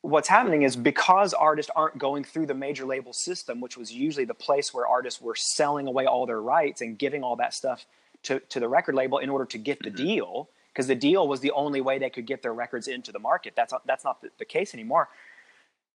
What's 0.00 0.28
happening 0.28 0.62
is 0.62 0.74
because 0.74 1.34
artists 1.34 1.70
aren't 1.76 1.98
going 1.98 2.24
through 2.24 2.46
the 2.46 2.54
major 2.54 2.86
label 2.86 3.12
system, 3.12 3.60
which 3.60 3.76
was 3.76 3.92
usually 3.92 4.24
the 4.24 4.34
place 4.34 4.72
where 4.72 4.86
artists 4.86 5.20
were 5.20 5.36
selling 5.36 5.86
away 5.86 6.06
all 6.06 6.24
their 6.24 6.40
rights 6.40 6.80
and 6.80 6.98
giving 6.98 7.22
all 7.22 7.36
that 7.36 7.52
stuff 7.52 7.84
to, 8.22 8.40
to 8.48 8.58
the 8.58 8.68
record 8.68 8.94
label 8.94 9.18
in 9.18 9.28
order 9.28 9.44
to 9.44 9.58
get 9.58 9.78
the 9.80 9.90
mm-hmm. 9.90 10.04
deal, 10.04 10.48
because 10.72 10.86
the 10.86 10.94
deal 10.94 11.28
was 11.28 11.40
the 11.40 11.52
only 11.52 11.82
way 11.82 11.98
they 11.98 12.10
could 12.10 12.26
get 12.26 12.40
their 12.42 12.54
records 12.54 12.88
into 12.88 13.12
the 13.12 13.18
market. 13.18 13.52
That's, 13.54 13.74
that's 13.84 14.04
not 14.04 14.22
the, 14.22 14.30
the 14.38 14.46
case 14.46 14.72
anymore. 14.72 15.10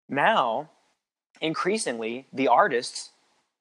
Now, 0.07 0.69
increasingly, 1.41 2.27
the 2.31 2.47
artists 2.47 3.09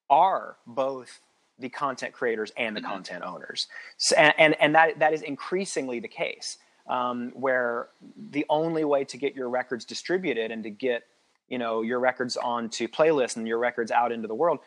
are 0.09 0.57
both 0.67 1.21
the 1.59 1.69
content 1.69 2.13
creators 2.13 2.51
and 2.57 2.75
the 2.75 2.81
mm-hmm. 2.81 2.91
content 2.91 3.23
owners. 3.23 3.67
So, 3.97 4.15
and, 4.15 4.33
and, 4.37 4.61
and 4.61 4.75
that, 4.75 4.99
that 4.99 5.13
is 5.13 5.21
increasingly 5.21 5.99
the 5.99 6.07
case, 6.07 6.57
um, 6.87 7.31
where 7.33 7.89
the 8.31 8.45
only 8.49 8.83
way 8.83 9.03
to 9.05 9.17
get 9.17 9.35
your 9.35 9.49
records 9.49 9.85
distributed 9.85 10.51
and 10.51 10.63
to 10.63 10.69
get 10.69 11.03
you 11.47 11.57
know 11.57 11.81
your 11.81 11.99
records 11.99 12.37
onto 12.37 12.87
playlists 12.87 13.37
and 13.37 13.47
your 13.47 13.57
records 13.59 13.91
out 13.91 14.11
into 14.11 14.27
the 14.27 14.35
world 14.35 14.59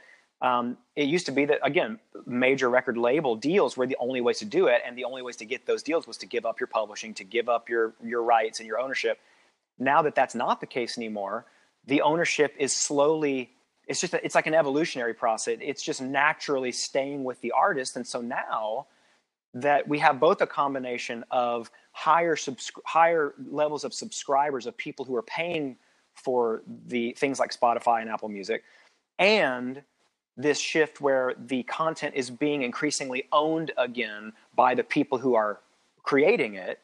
um, 0.42 0.79
it 0.96 1.07
used 1.07 1.26
to 1.26 1.33
be 1.33 1.44
that 1.44 1.59
again 1.62 1.98
major 2.26 2.70
record 2.70 2.96
label 2.96 3.37
deals 3.37 3.76
were 3.76 3.87
the 3.87 3.96
only 4.00 4.20
ways 4.20 4.38
to 4.38 4.44
do 4.44 4.66
it 4.66 4.81
and 4.87 4.96
the 4.96 5.05
only 5.05 5.22
ways 5.22 5.37
to 5.37 5.44
get 5.44 5.66
those 5.66 5.83
deals 5.83 6.07
was 6.07 6.16
to 6.16 6.26
give 6.26 6.46
up 6.46 6.59
your 6.61 6.66
publishing 6.66 7.14
to 7.14 7.24
give 7.24 7.48
up 7.48 7.68
your 7.68 7.94
your 8.03 8.22
rights 8.22 8.61
and 8.61 8.66
your 8.66 8.79
ownership 8.79 9.18
now 9.79 10.03
that 10.03 10.14
that's 10.14 10.35
not 10.35 10.61
the 10.61 10.66
case 10.66 10.96
anymore 10.96 11.44
the 11.87 12.03
ownership 12.03 12.55
is 12.59 12.74
slowly 12.74 13.50
it's 13.90 14.00
just 14.00 14.14
a, 14.14 14.24
it's 14.24 14.37
like 14.37 14.46
an 14.46 14.55
evolutionary 14.55 15.12
process. 15.12 15.59
It's 15.61 15.83
just 15.83 16.00
naturally 16.00 16.70
staying 16.70 17.24
with 17.24 17.40
the 17.40 17.50
artist. 17.50 17.96
And 17.96 18.07
so 18.07 18.20
now 18.20 18.87
that 19.53 19.88
we 19.88 19.98
have 19.98 20.20
both 20.20 20.40
a 20.40 20.46
combination 20.46 21.24
of 21.33 21.72
higher 21.90 22.37
higher 22.85 23.35
levels 23.50 23.83
of 23.83 23.92
subscribers 23.92 24.66
of 24.66 24.76
people 24.76 25.05
who 25.05 25.16
are 25.16 25.22
paying 25.22 25.76
for 26.14 26.62
the 26.87 27.12
things 27.18 27.40
like 27.40 27.50
Spotify 27.53 28.00
and 28.00 28.09
Apple 28.09 28.29
Music 28.29 28.62
and 29.18 29.83
this 30.37 30.61
shift 30.61 31.00
where 31.00 31.35
the 31.46 31.64
content 31.64 32.14
is 32.14 32.31
being 32.31 32.62
increasingly 32.62 33.24
owned 33.33 33.72
again 33.76 34.33
by 34.55 34.76
the 34.76 34.85
people 34.85 35.18
who 35.18 35.35
are 35.35 35.61
creating 36.05 36.55
it 36.55 36.79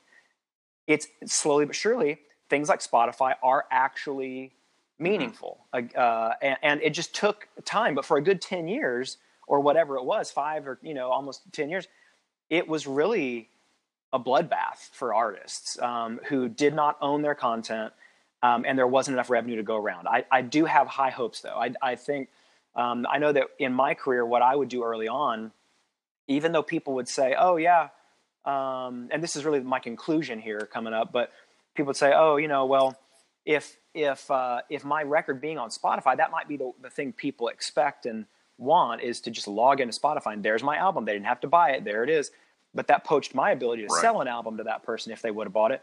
it's 0.88 1.07
slowly 1.25 1.64
but 1.64 1.75
surely 1.75 2.19
things 2.51 2.69
like 2.69 2.81
Spotify 2.81 3.35
are 3.42 3.64
actually 3.71 4.53
meaningful. 4.99 5.67
Mm-hmm. 5.75 5.99
Uh, 5.99 6.33
and, 6.43 6.57
and, 6.63 6.83
it 6.83 6.91
just 6.91 7.15
took 7.15 7.49
time, 7.65 7.95
but 7.95 8.05
for 8.05 8.17
a 8.17 8.23
good 8.23 8.41
10 8.41 8.69
years 8.69 9.19
or 9.47 9.61
whatever 9.61 9.97
it 9.97 10.05
was, 10.05 10.31
five 10.31 10.67
or, 10.67 10.79
you 10.83 10.95
know, 10.95 11.11
almost 11.11 11.43
10 11.53 11.69
years, 11.69 11.87
it 12.51 12.67
was 12.67 12.87
really 12.87 13.49
a 14.13 14.19
bloodbath 14.19 14.91
for 14.93 15.15
artists 15.15 15.79
um, 15.81 16.21
who 16.29 16.49
did 16.49 16.75
not 16.75 16.97
own 17.01 17.23
their 17.23 17.35
content 17.35 17.93
um, 18.43 18.65
and 18.67 18.79
there 18.79 18.87
wasn't 18.87 19.15
enough 19.15 19.31
revenue 19.31 19.57
to 19.57 19.63
go 19.63 19.77
around. 19.77 20.07
I, 20.09 20.25
I 20.31 20.43
do 20.43 20.65
have 20.65 20.87
high 20.87 21.11
hopes 21.11 21.41
though. 21.41 21.57
I, 21.57 21.73
I 21.83 21.97
think, 21.97 22.29
um, 22.75 23.07
I 23.11 23.19
know 23.19 23.33
that 23.33 23.49
in 23.59 23.73
my 23.73 23.95
career, 23.95 24.25
what 24.25 24.43
I 24.43 24.55
would 24.55 24.69
do 24.69 24.85
early 24.85 25.09
on, 25.09 25.53
even 26.29 26.53
though 26.53 26.63
people 26.63 26.95
would 26.95 27.09
say, 27.09 27.35
oh 27.39 27.57
yeah, 27.57 27.89
um, 28.45 29.09
and 29.11 29.23
this 29.23 29.37
is 29.37 29.45
really 29.45 29.61
my 29.61 29.81
conclusion 29.81 30.39
here 30.39 30.69
coming 30.73 30.93
up, 30.93 31.13
but 31.13 31.33
people 31.75 31.89
would 31.89 31.97
say, 31.97 32.13
oh, 32.15 32.37
you 32.37 32.49
know, 32.49 32.67
well, 32.67 32.97
if 33.47 33.79
if 33.95 34.31
uh, 34.31 34.61
if 34.69 34.85
my 34.85 35.03
record 35.03 35.41
being 35.41 35.57
on 35.57 35.71
Spotify, 35.71 36.17
that 36.17 36.31
might 36.31 36.49
be 36.49 36.59
the, 36.59 36.73
the 36.83 36.91
thing 36.91 37.13
people 37.13 37.49
expect 37.49 38.05
and 38.05 38.27
want 38.59 39.01
is 39.01 39.21
to 39.23 39.31
just 39.31 39.49
log 39.49 39.81
into 39.81 39.99
Spotify 39.99 40.35
and 40.35 40.43
there's 40.43 40.63
my 40.63 40.77
album. 40.77 41.05
They 41.05 41.13
didn't 41.13 41.27
have 41.27 41.41
to 41.41 41.49
buy 41.49 41.71
it. 41.71 41.85
There 41.85 42.03
it 42.03 42.11
is. 42.11 42.31
But 42.75 42.89
that 42.89 43.05
poached 43.05 43.35
my 43.35 43.53
ability 43.53 43.87
to 43.87 43.89
right. 43.89 44.03
sell 44.03 44.21
an 44.21 44.29
album 44.29 44.59
to 44.59 44.65
that 44.65 44.83
person 44.83 45.13
if 45.13 45.23
they 45.23 45.31
would 45.31 45.47
have 45.47 45.55
bought 45.55 45.71
it. 45.71 45.83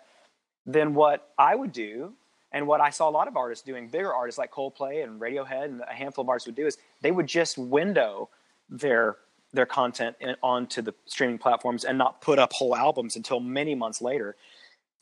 Then 0.66 0.94
what 0.94 1.32
I 1.38 1.56
would 1.56 1.72
do, 1.72 2.14
and 2.52 2.68
what 2.68 2.82
I 2.82 2.92
saw 2.92 3.10
a 3.10 3.12
lot 3.12 3.28
of 3.28 3.36
artists 3.36 3.66
doing, 3.66 3.88
bigger 3.88 4.14
artists 4.14 4.38
like 4.38 4.52
Coldplay 4.52 5.04
and 5.04 5.20
Radiohead 5.20 5.66
and 5.66 5.82
a 5.82 5.94
handful 5.94 6.24
of 6.24 6.30
artists 6.30 6.46
would 6.46 6.56
do 6.56 6.68
is 6.68 6.78
they 7.02 7.12
would 7.12 7.28
just 7.28 7.58
window 7.58 8.30
their 8.70 9.18
their 9.54 9.66
content 9.66 10.16
in, 10.20 10.36
onto 10.42 10.82
the 10.82 10.94
streaming 11.06 11.38
platforms 11.38 11.84
and 11.86 11.98
not 11.98 12.22
put 12.22 12.40
up 12.40 12.52
whole 12.54 12.76
albums 12.76 13.16
until 13.16 13.40
many 13.40 13.76
months 13.76 14.02
later 14.02 14.36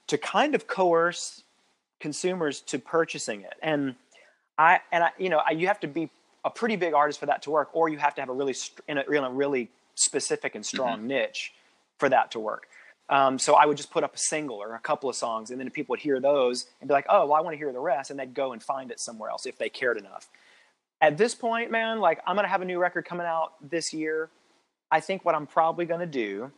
to 0.08 0.18
kind 0.18 0.56
of 0.56 0.68
coerce 0.68 1.44
consumers 2.02 2.62
to 2.62 2.80
purchasing 2.80 3.42
it. 3.42 3.54
And 3.62 3.96
I 4.58 4.82
and 4.92 5.04
I, 5.06 5.12
you 5.18 5.30
know, 5.30 5.42
I, 5.46 5.52
you 5.52 5.68
have 5.68 5.80
to 5.82 5.88
be 5.88 6.10
a 6.44 6.50
pretty 6.50 6.76
big 6.76 6.94
artist 6.94 7.20
for 7.20 7.28
that 7.28 7.44
to 7.44 7.52
work, 7.52 7.70
or 7.74 7.90
you 7.90 7.98
have 7.98 8.16
to 8.16 8.22
have 8.22 8.30
a 8.30 8.34
really 8.34 8.56
in 8.88 8.98
a, 8.98 9.04
in 9.04 9.24
a 9.24 9.30
really 9.30 9.70
specific 9.96 10.56
and 10.56 10.66
strong 10.66 11.00
mm-hmm. 11.00 11.08
niche 11.08 11.54
for 12.00 12.10
that 12.10 12.32
to 12.32 12.40
work. 12.40 12.68
Um, 13.10 13.38
so 13.38 13.56
I 13.56 13.66
would 13.66 13.78
just 13.78 13.92
put 13.92 14.04
up 14.04 14.16
a 14.16 14.18
single 14.18 14.58
or 14.58 14.74
a 14.74 14.80
couple 14.80 15.10
of 15.10 15.16
songs, 15.16 15.52
and 15.52 15.60
then 15.60 15.70
people 15.70 15.94
would 15.94 16.00
hear 16.00 16.20
those 16.20 16.68
and 16.80 16.88
be 16.88 16.94
like, 16.94 17.06
"Oh, 17.10 17.26
well, 17.26 17.34
I 17.34 17.42
want 17.42 17.54
to 17.54 17.58
hear 17.58 17.72
the 17.72 17.80
rest," 17.80 18.10
and 18.10 18.20
they'd 18.20 18.34
go 18.34 18.54
and 18.54 18.64
find 18.64 18.92
it 18.92 19.00
somewhere 19.00 19.30
else 19.30 19.46
if 19.46 19.58
they 19.58 19.70
cared 19.70 19.98
enough. 19.98 20.30
At 21.02 21.18
this 21.18 21.36
point, 21.36 21.72
man, 21.72 22.00
like 22.00 22.22
I'm 22.26 22.36
gonna 22.36 22.48
have 22.48 22.62
a 22.62 22.66
new 22.66 22.80
record 22.80 23.06
coming 23.06 23.28
out 23.28 23.54
this 23.70 23.94
year. 23.94 24.30
I 24.90 25.00
think 25.00 25.26
what 25.26 25.36
I'm 25.36 25.48
probably 25.48 25.86
gonna 25.86 26.06
do, 26.06 26.52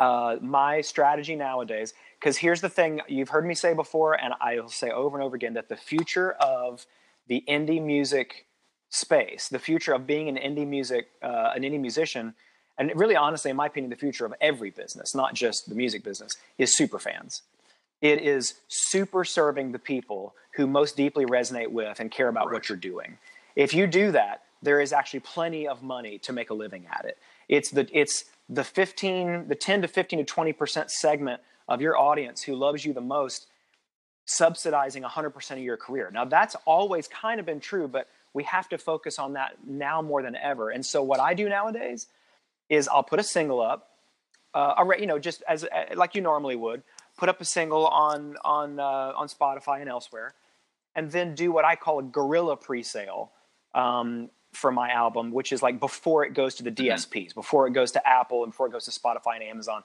uh, 0.00 0.36
my 0.40 0.80
strategy 0.80 1.36
nowadays, 1.36 1.94
because 2.18 2.36
here's 2.36 2.60
the 2.60 2.68
thing 2.68 3.00
you've 3.08 3.28
heard 3.28 3.46
me 3.46 3.54
say 3.54 3.74
before, 3.74 4.14
and 4.14 4.34
I'll 4.40 4.68
say 4.68 4.90
over 4.90 5.16
and 5.16 5.24
over 5.24 5.36
again 5.36 5.54
that 5.54 5.68
the 5.68 5.76
future 5.76 6.32
of 6.32 6.86
the 7.28 7.44
indie 7.48 7.82
music 7.82 8.46
space, 8.88 9.48
the 9.48 9.58
future 9.58 9.92
of 9.92 10.06
being 10.06 10.28
an 10.28 10.36
indie 10.36 10.66
music, 10.66 11.08
uh, 11.22 11.52
an 11.54 11.62
indie 11.62 11.80
musician, 11.80 12.34
and 12.78 12.90
really 12.94 13.16
honestly, 13.16 13.50
in 13.50 13.56
my 13.56 13.66
opinion, 13.66 13.90
the 13.90 13.96
future 13.96 14.26
of 14.26 14.34
every 14.40 14.70
business, 14.70 15.14
not 15.14 15.34
just 15.34 15.68
the 15.68 15.74
music 15.74 16.02
business, 16.02 16.36
is 16.58 16.76
super 16.76 16.98
fans. 16.98 17.42
It 18.00 18.20
is 18.22 18.54
super 18.68 19.24
serving 19.24 19.72
the 19.72 19.78
people 19.78 20.34
who 20.56 20.66
most 20.66 20.96
deeply 20.96 21.24
resonate 21.24 21.70
with 21.70 22.00
and 22.00 22.10
care 22.10 22.28
about 22.28 22.46
right. 22.46 22.54
what 22.54 22.68
you're 22.68 22.76
doing. 22.76 23.18
If 23.54 23.72
you 23.74 23.86
do 23.86 24.10
that, 24.12 24.42
there 24.62 24.80
is 24.80 24.92
actually 24.92 25.20
plenty 25.20 25.68
of 25.68 25.82
money 25.82 26.18
to 26.18 26.32
make 26.32 26.50
a 26.50 26.54
living 26.54 26.86
at 26.90 27.04
it. 27.04 27.18
It's 27.48 27.70
the 27.70 27.88
it's 27.92 28.24
the 28.48 28.64
15, 28.64 29.48
the 29.48 29.54
10 29.54 29.82
to 29.82 29.88
15 29.88 30.18
to 30.18 30.24
20 30.24 30.52
percent 30.52 30.90
segment 30.90 31.40
of 31.68 31.80
your 31.80 31.96
audience 31.96 32.42
who 32.42 32.54
loves 32.54 32.84
you 32.84 32.92
the 32.92 33.00
most 33.00 33.46
subsidizing 34.24 35.02
100% 35.02 35.50
of 35.52 35.58
your 35.58 35.76
career. 35.76 36.10
Now, 36.12 36.24
that's 36.24 36.56
always 36.64 37.08
kind 37.08 37.40
of 37.40 37.46
been 37.46 37.60
true, 37.60 37.88
but 37.88 38.08
we 38.34 38.44
have 38.44 38.68
to 38.70 38.78
focus 38.78 39.18
on 39.18 39.34
that 39.34 39.56
now 39.66 40.00
more 40.00 40.22
than 40.22 40.36
ever. 40.36 40.70
And 40.70 40.84
so, 40.84 41.02
what 41.02 41.20
I 41.20 41.34
do 41.34 41.48
nowadays 41.48 42.06
is 42.68 42.88
I'll 42.88 43.02
put 43.02 43.20
a 43.20 43.24
single 43.24 43.60
up, 43.60 43.90
uh, 44.54 44.84
you 44.98 45.06
know, 45.06 45.18
just 45.18 45.42
as 45.48 45.64
uh, 45.64 45.94
like 45.94 46.14
you 46.14 46.22
normally 46.22 46.56
would, 46.56 46.82
put 47.16 47.28
up 47.28 47.40
a 47.40 47.44
single 47.44 47.86
on 47.86 48.36
on 48.44 48.78
uh, 48.78 49.12
on 49.16 49.28
Spotify 49.28 49.80
and 49.80 49.88
elsewhere, 49.88 50.34
and 50.94 51.10
then 51.10 51.34
do 51.34 51.52
what 51.52 51.64
I 51.64 51.76
call 51.76 51.98
a 51.98 52.02
guerrilla 52.02 52.56
pre-sale 52.56 53.32
um, 53.74 54.30
for 54.52 54.70
my 54.70 54.90
album, 54.90 55.32
which 55.32 55.52
is 55.52 55.62
like 55.62 55.80
before 55.80 56.24
it 56.24 56.34
goes 56.34 56.54
to 56.56 56.62
the 56.62 56.70
DSPs, 56.70 57.28
mm-hmm. 57.28 57.40
before 57.40 57.66
it 57.66 57.72
goes 57.72 57.92
to 57.92 58.06
Apple, 58.06 58.42
and 58.44 58.52
before 58.52 58.66
it 58.66 58.72
goes 58.72 58.84
to 58.84 58.90
Spotify 58.90 59.36
and 59.36 59.44
Amazon, 59.44 59.82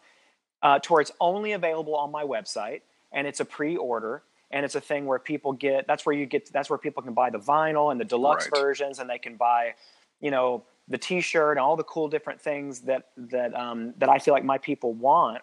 uh, 0.62 0.80
to 0.80 0.94
where 0.94 1.02
it's 1.02 1.12
only 1.20 1.54
available 1.54 1.96
on 1.96 2.12
my 2.12 2.24
website 2.24 2.82
and 3.12 3.28
it's 3.28 3.40
a 3.40 3.46
pre-order 3.46 4.24
and 4.52 4.66
it's 4.66 4.76
a 4.76 4.82
thing 4.82 5.06
where 5.06 5.20
people 5.20 5.54
get 5.54 5.88
that's 5.88 6.06
where 6.06 6.16
you 6.16 6.26
get 6.26 6.52
that's 6.52 6.70
where 6.70 6.80
people 6.80 7.04
can 7.04 7.14
buy 7.14 7.30
the 7.30 7.40
vinyl 7.40 7.92
and 7.92 8.00
the 8.00 8.06
deluxe 8.06 8.46
right. 8.52 8.60
versions 8.60 9.00
and 9.00 9.10
they 9.10 9.18
can 9.18 9.36
buy 9.36 9.74
you 10.20 10.32
know 10.32 10.64
the 10.88 10.98
t-shirt 10.98 11.58
and 11.58 11.60
all 11.60 11.76
the 11.76 11.84
cool 11.84 12.08
different 12.08 12.42
things 12.42 12.82
that 12.82 13.10
that 13.18 13.54
um, 13.56 13.94
that 13.98 14.10
I 14.10 14.20
feel 14.20 14.34
like 14.34 14.44
my 14.44 14.58
people 14.58 14.94
want 14.94 15.42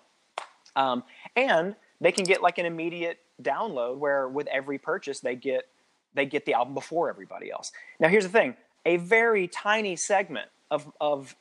um, 0.76 1.04
and 1.36 1.74
they 2.00 2.12
can 2.12 2.24
get 2.24 2.42
like 2.42 2.58
an 2.58 2.66
immediate 2.66 3.18
download 3.42 3.98
where 3.98 4.28
with 4.28 4.46
every 4.48 4.78
purchase 4.78 5.20
they 5.20 5.36
get 5.36 5.68
they 6.14 6.26
get 6.26 6.46
the 6.46 6.54
album 6.54 6.74
before 6.74 7.08
everybody 7.08 7.50
else 7.50 7.72
now 8.00 8.08
here's 8.08 8.24
the 8.24 8.30
thing 8.30 8.56
a 8.84 8.96
very 8.96 9.48
tiny 9.48 9.96
segment 9.96 10.48
of 10.70 10.90
of 11.00 11.34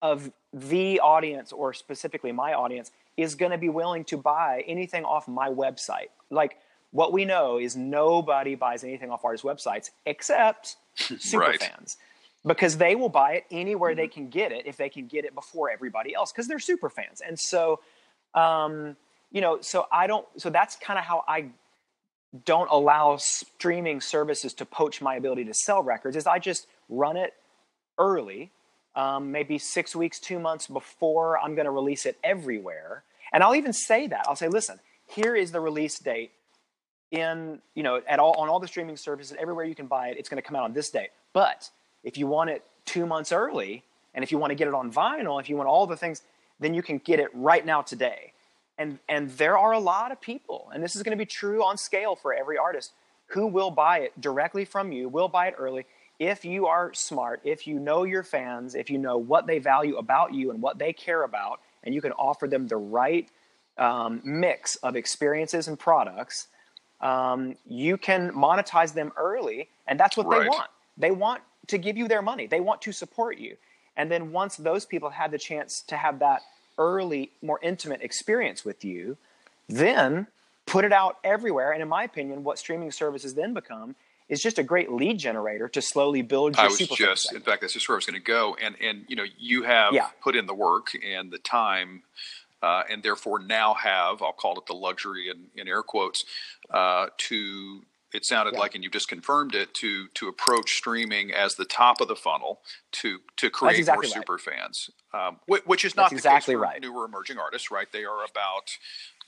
of 0.00 0.30
the 0.52 1.00
audience 1.00 1.52
or 1.52 1.74
specifically 1.74 2.32
my 2.32 2.54
audience 2.54 2.90
is 3.16 3.34
going 3.34 3.50
to 3.50 3.58
be 3.58 3.68
willing 3.68 4.04
to 4.04 4.16
buy 4.16 4.62
anything 4.66 5.04
off 5.04 5.26
my 5.26 5.48
website. 5.48 6.08
Like 6.30 6.58
what 6.92 7.12
we 7.12 7.24
know 7.24 7.58
is 7.58 7.76
nobody 7.76 8.54
buys 8.54 8.84
anything 8.84 9.10
off 9.10 9.24
artist 9.24 9.44
websites 9.44 9.90
except 10.06 10.76
super 10.94 11.38
right. 11.38 11.60
fans 11.60 11.96
because 12.46 12.76
they 12.76 12.94
will 12.94 13.08
buy 13.08 13.32
it 13.32 13.44
anywhere 13.50 13.94
they 13.94 14.06
can 14.06 14.28
get 14.28 14.52
it 14.52 14.66
if 14.66 14.76
they 14.76 14.88
can 14.88 15.06
get 15.06 15.24
it 15.24 15.34
before 15.34 15.70
everybody 15.70 16.14
else 16.14 16.32
because 16.32 16.46
they're 16.46 16.58
super 16.58 16.88
fans. 16.88 17.20
And 17.20 17.38
so 17.38 17.80
um, 18.34 18.96
you 19.30 19.40
know 19.40 19.60
so 19.60 19.86
i 19.92 20.06
don't 20.06 20.26
so 20.36 20.50
that's 20.50 20.76
kind 20.76 20.98
of 20.98 21.04
how 21.04 21.24
i 21.28 21.46
don't 22.44 22.70
allow 22.70 23.16
streaming 23.16 24.00
services 24.00 24.52
to 24.54 24.64
poach 24.64 25.00
my 25.00 25.16
ability 25.16 25.44
to 25.44 25.54
sell 25.54 25.82
records 25.82 26.16
is 26.16 26.26
i 26.26 26.38
just 26.38 26.66
run 26.88 27.16
it 27.16 27.34
early 27.98 28.50
um, 28.96 29.30
maybe 29.30 29.58
six 29.58 29.94
weeks 29.94 30.18
two 30.18 30.38
months 30.38 30.66
before 30.66 31.38
i'm 31.38 31.54
going 31.54 31.66
to 31.66 31.70
release 31.70 32.06
it 32.06 32.18
everywhere. 32.24 33.04
And 33.32 33.42
i'll 33.42 33.54
even 33.54 33.72
say 33.72 34.06
that 34.06 34.26
i'll 34.28 34.36
say 34.36 34.48
listen 34.48 34.80
here 35.06 35.34
is 35.34 35.52
the 35.52 35.60
release 35.60 35.98
date 35.98 36.32
in 37.10 37.60
you 37.74 37.82
know 37.82 38.02
at 38.06 38.18
all 38.18 38.34
on 38.38 38.48
all 38.48 38.60
the 38.60 38.68
streaming 38.68 38.96
services 38.96 39.36
everywhere 39.38 39.64
you 39.64 39.74
can 39.74 39.86
buy 39.86 40.08
it 40.08 40.16
it's 40.18 40.28
going 40.28 40.40
to 40.40 40.46
come 40.46 40.56
out 40.56 40.64
on 40.64 40.72
this 40.72 40.90
date. 40.90 41.10
But 41.32 41.70
if 42.04 42.18
you 42.18 42.26
want 42.26 42.50
it 42.50 42.64
two 42.84 43.06
months 43.06 43.32
early 43.32 43.84
and 44.14 44.22
if 44.22 44.30
you 44.30 44.38
want 44.38 44.50
to 44.50 44.54
get 44.54 44.68
it 44.68 44.74
on 44.74 44.92
vinyl 44.92 45.40
if 45.40 45.48
you 45.48 45.56
want 45.56 45.68
all 45.68 45.86
the 45.86 45.96
things 45.96 46.22
then 46.60 46.74
you 46.74 46.82
can 46.82 46.98
get 46.98 47.20
it 47.20 47.28
right 47.34 47.64
now 47.64 47.82
today. 47.82 48.32
And 48.76 48.98
and 49.08 49.30
there 49.30 49.56
are 49.56 49.72
a 49.72 49.78
lot 49.78 50.12
of 50.12 50.20
people 50.20 50.70
and 50.72 50.82
this 50.82 50.94
is 50.94 51.02
going 51.02 51.16
to 51.16 51.20
be 51.20 51.26
true 51.26 51.64
on 51.64 51.78
scale 51.78 52.14
for 52.14 52.34
every 52.34 52.58
artist 52.58 52.92
who 53.28 53.46
will 53.46 53.70
buy 53.70 54.00
it 54.00 54.20
directly 54.20 54.64
from 54.64 54.92
you 54.92 55.08
will 55.08 55.28
buy 55.28 55.48
it 55.48 55.54
early 55.58 55.86
if 56.18 56.44
you 56.44 56.66
are 56.66 56.92
smart 56.94 57.40
if 57.44 57.66
you 57.66 57.78
know 57.78 58.04
your 58.04 58.22
fans 58.22 58.74
if 58.74 58.90
you 58.90 58.98
know 58.98 59.18
what 59.18 59.46
they 59.46 59.58
value 59.58 59.96
about 59.96 60.34
you 60.34 60.50
and 60.50 60.60
what 60.60 60.78
they 60.78 60.92
care 60.92 61.22
about 61.22 61.60
and 61.84 61.94
you 61.94 62.00
can 62.00 62.12
offer 62.12 62.46
them 62.46 62.66
the 62.66 62.76
right 62.76 63.28
um, 63.78 64.20
mix 64.24 64.76
of 64.76 64.96
experiences 64.96 65.68
and 65.68 65.78
products 65.78 66.48
um, 67.00 67.54
you 67.66 67.96
can 67.96 68.30
monetize 68.32 68.92
them 68.92 69.12
early, 69.16 69.68
and 69.86 69.98
that's 69.98 70.16
what 70.16 70.26
right. 70.26 70.42
they 70.42 70.48
want. 70.48 70.70
They 70.96 71.10
want 71.10 71.42
to 71.68 71.78
give 71.78 71.96
you 71.96 72.08
their 72.08 72.22
money. 72.22 72.46
They 72.46 72.60
want 72.60 72.82
to 72.82 72.92
support 72.92 73.38
you. 73.38 73.56
And 73.96 74.10
then 74.10 74.32
once 74.32 74.56
those 74.56 74.84
people 74.84 75.10
have 75.10 75.30
the 75.30 75.38
chance 75.38 75.82
to 75.82 75.96
have 75.96 76.18
that 76.20 76.42
early, 76.76 77.30
more 77.42 77.58
intimate 77.62 78.00
experience 78.02 78.64
with 78.64 78.84
you, 78.84 79.16
then 79.68 80.26
put 80.66 80.84
it 80.84 80.92
out 80.92 81.18
everywhere. 81.22 81.72
And 81.72 81.82
in 81.82 81.88
my 81.88 82.04
opinion, 82.04 82.42
what 82.42 82.58
streaming 82.58 82.90
services 82.90 83.34
then 83.34 83.54
become 83.54 83.96
is 84.28 84.42
just 84.42 84.58
a 84.58 84.62
great 84.62 84.90
lead 84.90 85.18
generator 85.18 85.68
to 85.68 85.80
slowly 85.80 86.22
build 86.22 86.56
your 86.56 86.66
I 86.66 86.68
was 86.68 86.78
just, 86.78 87.32
in 87.32 87.40
fact, 87.40 87.62
that's 87.62 87.72
just 87.72 87.88
where 87.88 87.96
I 87.96 87.98
was 87.98 88.06
going 88.06 88.20
to 88.20 88.24
go. 88.24 88.56
And 88.60 88.76
and 88.80 89.04
you 89.08 89.16
know, 89.16 89.24
you 89.38 89.62
have 89.62 89.94
yeah. 89.94 90.08
put 90.22 90.36
in 90.36 90.46
the 90.46 90.54
work 90.54 90.88
and 91.04 91.30
the 91.30 91.38
time 91.38 92.02
uh, 92.62 92.82
and 92.90 93.02
therefore 93.02 93.38
now 93.38 93.74
have, 93.74 94.22
I'll 94.22 94.32
call 94.32 94.58
it 94.58 94.66
the 94.66 94.74
luxury 94.74 95.28
in, 95.30 95.46
in 95.60 95.68
air 95.68 95.82
quotes, 95.82 96.24
uh, 96.70 97.06
to 97.16 97.82
it 98.12 98.24
sounded 98.24 98.54
yeah. 98.54 98.60
like, 98.60 98.74
and 98.74 98.82
you 98.82 98.88
just 98.88 99.08
confirmed 99.08 99.54
it, 99.54 99.74
to 99.74 100.08
to 100.14 100.28
approach 100.28 100.72
streaming 100.72 101.30
as 101.30 101.56
the 101.56 101.64
top 101.64 102.00
of 102.00 102.08
the 102.08 102.16
funnel 102.16 102.60
to 102.92 103.18
to 103.36 103.50
create 103.50 103.78
exactly 103.78 104.08
more 104.08 104.14
right. 104.14 104.26
super 104.26 104.38
fans, 104.38 104.90
um, 105.12 105.40
which, 105.46 105.62
which, 105.66 105.84
is 105.84 105.94
not 105.94 106.04
That's 106.10 106.22
the 106.22 106.28
exactly 106.28 106.56
right. 106.56 106.80
newer 106.80 107.04
emerging 107.04 107.38
artists, 107.38 107.70
right? 107.70 107.86
They 107.92 108.04
are 108.04 108.24
about 108.24 108.78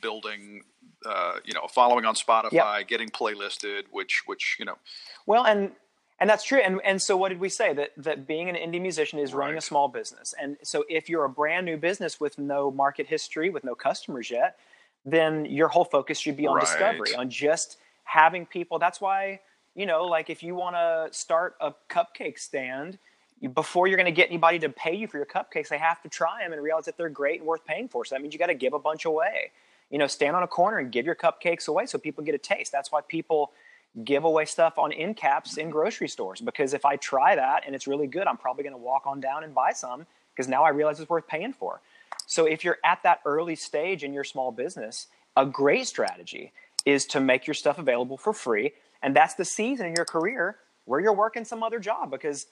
building, 0.00 0.62
uh, 1.06 1.34
you 1.44 1.54
know, 1.54 1.66
following 1.68 2.04
on 2.04 2.14
Spotify, 2.14 2.78
yep. 2.78 2.88
getting 2.88 3.08
playlisted, 3.08 3.84
which 3.90 4.22
which 4.26 4.56
you 4.58 4.64
know. 4.64 4.78
Well, 5.26 5.46
and 5.46 5.72
and 6.18 6.28
that's 6.28 6.44
true. 6.44 6.58
And 6.58 6.80
and 6.84 7.00
so 7.00 7.16
what 7.16 7.30
did 7.30 7.40
we 7.40 7.48
say 7.48 7.72
that 7.74 7.92
that 7.96 8.26
being 8.26 8.48
an 8.48 8.56
indie 8.56 8.80
musician 8.80 9.18
is 9.18 9.32
running 9.32 9.56
a 9.56 9.60
small 9.60 9.88
business. 9.88 10.34
And 10.40 10.56
so 10.62 10.84
if 10.88 11.08
you're 11.08 11.24
a 11.24 11.30
brand 11.30 11.66
new 11.66 11.76
business 11.76 12.20
with 12.20 12.38
no 12.38 12.70
market 12.70 13.06
history, 13.06 13.50
with 13.50 13.64
no 13.64 13.74
customers 13.74 14.30
yet, 14.30 14.58
then 15.04 15.46
your 15.46 15.68
whole 15.68 15.84
focus 15.84 16.18
should 16.18 16.36
be 16.36 16.46
on 16.46 16.56
right. 16.56 16.66
discovery, 16.66 17.14
on 17.14 17.30
just 17.30 17.78
having 18.04 18.44
people. 18.44 18.78
That's 18.78 19.00
why 19.00 19.40
you 19.74 19.86
know, 19.86 20.04
like 20.04 20.30
if 20.30 20.42
you 20.42 20.54
want 20.54 20.76
to 20.76 21.08
start 21.16 21.56
a 21.60 21.72
cupcake 21.88 22.38
stand. 22.38 22.98
Before 23.54 23.86
you're 23.86 23.96
going 23.96 24.04
to 24.04 24.12
get 24.12 24.28
anybody 24.28 24.58
to 24.58 24.68
pay 24.68 24.94
you 24.94 25.06
for 25.06 25.16
your 25.16 25.24
cupcakes, 25.24 25.68
they 25.68 25.78
have 25.78 26.02
to 26.02 26.10
try 26.10 26.42
them 26.42 26.52
and 26.52 26.62
realize 26.62 26.84
that 26.84 26.98
they're 26.98 27.08
great 27.08 27.40
and 27.40 27.48
worth 27.48 27.64
paying 27.64 27.88
for. 27.88 28.04
So 28.04 28.14
that 28.14 28.20
means 28.20 28.34
you 28.34 28.38
got 28.38 28.48
to 28.48 28.54
give 28.54 28.74
a 28.74 28.78
bunch 28.78 29.06
away. 29.06 29.52
You 29.90 29.98
know, 29.98 30.06
stand 30.06 30.36
on 30.36 30.42
a 30.42 30.46
corner 30.46 30.78
and 30.78 30.92
give 30.92 31.04
your 31.04 31.14
cupcakes 31.14 31.68
away 31.68 31.86
so 31.86 31.98
people 31.98 32.24
get 32.24 32.34
a 32.34 32.38
taste. 32.38 32.72
That's 32.72 32.92
why 32.92 33.00
people 33.06 33.52
give 34.04 34.24
away 34.24 34.44
stuff 34.44 34.78
on 34.78 34.92
end 34.92 35.16
caps 35.16 35.56
in 35.56 35.68
grocery 35.68 36.08
stores 36.08 36.40
because 36.40 36.74
if 36.74 36.84
I 36.84 36.94
try 36.96 37.34
that 37.34 37.64
and 37.66 37.74
it's 37.74 37.88
really 37.88 38.06
good, 38.06 38.26
I'm 38.26 38.36
probably 38.36 38.62
going 38.62 38.74
to 38.74 38.78
walk 38.78 39.06
on 39.06 39.20
down 39.20 39.42
and 39.42 39.54
buy 39.54 39.72
some 39.72 40.06
because 40.32 40.48
now 40.48 40.62
I 40.62 40.68
realize 40.68 41.00
it's 41.00 41.10
worth 41.10 41.26
paying 41.26 41.52
for. 41.52 41.80
So 42.26 42.46
if 42.46 42.62
you're 42.62 42.78
at 42.84 43.02
that 43.02 43.20
early 43.24 43.56
stage 43.56 44.04
in 44.04 44.12
your 44.12 44.22
small 44.24 44.52
business, 44.52 45.08
a 45.36 45.44
great 45.44 45.86
strategy 45.86 46.52
is 46.84 47.04
to 47.06 47.20
make 47.20 47.46
your 47.46 47.54
stuff 47.54 47.78
available 47.78 48.16
for 48.16 48.32
free. 48.32 48.72
And 49.02 49.14
that's 49.14 49.34
the 49.34 49.44
season 49.44 49.86
in 49.86 49.94
your 49.94 50.04
career 50.04 50.56
where 50.84 51.00
you're 51.00 51.12
working 51.12 51.44
some 51.44 51.62
other 51.62 51.78
job 51.78 52.10
because 52.10 52.46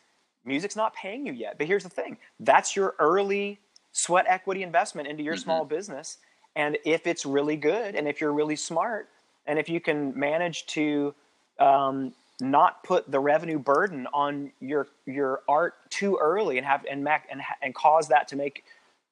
music's 0.45 0.76
not 0.76 0.95
paying 0.95 1.26
you 1.26 1.32
yet. 1.32 1.59
But 1.59 1.66
here's 1.66 1.84
the 1.84 1.89
thing 1.89 2.18
that's 2.41 2.76
your 2.76 2.95
early 2.99 3.61
sweat 3.93 4.26
equity 4.28 4.62
investment 4.62 5.09
into 5.09 5.22
your 5.22 5.34
mm-hmm. 5.34 5.43
small 5.43 5.64
business. 5.64 6.18
And 6.59 6.77
if 6.85 7.07
it's 7.07 7.25
really 7.25 7.57
good 7.57 7.95
and 7.95 8.09
if 8.09 8.21
you're 8.21 8.33
really 8.33 8.57
smart 8.57 9.09
and 9.47 9.61
if 9.61 9.69
you 9.69 9.81
can 9.81 10.19
manage 10.19 10.67
to 10.67 11.15
um, 11.61 12.13
not 12.41 12.83
put 12.83 13.09
the 13.09 13.21
revenue 13.21 13.61
burden 13.61 14.09
on 14.13 14.51
your 14.61 14.89
your 15.07 15.43
art 15.49 15.75
too 15.89 16.19
early 16.21 16.59
and 16.59 16.67
have 16.67 16.85
and 16.91 17.05
mac, 17.05 17.29
and 17.31 17.41
and 17.63 17.75
cause 17.77 18.09
that 18.09 18.27
to 18.29 18.37
make 18.37 18.65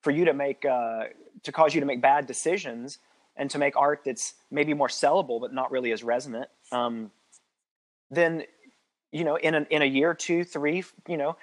for 0.03 0.11
you 0.11 0.24
to 0.24 0.34
make 0.34 0.64
uh, 0.64 1.05
to 1.44 1.53
cause 1.53 1.72
you 1.72 1.80
to 1.80 1.86
make 1.86 2.03
bad 2.03 2.26
decisions 2.26 2.99
and 3.36 3.49
to 3.51 3.59
make 3.59 3.76
art 3.76 4.03
that's 4.05 4.34
maybe 4.51 4.74
more 4.74 4.88
sellable 4.88 5.40
but 5.40 5.55
not 5.55 5.70
really 5.70 5.92
as 5.92 6.03
resonant 6.03 6.49
um, 6.72 7.12
then 8.11 8.42
you 9.12 9.22
know 9.22 9.36
in 9.36 9.55
a, 9.55 9.66
in 9.70 9.82
a 9.82 9.86
year 9.86 10.14
two 10.14 10.42
three 10.42 10.84
you 11.07 11.16
know 11.16 11.36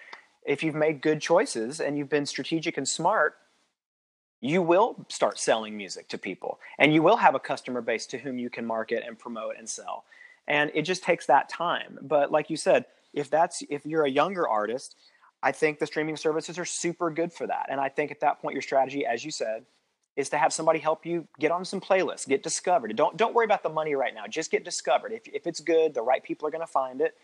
if 0.45 0.63
you've 0.63 0.75
made 0.75 1.01
good 1.01 1.21
choices 1.21 1.79
and 1.79 1.97
you've 1.97 2.09
been 2.09 2.25
strategic 2.25 2.77
and 2.77 2.87
smart 2.87 3.35
you 4.43 4.61
will 4.61 5.05
start 5.07 5.39
selling 5.39 5.77
music 5.77 6.09
to 6.09 6.17
people 6.17 6.59
and 6.77 6.93
you 6.93 7.01
will 7.01 7.15
have 7.15 7.33
a 7.33 7.39
customer 7.39 7.79
base 7.79 8.05
to 8.05 8.17
whom 8.17 8.37
you 8.37 8.49
can 8.49 8.65
market 8.65 9.01
and 9.07 9.17
promote 9.17 9.55
and 9.57 9.69
sell. 9.69 10.03
And 10.49 10.69
it 10.75 10.81
just 10.81 11.01
takes 11.01 11.25
that 11.27 11.47
time. 11.47 11.97
But 12.01 12.29
like 12.29 12.49
you 12.49 12.57
said 12.57 12.85
if 13.13 13.29
that's 13.29 13.63
if 13.69 13.85
you're 13.85 14.03
a 14.03 14.09
younger 14.09 14.47
artist 14.47 14.95
i 15.41 15.51
think 15.51 15.79
the 15.79 15.85
streaming 15.85 16.17
services 16.17 16.59
are 16.59 16.65
super 16.65 17.09
good 17.09 17.31
for 17.31 17.47
that. 17.47 17.67
And 17.69 17.79
i 17.79 17.87
think 17.87 18.11
at 18.11 18.19
that 18.19 18.41
point 18.41 18.53
your 18.53 18.61
strategy 18.61 19.05
as 19.05 19.23
you 19.23 19.31
said 19.31 19.63
is 20.17 20.29
to 20.29 20.37
have 20.37 20.51
somebody 20.51 20.77
help 20.77 21.05
you 21.05 21.25
get 21.39 21.49
on 21.51 21.63
some 21.63 21.79
playlists 21.79 22.27
get 22.27 22.43
discovered. 22.43 22.93
Don't 22.97 23.15
don't 23.15 23.33
worry 23.33 23.45
about 23.45 23.63
the 23.63 23.69
money 23.69 23.95
right 23.95 24.13
now. 24.13 24.27
Just 24.27 24.51
get 24.51 24.65
discovered. 24.65 25.13
If, 25.13 25.21
if 25.27 25.47
it's 25.47 25.61
good 25.61 25.93
the 25.93 26.01
right 26.01 26.21
people 26.21 26.45
are 26.47 26.51
going 26.51 26.67
to 26.67 26.73
find 26.81 26.99
it 26.99 27.15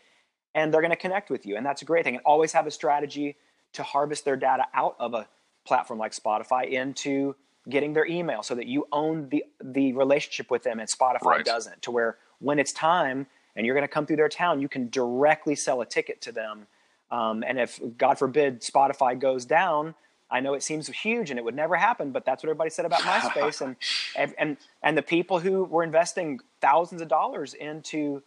and 0.55 0.73
they're 0.73 0.81
going 0.81 0.91
to 0.91 1.03
connect 1.07 1.29
with 1.29 1.45
you. 1.45 1.57
And 1.57 1.65
that's 1.65 1.81
a 1.81 1.85
great 1.85 2.05
thing. 2.05 2.15
And 2.15 2.23
always 2.23 2.53
have 2.53 2.65
a 2.65 2.71
strategy 2.71 3.35
to 3.73 3.83
harvest 3.83 4.23
their 4.23 4.37
data 4.37 4.65
out 4.73 4.95
of 4.99 5.13
a 5.13 5.27
platform 5.65 5.99
like 5.99 6.11
spotify 6.11 6.69
into 6.69 7.35
getting 7.69 7.93
their 7.93 8.05
email 8.07 8.41
so 8.41 8.55
that 8.55 8.65
you 8.67 8.87
own 8.91 9.29
the 9.29 9.43
the 9.63 9.93
relationship 9.93 10.49
with 10.49 10.63
them 10.63 10.79
and 10.79 10.89
spotify 10.89 11.25
right. 11.25 11.45
doesn't 11.45 11.81
to 11.81 11.91
where 11.91 12.17
when 12.39 12.59
it's 12.59 12.71
time 12.71 13.27
and 13.55 13.65
you're 13.65 13.75
going 13.75 13.83
to 13.83 13.93
come 13.93 14.05
through 14.05 14.15
their 14.15 14.29
town, 14.29 14.61
you 14.61 14.69
can 14.69 14.89
directly 14.89 15.55
sell 15.55 15.81
a 15.81 15.85
ticket 15.85 16.21
to 16.21 16.31
them. 16.31 16.67
Um, 17.11 17.43
and 17.45 17.59
if 17.59 17.79
God 17.97 18.17
forbid 18.17 18.61
Spotify 18.61 19.19
goes 19.19 19.45
down, 19.45 19.95
I 20.31 20.39
know 20.39 20.53
it 20.53 20.63
seems 20.63 20.87
huge 20.87 21.29
and 21.29 21.39
it 21.39 21.43
would 21.43 21.55
never 21.55 21.75
happen, 21.75 22.11
but 22.11 22.23
that's 22.23 22.43
what 22.43 22.49
everybody 22.49 22.69
said 22.69 22.85
about 22.85 23.01
MySpace. 23.01 23.61
and, 23.61 23.75
and, 24.37 24.57
and, 24.83 24.97
the 24.97 25.01
people 25.01 25.39
who 25.39 25.63
were 25.65 25.83
investing 25.83 26.39
thousands 26.61 27.01
of 27.01 27.07
dollars 27.07 27.53
into 27.53 28.21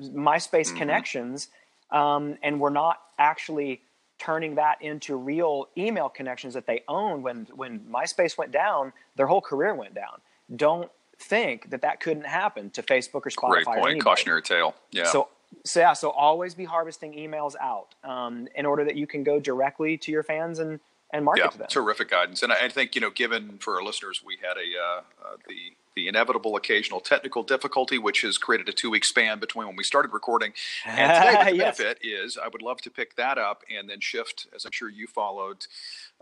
MySpace 0.00 0.68
mm-hmm. 0.68 0.78
connections 0.78 1.48
um, 1.90 2.38
and 2.42 2.60
were 2.60 2.70
not 2.70 3.00
actually 3.18 3.82
turning 4.18 4.54
that 4.54 4.80
into 4.80 5.16
real 5.16 5.68
email 5.76 6.08
connections 6.08 6.54
that 6.54 6.66
they 6.66 6.82
own 6.88 7.22
when, 7.22 7.46
when 7.54 7.80
MySpace 7.80 8.38
went 8.38 8.52
down, 8.52 8.92
their 9.16 9.26
whole 9.26 9.40
career 9.40 9.74
went 9.74 9.94
down. 9.94 10.20
Don't 10.54 10.90
think 11.18 11.70
that 11.70 11.82
that 11.82 12.00
couldn't 12.00 12.26
happen 12.26 12.70
to 12.70 12.82
Facebook 12.82 13.26
or 13.26 13.30
Spotify. 13.30 13.64
Great 13.64 13.66
point. 13.66 14.02
Cautionary 14.02 14.42
tale. 14.42 14.74
Yeah. 14.90 15.04
So 15.04 15.28
so 15.62 15.80
yeah, 15.80 15.92
so 15.92 16.10
always 16.10 16.54
be 16.54 16.64
harvesting 16.64 17.12
emails 17.12 17.54
out 17.60 17.94
um, 18.02 18.48
in 18.56 18.66
order 18.66 18.84
that 18.84 18.96
you 18.96 19.06
can 19.06 19.22
go 19.22 19.38
directly 19.38 19.96
to 19.98 20.10
your 20.10 20.22
fans 20.22 20.58
and 20.58 20.80
and 21.12 21.24
market 21.24 21.44
yeah, 21.44 21.50
to 21.50 21.58
them. 21.58 21.66
Terrific 21.70 22.10
guidance, 22.10 22.42
and 22.42 22.52
I, 22.52 22.64
I 22.64 22.68
think 22.68 22.94
you 22.94 23.00
know, 23.00 23.10
given 23.10 23.58
for 23.58 23.76
our 23.76 23.84
listeners, 23.84 24.22
we 24.26 24.36
had 24.42 24.56
a 24.56 24.78
uh, 24.78 25.00
uh, 25.24 25.36
the 25.46 25.76
the 25.94 26.08
inevitable 26.08 26.56
occasional 26.56 27.00
technical 27.00 27.42
difficulty, 27.42 27.98
which 27.98 28.22
has 28.22 28.38
created 28.38 28.68
a 28.68 28.72
two 28.72 28.90
week 28.90 29.04
span 29.04 29.38
between 29.38 29.66
when 29.66 29.76
we 29.76 29.84
started 29.84 30.12
recording 30.12 30.52
and 30.86 31.12
today. 31.24 31.50
the 31.50 31.56
yes. 31.56 31.78
benefit 31.78 31.98
is, 32.02 32.36
I 32.36 32.48
would 32.48 32.62
love 32.62 32.80
to 32.82 32.90
pick 32.90 33.16
that 33.16 33.38
up 33.38 33.62
and 33.74 33.88
then 33.88 34.00
shift, 34.00 34.46
as 34.54 34.64
I'm 34.64 34.72
sure 34.72 34.88
you 34.88 35.06
followed, 35.06 35.66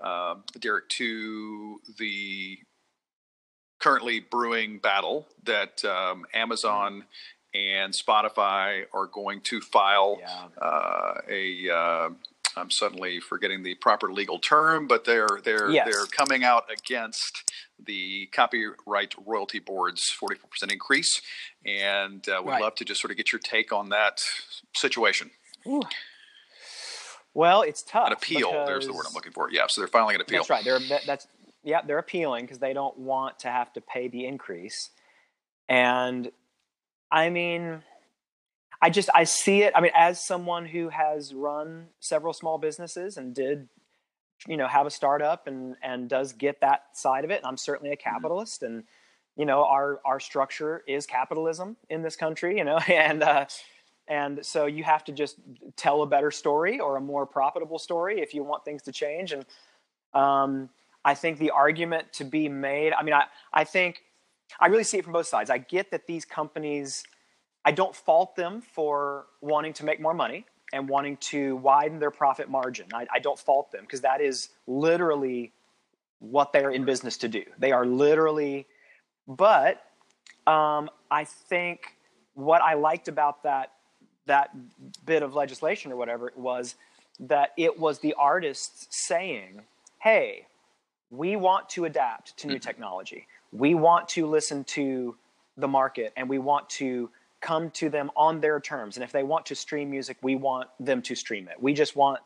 uh, 0.03 0.37
Derek, 0.59 0.89
to 0.91 1.81
the 1.99 2.59
currently 3.79 4.21
brewing 4.21 4.79
battle 4.79 5.27
that 5.45 5.85
um, 5.85 6.25
Amazon 6.33 7.05
and 7.55 7.93
Spotify 7.93 8.85
are 8.95 9.07
going 9.07 9.41
to 9.43 9.61
file 9.61 10.19
yeah. 10.21 10.65
uh, 10.65 11.15
a. 11.29 12.11
I'm 12.57 12.71
suddenly 12.71 13.21
forgetting 13.21 13.63
the 13.63 13.75
proper 13.75 14.13
legal 14.13 14.39
term, 14.39 14.87
but 14.87 15.05
they're 15.05 15.41
they're 15.45 15.71
yes. 15.71 15.89
they're 15.91 16.07
coming 16.07 16.45
out 16.45 16.65
against 16.71 17.51
the 17.85 18.27
copyright 18.33 19.15
royalty 19.27 19.59
board's 19.59 20.15
44% 20.21 20.73
increase, 20.73 21.21
and 21.65 22.27
uh, 22.29 22.41
would 22.43 22.51
right. 22.51 22.63
love 22.63 22.75
to 22.77 22.85
just 22.85 23.01
sort 23.01 23.11
of 23.11 23.17
get 23.17 23.33
your 23.33 23.41
take 23.41 23.73
on 23.73 23.89
that 23.91 24.23
situation. 24.75 25.31
Ooh. 25.67 25.83
Well, 27.35 27.63
it's 27.63 27.83
tough. 27.83 28.09
An 28.09 28.13
appeal. 28.13 28.51
Because... 28.51 28.69
There's 28.69 28.87
the 28.87 28.93
word 28.93 29.07
I'm 29.09 29.15
looking 29.15 29.33
for. 29.33 29.51
Yeah, 29.51 29.67
so 29.69 29.81
they're 29.81 29.89
filing 29.89 30.15
an 30.15 30.21
appeal. 30.21 30.41
That's 30.41 30.51
right. 30.51 30.65
They're, 30.65 30.79
that, 30.79 31.03
that's 31.07 31.27
yeah, 31.65 31.81
they're 31.83 31.99
appealing 31.99 32.45
because 32.45 32.59
they 32.59 32.73
don't 32.73 32.99
want 32.99 33.41
to 33.41 33.49
have 33.49 33.73
to 33.75 33.81
pay 33.81 34.09
the 34.09 34.27
increase, 34.27 34.91
and 35.69 36.31
I 37.11 37.31
mean, 37.31 37.83
I 38.83 38.91
just 38.91 39.09
I 39.15 39.23
see 39.25 39.63
it. 39.63 39.73
I 39.77 39.81
mean, 39.81 39.93
as 39.95 40.23
someone 40.27 40.67
who 40.67 40.89
has 40.89 41.33
run 41.33 41.87
several 42.01 42.33
small 42.33 42.59
businesses 42.59 43.17
and 43.17 43.33
did, 43.33 43.69
you 44.49 44.57
know, 44.57 44.67
have 44.67 44.87
a 44.87 44.91
startup 44.91 45.47
and 45.47 45.77
and 45.83 46.09
does 46.09 46.33
get 46.33 46.61
that 46.63 46.87
side 46.95 47.25
of 47.25 47.31
it. 47.31 47.37
And 47.37 47.47
I'm 47.47 47.57
certainly 47.57 47.93
a 47.93 47.97
mm-hmm. 47.97 48.11
capitalist, 48.11 48.65
and 48.65 48.83
you 49.37 49.47
know, 49.47 49.65
our 49.65 50.01
our 50.05 50.19
structure 50.19 50.83
is 50.89 51.07
capitalism 51.07 51.77
in 51.89 52.03
this 52.03 52.17
country. 52.17 52.59
You 52.59 52.65
know, 52.65 52.79
and 52.89 53.23
uh, 53.23 53.47
and 54.09 54.45
so 54.45 54.67
you 54.67 54.83
have 54.83 55.05
to 55.05 55.13
just 55.13 55.37
tell 55.77 56.03
a 56.03 56.07
better 56.07 56.33
story 56.33 56.81
or 56.81 56.97
a 56.97 57.01
more 57.01 57.25
profitable 57.25 57.79
story 57.79 58.21
if 58.21 58.35
you 58.35 58.43
want 58.43 58.65
things 58.65 58.83
to 58.83 58.93
change. 58.93 59.33
And 59.33 59.47
um, 60.13 60.71
I 61.05 61.15
think 61.15 61.39
the 61.39 61.51
argument 61.51 62.13
to 62.15 62.25
be 62.25 62.49
made. 62.49 62.93
I 62.93 63.05
mean, 63.05 63.15
I 63.15 63.27
I 63.53 63.63
think 63.63 64.03
I 64.59 64.67
really 64.67 64.85
see 64.85 64.99
it 64.99 65.05
from 65.05 65.13
both 65.13 65.29
sides. 65.29 65.51
I 65.51 65.59
get 65.59 65.93
that 65.93 66.09
these 66.09 66.25
companies, 66.25 67.05
I 67.65 67.73
don't 67.73 67.95
fault 67.95 68.37
them 68.37 68.61
for 68.61 69.27
wanting 69.41 69.73
to 69.75 69.85
make 69.85 70.01
more 70.01 70.15
money 70.15 70.47
and 70.73 70.89
wanting 70.89 71.17
to 71.19 71.57
widen 71.57 71.99
their 71.99 72.11
profit 72.11 72.49
margin. 72.49 72.87
I, 72.93 73.07
I 73.13 73.19
don't 73.19 73.39
fault 73.39 73.71
them 73.73 73.83
because 73.83 74.01
that 74.01 74.21
is 74.21 74.49
literally 74.67 75.53
what 76.19 76.53
they're 76.53 76.71
in 76.71 76.85
business 76.85 77.19
to 77.19 77.29
do. 77.29 77.45
They 77.59 77.73
are 77.73 77.85
literally, 77.85 78.67
but 79.29 79.85
um, 80.47 80.91
I 81.11 81.25
think 81.25 81.97
what 82.35 82.63
I 82.63 82.75
liked 82.75 83.09
about 83.09 83.43
that 83.43 83.73
that 84.27 84.51
bit 85.05 85.25
of 85.25 85.35
legislation 85.35 85.91
or 85.91 85.97
whatever 85.97 86.29
it 86.29 86.39
was 86.39 86.77
that 87.19 87.51
it 87.57 87.79
was 87.79 87.99
the 87.99 88.15
artists 88.15 88.87
saying, 88.91 89.63
"Hey, 89.99 90.47
we 91.11 91.35
want 91.37 91.69
to 91.71 91.85
adapt 91.85 92.37
to 92.39 92.47
new 92.47 92.55
mm-hmm. 92.55 92.61
technology 92.61 93.27
we 93.53 93.75
want 93.75 94.09
to 94.09 94.27
listen 94.27 94.65
to 94.65 95.15
the 95.57 95.69
market 95.69 96.13
and 96.17 96.29
we 96.29 96.39
want 96.39 96.69
to 96.71 97.11
come 97.43 97.71
to 97.73 97.91
them 97.91 98.11
on 98.17 98.41
their 98.41 98.61
terms. 98.61 98.97
And 98.97 99.05
if 99.05 99.13
they 99.13 99.23
want 99.23 99.47
to 99.47 99.55
stream 99.55 99.91
music, 99.91 100.17
we 100.23 100.37
want 100.37 100.69
them 100.81 101.03
to 101.03 101.15
stream 101.15 101.49
it. 101.49 101.61
We 101.61 101.75
just 101.75 101.95
want 101.95 102.21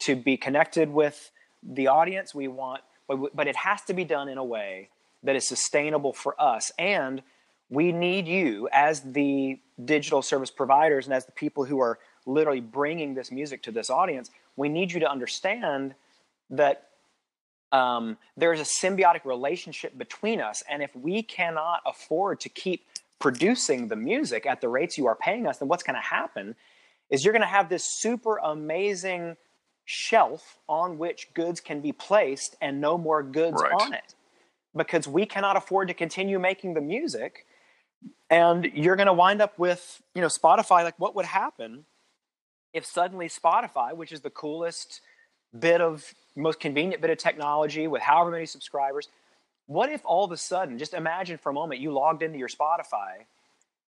to 0.00 0.16
be 0.16 0.36
connected 0.36 0.90
with 0.90 1.30
the 1.62 1.86
audience. 1.86 2.34
We 2.34 2.48
want, 2.48 2.82
but 3.08 3.46
it 3.46 3.56
has 3.56 3.82
to 3.82 3.94
be 3.94 4.04
done 4.04 4.28
in 4.28 4.38
a 4.38 4.44
way 4.44 4.88
that 5.22 5.36
is 5.36 5.46
sustainable 5.46 6.12
for 6.12 6.34
us. 6.40 6.72
And 6.78 7.22
we 7.70 7.92
need 7.92 8.26
you 8.26 8.68
as 8.72 9.00
the 9.00 9.60
digital 9.82 10.22
service 10.22 10.50
providers 10.50 11.06
and 11.06 11.14
as 11.14 11.26
the 11.26 11.32
people 11.32 11.64
who 11.64 11.80
are 11.80 11.98
literally 12.26 12.60
bringing 12.60 13.14
this 13.14 13.30
music 13.30 13.62
to 13.62 13.72
this 13.72 13.90
audience. 13.90 14.30
We 14.56 14.68
need 14.68 14.92
you 14.92 15.00
to 15.00 15.10
understand 15.10 15.94
that 16.50 16.88
um, 17.72 18.18
there's 18.36 18.60
a 18.60 18.64
symbiotic 18.64 19.24
relationship 19.24 19.96
between 19.98 20.40
us. 20.40 20.62
And 20.70 20.82
if 20.82 20.94
we 20.94 21.22
cannot 21.22 21.80
afford 21.84 22.40
to 22.40 22.48
keep 22.48 22.86
producing 23.24 23.88
the 23.88 23.96
music 23.96 24.44
at 24.44 24.60
the 24.60 24.68
rates 24.68 24.98
you 24.98 25.06
are 25.06 25.14
paying 25.14 25.46
us, 25.46 25.56
then 25.56 25.66
what's 25.66 25.82
going 25.82 25.94
to 25.94 26.08
happen 26.08 26.54
is 27.08 27.24
you're 27.24 27.32
going 27.32 27.40
to 27.40 27.48
have 27.48 27.70
this 27.70 27.82
super 27.82 28.36
amazing 28.36 29.34
shelf 29.86 30.58
on 30.68 30.98
which 30.98 31.32
goods 31.32 31.58
can 31.58 31.80
be 31.80 31.90
placed 31.90 32.54
and 32.60 32.82
no 32.82 32.98
more 32.98 33.22
goods 33.22 33.62
right. 33.62 33.72
on 33.80 33.94
it 33.94 34.14
because 34.76 35.08
we 35.08 35.24
cannot 35.24 35.56
afford 35.56 35.88
to 35.88 35.94
continue 35.94 36.38
making 36.38 36.74
the 36.74 36.82
music 36.82 37.46
and 38.28 38.66
you're 38.74 38.96
going 38.96 39.06
to 39.06 39.12
wind 39.14 39.40
up 39.40 39.58
with 39.58 40.02
you 40.14 40.20
know 40.20 40.26
spotify 40.26 40.82
like 40.82 40.98
what 40.98 41.14
would 41.14 41.26
happen 41.26 41.84
if 42.72 42.86
suddenly 42.86 43.28
spotify 43.28 43.94
which 43.94 44.10
is 44.10 44.22
the 44.22 44.30
coolest 44.30 45.02
bit 45.58 45.82
of 45.82 46.14
most 46.36 46.60
convenient 46.60 47.00
bit 47.00 47.10
of 47.10 47.18
technology 47.18 47.86
with 47.86 48.02
however 48.02 48.30
many 48.30 48.46
subscribers. 48.46 49.08
What 49.66 49.90
if 49.90 50.02
all 50.04 50.24
of 50.24 50.32
a 50.32 50.36
sudden, 50.36 50.78
just 50.78 50.94
imagine 50.94 51.38
for 51.38 51.50
a 51.50 51.54
moment, 51.54 51.80
you 51.80 51.92
logged 51.92 52.22
into 52.22 52.38
your 52.38 52.48
Spotify 52.48 53.24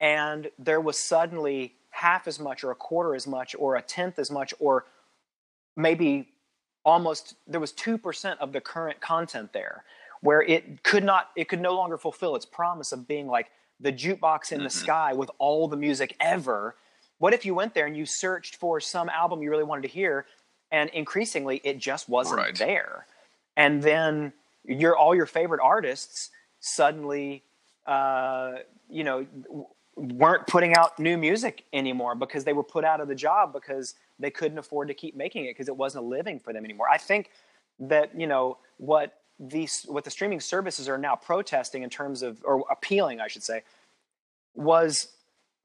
and 0.01 0.49
there 0.59 0.81
was 0.81 0.97
suddenly 0.97 1.75
half 1.91 2.27
as 2.27 2.39
much 2.39 2.63
or 2.63 2.71
a 2.71 2.75
quarter 2.75 3.15
as 3.15 3.27
much 3.27 3.55
or 3.57 3.75
a 3.75 3.81
tenth 3.81 4.19
as 4.19 4.31
much 4.31 4.53
or 4.59 4.85
maybe 5.77 6.27
almost 6.83 7.35
there 7.47 7.59
was 7.59 7.71
2% 7.73 8.37
of 8.39 8.51
the 8.51 8.59
current 8.59 8.99
content 8.99 9.53
there 9.53 9.83
where 10.21 10.41
it 10.41 10.83
could 10.83 11.03
not 11.03 11.29
it 11.35 11.47
could 11.47 11.61
no 11.61 11.75
longer 11.75 11.97
fulfill 11.97 12.35
its 12.35 12.45
promise 12.45 12.91
of 12.91 13.07
being 13.07 13.27
like 13.27 13.51
the 13.79 13.91
jukebox 13.91 14.51
in 14.51 14.57
mm-hmm. 14.57 14.63
the 14.63 14.69
sky 14.69 15.13
with 15.13 15.29
all 15.37 15.67
the 15.67 15.77
music 15.77 16.15
ever 16.19 16.75
what 17.19 17.33
if 17.33 17.45
you 17.45 17.53
went 17.53 17.73
there 17.73 17.85
and 17.85 17.95
you 17.97 18.05
searched 18.05 18.55
for 18.55 18.79
some 18.79 19.09
album 19.09 19.41
you 19.41 19.49
really 19.49 19.63
wanted 19.63 19.81
to 19.81 19.87
hear 19.87 20.25
and 20.71 20.89
increasingly 20.91 21.61
it 21.63 21.77
just 21.77 22.07
wasn't 22.07 22.37
right. 22.37 22.55
there 22.55 23.05
and 23.57 23.81
then 23.81 24.31
your 24.65 24.97
all 24.97 25.15
your 25.15 25.25
favorite 25.25 25.61
artists 25.61 26.29
suddenly 26.59 27.43
uh, 27.87 28.53
you 28.89 29.03
know 29.03 29.25
weren't 29.95 30.47
putting 30.47 30.75
out 30.75 30.97
new 30.97 31.17
music 31.17 31.65
anymore 31.73 32.15
because 32.15 32.43
they 32.43 32.53
were 32.53 32.63
put 32.63 32.83
out 32.83 33.01
of 33.01 33.07
the 33.07 33.15
job 33.15 33.53
because 33.53 33.95
they 34.19 34.31
couldn't 34.31 34.57
afford 34.57 34.87
to 34.87 34.93
keep 34.93 35.15
making 35.15 35.45
it 35.45 35.49
because 35.49 35.67
it 35.67 35.75
wasn't 35.75 36.03
a 36.03 36.07
living 36.07 36.39
for 36.39 36.53
them 36.53 36.63
anymore. 36.63 36.87
I 36.89 36.97
think 36.97 37.29
that 37.79 38.17
you 38.17 38.27
know 38.27 38.57
what 38.77 39.21
these 39.41 39.85
what 39.89 40.03
the 40.03 40.11
streaming 40.11 40.39
services 40.39 40.87
are 40.87 40.97
now 40.97 41.15
protesting 41.15 41.83
in 41.83 41.89
terms 41.89 42.21
of 42.21 42.39
or 42.45 42.63
appealing 42.69 43.19
i 43.19 43.27
should 43.27 43.41
say 43.41 43.63
was 44.53 45.07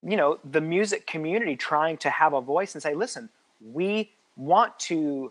you 0.02 0.16
know 0.16 0.38
the 0.50 0.60
music 0.60 1.06
community 1.06 1.56
trying 1.56 1.96
to 1.98 2.08
have 2.08 2.32
a 2.32 2.40
voice 2.40 2.74
and 2.74 2.82
say 2.82 2.94
listen 2.94 3.28
we 3.60 4.10
want 4.36 4.76
to 4.78 5.30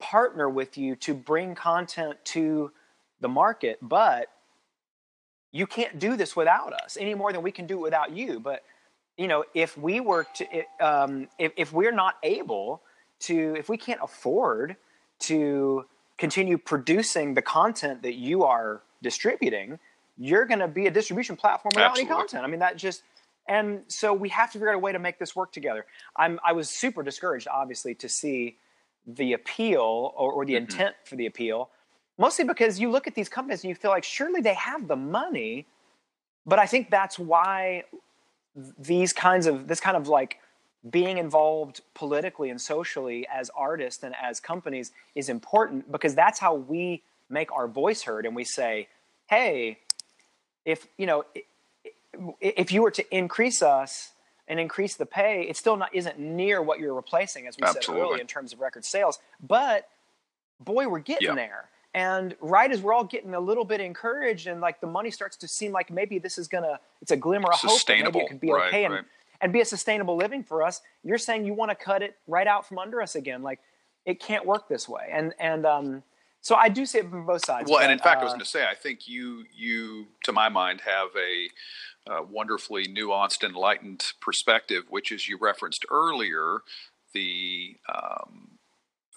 partner 0.00 0.48
with 0.48 0.78
you 0.78 0.96
to 0.96 1.12
bring 1.12 1.54
content 1.54 2.16
to 2.24 2.70
the 3.20 3.28
market, 3.28 3.78
but 3.82 4.28
you 5.52 5.66
can't 5.66 5.98
do 5.98 6.16
this 6.16 6.36
without 6.36 6.72
us 6.72 6.96
any 7.00 7.14
more 7.14 7.32
than 7.32 7.42
we 7.42 7.50
can 7.50 7.66
do 7.66 7.78
it 7.78 7.82
without 7.82 8.12
you. 8.14 8.40
But 8.40 8.62
you 9.16 9.26
know, 9.26 9.44
if 9.52 9.76
we 9.76 9.98
were 10.00 10.26
to, 10.34 10.46
um, 10.80 11.28
if, 11.38 11.52
if 11.56 11.72
we're 11.72 11.92
not 11.92 12.16
able 12.22 12.82
to, 13.20 13.56
if 13.58 13.68
we 13.68 13.76
can't 13.76 14.00
afford 14.02 14.76
to 15.20 15.86
continue 16.18 16.56
producing 16.56 17.34
the 17.34 17.42
content 17.42 18.02
that 18.02 18.14
you 18.14 18.44
are 18.44 18.82
distributing, 19.02 19.78
you're 20.16 20.44
going 20.44 20.60
to 20.60 20.68
be 20.68 20.86
a 20.86 20.90
distribution 20.90 21.34
platform 21.34 21.72
without 21.74 21.90
Absolutely. 21.90 22.12
any 22.12 22.20
content. 22.20 22.44
I 22.44 22.46
mean, 22.46 22.60
that 22.60 22.76
just 22.76 23.02
and 23.48 23.80
so 23.88 24.12
we 24.12 24.28
have 24.28 24.52
to 24.52 24.58
figure 24.58 24.68
out 24.68 24.74
a 24.74 24.78
way 24.78 24.92
to 24.92 24.98
make 24.98 25.18
this 25.18 25.34
work 25.34 25.52
together. 25.52 25.86
I'm, 26.14 26.38
I 26.44 26.52
was 26.52 26.68
super 26.68 27.02
discouraged, 27.02 27.48
obviously, 27.48 27.94
to 27.96 28.08
see 28.08 28.58
the 29.06 29.32
appeal 29.32 30.12
or, 30.16 30.32
or 30.32 30.44
the 30.44 30.52
mm-hmm. 30.52 30.64
intent 30.64 30.96
for 31.04 31.16
the 31.16 31.24
appeal, 31.24 31.70
mostly 32.18 32.44
because 32.44 32.78
you 32.78 32.90
look 32.90 33.06
at 33.06 33.14
these 33.14 33.28
companies 33.28 33.62
and 33.62 33.68
you 33.68 33.74
feel 33.74 33.90
like 33.90 34.04
surely 34.04 34.40
they 34.40 34.54
have 34.54 34.88
the 34.88 34.96
money. 34.96 35.66
But 36.44 36.58
I 36.58 36.66
think 36.66 36.90
that's 36.90 37.18
why 37.18 37.84
these 38.54 39.12
kinds 39.12 39.46
of 39.46 39.68
this 39.68 39.80
kind 39.80 39.96
of 39.96 40.08
like 40.08 40.40
being 40.90 41.18
involved 41.18 41.80
politically 41.94 42.50
and 42.50 42.60
socially 42.60 43.26
as 43.32 43.50
artists 43.56 44.02
and 44.02 44.14
as 44.20 44.40
companies 44.40 44.92
is 45.14 45.28
important 45.28 45.90
because 45.90 46.14
that's 46.14 46.38
how 46.38 46.54
we 46.54 47.02
make 47.28 47.52
our 47.52 47.68
voice 47.68 48.02
heard 48.02 48.26
and 48.26 48.34
we 48.34 48.44
say, 48.44 48.88
hey, 49.26 49.78
if 50.64 50.86
you 50.96 51.06
know, 51.06 51.24
if 52.40 52.72
you 52.72 52.82
were 52.82 52.90
to 52.90 53.16
increase 53.16 53.62
us 53.62 54.12
and 54.48 54.58
increase 54.58 54.96
the 54.96 55.06
pay, 55.06 55.42
it 55.42 55.56
still 55.56 55.76
not 55.76 55.94
isn't 55.94 56.18
near 56.18 56.62
what 56.62 56.80
you're 56.80 56.94
replacing, 56.94 57.46
as 57.46 57.56
we 57.58 57.66
Absolutely. 57.66 57.94
said 57.94 58.00
earlier, 58.00 58.20
in 58.20 58.26
terms 58.26 58.52
of 58.52 58.60
record 58.60 58.84
sales. 58.84 59.18
But 59.40 59.88
boy, 60.58 60.88
we're 60.88 61.00
getting 61.00 61.34
there. 61.34 61.68
And 61.94 62.36
right 62.40 62.70
as 62.70 62.82
we're 62.82 62.92
all 62.92 63.04
getting 63.04 63.34
a 63.34 63.40
little 63.40 63.64
bit 63.64 63.80
encouraged 63.80 64.46
and 64.46 64.60
like 64.60 64.80
the 64.80 64.86
money 64.86 65.10
starts 65.10 65.36
to 65.38 65.48
seem 65.48 65.72
like 65.72 65.90
maybe 65.90 66.18
this 66.18 66.38
is 66.38 66.46
gonna 66.46 66.78
it's 67.00 67.10
a 67.10 67.16
glimmer 67.16 67.48
of 67.50 67.58
hope 67.58 67.84
that 67.86 68.02
maybe 68.02 68.18
it 68.18 68.28
could 68.28 68.40
be 68.40 68.52
right, 68.52 68.68
okay 68.68 68.84
and, 68.84 68.94
right. 68.94 69.04
and 69.40 69.52
be 69.52 69.60
a 69.60 69.64
sustainable 69.64 70.16
living 70.16 70.44
for 70.44 70.62
us, 70.62 70.82
you're 71.02 71.18
saying 71.18 71.44
you 71.44 71.54
want 71.54 71.70
to 71.70 71.74
cut 71.74 72.02
it 72.02 72.16
right 72.26 72.46
out 72.46 72.66
from 72.68 72.78
under 72.78 73.00
us 73.00 73.14
again. 73.14 73.42
Like 73.42 73.60
it 74.04 74.20
can't 74.20 74.44
work 74.44 74.68
this 74.68 74.88
way. 74.88 75.08
And 75.10 75.34
and 75.38 75.64
um 75.66 76.02
so 76.40 76.54
I 76.54 76.68
do 76.68 76.86
see 76.86 76.98
it 76.98 77.10
from 77.10 77.26
both 77.26 77.44
sides. 77.44 77.68
Well, 77.68 77.80
but, 77.80 77.84
and 77.84 77.92
in 77.92 77.98
fact, 77.98 78.18
uh, 78.18 78.20
I 78.20 78.24
was 78.24 78.32
uh, 78.32 78.36
going 78.36 78.44
to 78.44 78.50
say, 78.50 78.64
I 78.66 78.74
think 78.74 79.08
you 79.08 79.44
you, 79.54 80.06
to 80.24 80.32
my 80.32 80.48
mind, 80.48 80.82
have 80.82 81.08
a 81.16 81.48
uh, 82.10 82.22
wonderfully 82.22 82.86
nuanced, 82.86 83.42
enlightened 83.44 84.12
perspective, 84.20 84.84
which, 84.88 85.12
as 85.12 85.28
you 85.28 85.36
referenced 85.38 85.84
earlier, 85.90 86.60
the 87.12 87.76
um, 87.92 88.57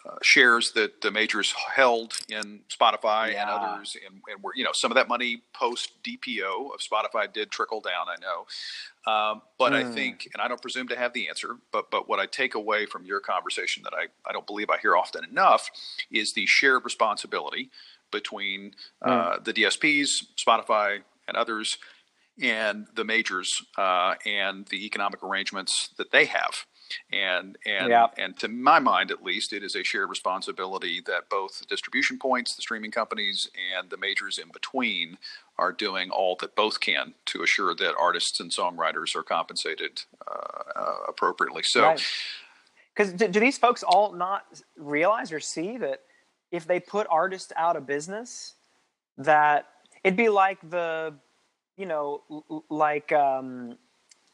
uh, 0.04 0.16
shares 0.24 0.72
that 0.72 1.02
the 1.02 1.12
majors 1.12 1.52
held 1.52 2.14
in 2.30 2.62
Spotify 2.70 3.34
yeah. 3.34 3.42
and 3.42 3.50
others, 3.50 3.96
and, 4.06 4.22
and 4.28 4.44
were 4.44 4.52
you 4.56 4.64
know 4.64 4.72
some 4.74 4.92
of 4.92 4.96
that 4.96 5.08
money 5.08 5.44
post 5.54 5.92
DPO 6.04 6.74
of 6.74 6.80
Spotify 6.80 7.32
did 7.32 7.52
trickle 7.52 7.82
down. 7.82 8.08
I 8.08 8.16
know, 8.20 9.12
um, 9.12 9.42
but 9.60 9.74
mm. 9.74 9.76
I 9.76 9.84
hmm. 9.84 9.94
think, 9.94 10.30
and 10.34 10.42
I 10.42 10.48
don't 10.48 10.62
presume 10.62 10.88
to 10.88 10.96
have 10.96 11.14
the 11.14 11.30
answer, 11.30 11.58
but 11.72 11.92
but 11.92 12.10
what 12.10 12.20
I 12.20 12.26
take 12.26 12.56
away 12.56 12.86
from 12.86 13.06
your 13.06 13.20
conversation 13.20 13.84
that 13.84 13.94
I 13.94 14.08
I 14.28 14.34
don't 14.34 14.48
believe 14.48 14.70
I 14.70 14.78
hear 14.78 14.96
often 14.98 15.24
enough 15.24 15.70
is 16.12 16.34
the 16.34 16.46
shared 16.48 16.84
responsibility 16.84 17.70
between 18.12 18.72
mm. 19.04 19.08
uh, 19.08 19.40
the 19.40 19.54
DSPs, 19.54 20.26
Spotify, 20.36 21.02
and 21.28 21.38
others, 21.38 21.78
and 22.42 22.88
the 22.96 23.04
majors 23.04 23.64
uh, 23.78 24.16
and 24.26 24.66
the 24.68 24.86
economic 24.86 25.24
arrangements 25.24 25.90
that 25.98 26.12
they 26.12 26.26
have 26.26 26.66
and 27.12 27.58
and 27.66 27.90
yeah. 27.90 28.08
and 28.18 28.38
to 28.38 28.48
my 28.48 28.80
mind 28.80 29.12
at 29.12 29.24
least 29.24 29.54
it 29.54 29.64
is 29.64 29.76
a 29.76 29.84
shared 29.84 30.10
responsibility 30.10 31.02
that 31.06 31.30
both 31.30 31.60
the 31.60 31.66
distribution 31.66 32.18
points 32.18 32.56
the 32.56 32.62
streaming 32.62 32.92
companies 32.92 33.50
and 33.78 33.90
the 33.90 33.98
majors 33.98 34.38
in 34.38 34.50
between 34.52 35.18
are 35.58 35.72
doing 35.72 36.10
all 36.10 36.36
that 36.40 36.56
both 36.56 36.80
can 36.80 37.14
to 37.26 37.44
assure 37.44 37.76
that 37.76 37.94
artists 38.00 38.40
and 38.40 38.52
songwriters 38.52 39.16
are 39.16 39.24
compensated 39.24 40.04
uh, 40.28 40.80
uh, 40.80 40.96
appropriately 41.08 41.64
so 41.64 41.96
because 42.96 43.12
right. 43.12 43.18
do, 43.18 43.28
do 43.28 43.40
these 43.40 43.58
folks 43.58 43.84
all 43.84 44.14
not 44.14 44.62
realize 44.78 45.32
or 45.32 45.40
see 45.40 45.78
that 45.78 46.02
if 46.52 46.66
they 46.66 46.80
put 46.80 47.08
artists 47.10 47.52
out 47.56 47.76
of 47.76 47.88
business 47.88 48.56
that 49.18 49.68
it'd 50.04 50.18
be 50.18 50.30
like 50.30 50.58
the 50.70 51.14
you 51.78 51.86
know 51.86 52.22
like 52.70 53.12
um, 53.12 53.78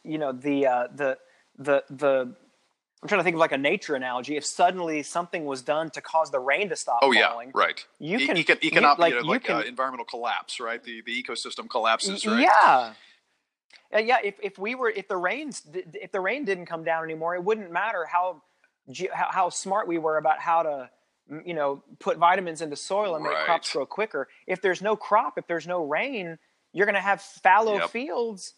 you 0.04 0.18
know 0.18 0.32
the 0.32 0.66
uh, 0.66 0.88
the 0.94 1.18
the 1.58 1.84
the 1.90 2.36
I'm 3.02 3.08
trying 3.08 3.20
to 3.20 3.24
think 3.24 3.36
of 3.36 3.40
like 3.40 3.52
a 3.52 3.58
nature 3.58 3.96
analogy. 3.96 4.38
If 4.38 4.46
suddenly 4.46 5.04
something 5.04 5.46
was 5.46 5.62
done 5.62 5.92
to 5.92 6.02
cause 6.02 6.32
the 6.32 6.40
rain 6.40 6.70
to 6.70 6.76
stop 6.76 7.00
oh, 7.04 7.14
falling, 7.14 7.50
yeah, 7.50 7.62
right. 7.62 7.86
You 8.00 8.18
can, 8.26 8.38
e- 8.38 8.44
econ- 8.44 8.64
you, 8.64 8.82
like, 8.98 9.14
you 9.14 9.22
know, 9.22 9.28
like 9.28 9.44
can, 9.44 9.58
uh, 9.58 9.62
environmental 9.62 10.06
collapse, 10.06 10.60
right? 10.60 10.84
The 10.84 11.02
the 11.02 11.24
ecosystem 11.24 11.70
collapses, 11.70 12.26
right? 12.26 12.42
Yeah, 12.42 12.94
uh, 13.94 14.00
yeah. 14.00 14.18
If 14.24 14.36
if 14.42 14.58
we 14.58 14.74
were 14.74 14.90
if 14.90 15.08
the 15.08 15.18
rains 15.18 15.62
if 15.74 16.12
the 16.12 16.20
rain 16.20 16.44
didn't 16.44 16.66
come 16.66 16.84
down 16.84 17.04
anymore, 17.04 17.36
it 17.36 17.44
wouldn't 17.44 17.72
matter 17.72 18.06
how 18.12 18.42
how, 19.14 19.28
how 19.30 19.50
smart 19.50 19.88
we 19.88 20.00
were 20.00 20.18
about 20.18 20.40
how 20.40 20.64
to 20.64 20.90
you 21.46 21.54
know 21.54 21.84
put 22.00 22.18
vitamins 22.18 22.64
into 22.64 22.76
soil 22.76 23.14
and 23.14 23.24
make 23.24 23.34
right. 23.34 23.46
crops 23.46 23.72
grow 23.72 23.86
quicker. 23.86 24.28
If 24.48 24.64
there's 24.64 24.82
no 24.82 24.96
crop, 24.96 25.38
if 25.38 25.46
there's 25.46 25.68
no 25.68 25.86
rain, 25.86 26.40
you're 26.74 26.88
going 26.88 26.96
to 26.96 27.02
have 27.02 27.22
fallow 27.22 27.76
yep. 27.76 27.92
fields 27.92 28.56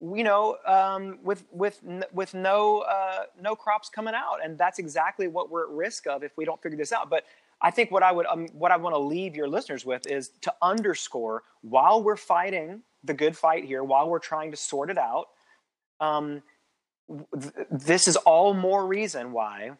you 0.00 0.22
know, 0.22 0.56
um, 0.64 1.18
with 1.22 1.44
with 1.50 1.80
with 2.12 2.34
no 2.34 2.80
uh, 2.80 3.24
no 3.40 3.56
crops 3.56 3.88
coming 3.88 4.14
out, 4.14 4.38
and 4.42 4.56
that's 4.56 4.78
exactly 4.78 5.26
what 5.26 5.50
we're 5.50 5.64
at 5.64 5.70
risk 5.70 6.06
of 6.06 6.22
if 6.22 6.36
we 6.36 6.44
don't 6.44 6.62
figure 6.62 6.78
this 6.78 6.92
out. 6.92 7.10
But 7.10 7.24
I 7.60 7.70
think 7.70 7.90
what 7.90 8.02
I 8.02 8.12
would 8.12 8.26
um, 8.26 8.46
what 8.52 8.70
I 8.70 8.76
want 8.76 8.94
to 8.94 8.98
leave 8.98 9.34
your 9.34 9.48
listeners 9.48 9.84
with 9.84 10.06
is 10.06 10.30
to 10.42 10.54
underscore 10.62 11.42
while 11.62 12.02
we're 12.02 12.16
fighting 12.16 12.82
the 13.02 13.14
good 13.14 13.36
fight 13.36 13.64
here, 13.64 13.82
while 13.82 14.08
we're 14.08 14.18
trying 14.20 14.52
to 14.52 14.56
sort 14.56 14.90
it 14.90 14.98
out. 14.98 15.28
Um, 16.00 16.42
th- 17.08 17.66
this 17.70 18.06
is 18.06 18.16
all 18.16 18.54
more 18.54 18.86
reason 18.86 19.32
why 19.32 19.72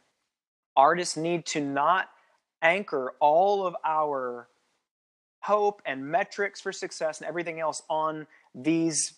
artists 0.76 1.16
need 1.16 1.46
to 1.46 1.60
not 1.60 2.08
anchor 2.60 3.14
all 3.20 3.64
of 3.66 3.76
our 3.84 4.48
hope 5.40 5.80
and 5.86 6.04
metrics 6.04 6.60
for 6.60 6.72
success 6.72 7.20
and 7.20 7.28
everything 7.28 7.60
else 7.60 7.82
on 7.88 8.26
these 8.54 9.14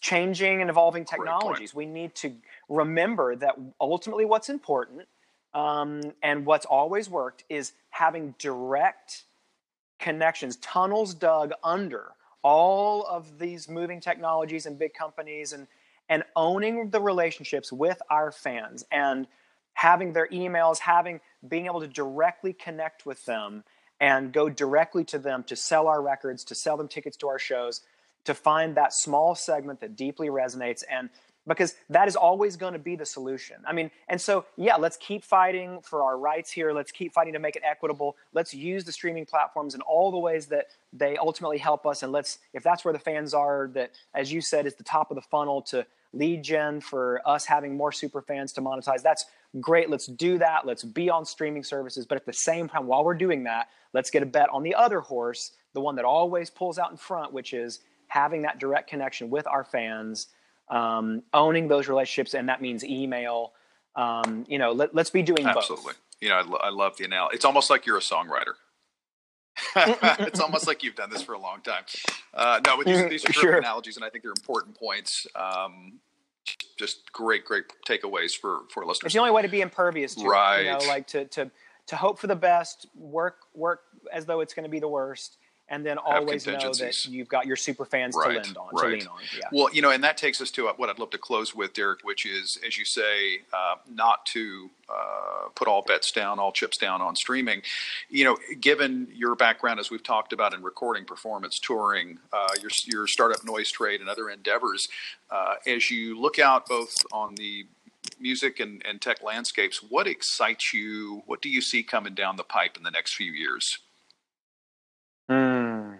changing 0.00 0.60
and 0.60 0.70
evolving 0.70 1.04
technologies. 1.04 1.74
We 1.74 1.86
need 1.86 2.14
to 2.16 2.32
remember 2.68 3.34
that 3.36 3.56
ultimately 3.80 4.24
what's 4.24 4.48
important 4.48 5.08
um, 5.52 6.00
and 6.22 6.46
what's 6.46 6.66
always 6.66 7.08
worked 7.08 7.44
is 7.48 7.72
having 7.90 8.34
direct 8.38 9.24
connections, 9.98 10.56
tunnels 10.56 11.14
dug 11.14 11.52
under 11.62 12.12
all 12.42 13.06
of 13.06 13.38
these 13.38 13.68
moving 13.68 14.00
technologies 14.00 14.66
and 14.66 14.78
big 14.78 14.94
companies 14.94 15.52
and 15.52 15.66
and 16.10 16.22
owning 16.36 16.90
the 16.90 17.00
relationships 17.00 17.72
with 17.72 18.00
our 18.10 18.30
fans 18.30 18.84
and 18.92 19.26
having 19.72 20.12
their 20.12 20.28
emails, 20.28 20.78
having 20.78 21.18
being 21.48 21.64
able 21.64 21.80
to 21.80 21.88
directly 21.88 22.52
connect 22.52 23.06
with 23.06 23.24
them 23.24 23.64
and 24.00 24.30
go 24.30 24.50
directly 24.50 25.02
to 25.04 25.18
them 25.18 25.42
to 25.44 25.56
sell 25.56 25.88
our 25.88 26.02
records, 26.02 26.44
to 26.44 26.54
sell 26.54 26.76
them 26.76 26.88
tickets 26.88 27.16
to 27.16 27.28
our 27.28 27.38
shows 27.38 27.80
to 28.24 28.34
find 28.34 28.76
that 28.76 28.92
small 28.92 29.34
segment 29.34 29.80
that 29.80 29.96
deeply 29.96 30.28
resonates 30.28 30.82
and 30.90 31.10
because 31.46 31.74
that 31.90 32.08
is 32.08 32.16
always 32.16 32.56
going 32.56 32.72
to 32.72 32.78
be 32.78 32.96
the 32.96 33.04
solution. 33.04 33.56
I 33.66 33.72
mean, 33.72 33.90
and 34.08 34.20
so 34.20 34.46
yeah, 34.56 34.76
let's 34.76 34.96
keep 34.96 35.22
fighting 35.22 35.80
for 35.82 36.02
our 36.02 36.18
rights 36.18 36.50
here. 36.50 36.72
Let's 36.72 36.90
keep 36.90 37.12
fighting 37.12 37.34
to 37.34 37.38
make 37.38 37.56
it 37.56 37.62
equitable. 37.64 38.16
Let's 38.32 38.54
use 38.54 38.84
the 38.84 38.92
streaming 38.92 39.26
platforms 39.26 39.74
in 39.74 39.82
all 39.82 40.10
the 40.10 40.18
ways 40.18 40.46
that 40.46 40.68
they 40.92 41.16
ultimately 41.16 41.58
help 41.58 41.86
us. 41.86 42.02
And 42.02 42.12
let's, 42.12 42.38
if 42.52 42.62
that's 42.62 42.84
where 42.84 42.94
the 42.94 42.98
fans 42.98 43.34
are, 43.34 43.70
that 43.74 43.90
as 44.14 44.32
you 44.32 44.40
said 44.40 44.66
is 44.66 44.74
the 44.76 44.84
top 44.84 45.10
of 45.10 45.16
the 45.16 45.22
funnel 45.22 45.60
to 45.62 45.86
lead 46.14 46.42
gen 46.42 46.80
for 46.80 47.20
us 47.26 47.44
having 47.44 47.76
more 47.76 47.92
super 47.92 48.22
fans 48.22 48.52
to 48.52 48.62
monetize. 48.62 49.02
That's 49.02 49.26
great. 49.60 49.90
Let's 49.90 50.06
do 50.06 50.38
that. 50.38 50.66
Let's 50.66 50.84
be 50.84 51.10
on 51.10 51.26
streaming 51.26 51.64
services. 51.64 52.06
But 52.06 52.16
at 52.16 52.26
the 52.26 52.32
same 52.32 52.68
time, 52.68 52.86
while 52.86 53.04
we're 53.04 53.14
doing 53.14 53.44
that, 53.44 53.68
let's 53.92 54.10
get 54.10 54.22
a 54.22 54.26
bet 54.26 54.48
on 54.50 54.62
the 54.62 54.74
other 54.74 55.00
horse, 55.00 55.52
the 55.74 55.80
one 55.80 55.96
that 55.96 56.04
always 56.04 56.50
pulls 56.50 56.78
out 56.78 56.90
in 56.90 56.96
front, 56.96 57.32
which 57.32 57.52
is 57.52 57.80
having 58.14 58.42
that 58.42 58.60
direct 58.60 58.88
connection 58.88 59.28
with 59.28 59.44
our 59.48 59.64
fans, 59.64 60.28
um, 60.70 61.24
owning 61.32 61.66
those 61.66 61.88
relationships, 61.88 62.32
and 62.32 62.48
that 62.48 62.62
means 62.62 62.84
email. 62.84 63.52
Um, 63.96 64.44
you 64.48 64.56
know, 64.56 64.70
let, 64.70 64.96
us 64.96 65.10
be 65.10 65.22
doing 65.22 65.42
both. 65.42 65.56
Absolutely. 65.56 65.94
both. 65.94 66.00
You 66.20 66.28
know, 66.28 66.36
I, 66.36 66.42
lo- 66.42 66.60
I 66.62 66.68
love 66.70 66.96
the 66.96 67.04
analogy. 67.04 67.34
It's 67.34 67.44
almost 67.44 67.70
like 67.70 67.86
you're 67.86 67.96
a 67.96 68.00
songwriter. 68.00 68.54
it's 70.26 70.38
almost 70.38 70.68
like 70.68 70.84
you've 70.84 70.94
done 70.94 71.10
this 71.10 71.22
for 71.22 71.32
a 71.32 71.40
long 71.40 71.60
time. 71.62 71.82
Uh, 72.32 72.60
no, 72.64 72.76
but 72.76 72.86
these, 72.86 72.98
mm, 72.98 73.10
these 73.10 73.24
are 73.28 73.32
sure. 73.32 73.56
analogies, 73.56 73.96
and 73.96 74.04
I 74.04 74.10
think 74.10 74.22
they're 74.22 74.32
important 74.32 74.78
points. 74.78 75.26
Um, 75.34 75.98
just 76.78 77.12
great, 77.12 77.44
great 77.44 77.64
takeaways 77.88 78.36
for 78.36 78.60
for 78.70 78.84
listeners. 78.84 79.08
It's 79.08 79.14
the 79.14 79.20
only 79.20 79.32
way 79.32 79.42
to 79.42 79.48
be 79.48 79.60
impervious 79.60 80.14
to 80.16 80.24
right. 80.24 80.60
It, 80.60 80.66
you 80.66 80.72
know, 80.72 80.78
like 80.86 81.08
to 81.08 81.24
to 81.26 81.50
to 81.88 81.96
hope 81.96 82.20
for 82.20 82.28
the 82.28 82.36
best, 82.36 82.86
work 82.94 83.38
work 83.54 83.82
as 84.12 84.24
though 84.24 84.40
it's 84.40 84.54
going 84.54 84.64
to 84.64 84.70
be 84.70 84.80
the 84.80 84.88
worst, 84.88 85.38
and 85.68 85.84
then 85.84 85.96
always 85.98 86.46
know 86.46 86.72
that 86.74 87.06
you've 87.06 87.28
got 87.28 87.46
your 87.46 87.56
super 87.56 87.84
fans 87.84 88.14
right, 88.16 88.32
to 88.32 88.42
lend 88.42 88.56
on, 88.56 88.68
right. 88.72 88.82
to 88.82 88.88
lean 88.88 89.06
on. 89.06 89.18
Yeah. 89.36 89.48
Well, 89.50 89.72
you 89.72 89.80
know, 89.80 89.90
and 89.90 90.04
that 90.04 90.18
takes 90.18 90.40
us 90.40 90.50
to 90.52 90.68
what 90.76 90.90
I'd 90.90 90.98
love 90.98 91.10
to 91.10 91.18
close 91.18 91.54
with, 91.54 91.72
Derek, 91.72 92.00
which 92.04 92.26
is, 92.26 92.58
as 92.66 92.76
you 92.76 92.84
say, 92.84 93.40
uh, 93.52 93.76
not 93.90 94.26
to 94.26 94.70
uh, 94.90 95.48
put 95.54 95.66
all 95.66 95.82
bets 95.82 96.12
down, 96.12 96.38
all 96.38 96.52
chips 96.52 96.76
down 96.76 97.00
on 97.00 97.16
streaming. 97.16 97.62
You 98.10 98.24
know, 98.24 98.38
given 98.60 99.08
your 99.14 99.34
background, 99.34 99.80
as 99.80 99.90
we've 99.90 100.02
talked 100.02 100.34
about 100.34 100.52
in 100.52 100.62
recording, 100.62 101.06
performance, 101.06 101.58
touring, 101.58 102.18
uh, 102.32 102.48
your 102.60 102.70
your 102.84 103.06
startup 103.06 103.40
NoiseTrade, 103.40 104.00
and 104.00 104.08
other 104.08 104.28
endeavors, 104.28 104.88
uh, 105.30 105.54
as 105.66 105.90
you 105.90 106.20
look 106.20 106.38
out 106.38 106.66
both 106.66 106.94
on 107.10 107.36
the 107.36 107.66
music 108.20 108.60
and, 108.60 108.82
and 108.86 109.00
tech 109.00 109.22
landscapes, 109.22 109.82
what 109.82 110.06
excites 110.06 110.74
you? 110.74 111.22
What 111.26 111.40
do 111.40 111.48
you 111.48 111.62
see 111.62 111.82
coming 111.82 112.14
down 112.14 112.36
the 112.36 112.44
pipe 112.44 112.76
in 112.76 112.82
the 112.82 112.90
next 112.90 113.14
few 113.14 113.32
years? 113.32 113.78
Mm. 115.30 115.98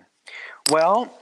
Well, 0.70 1.12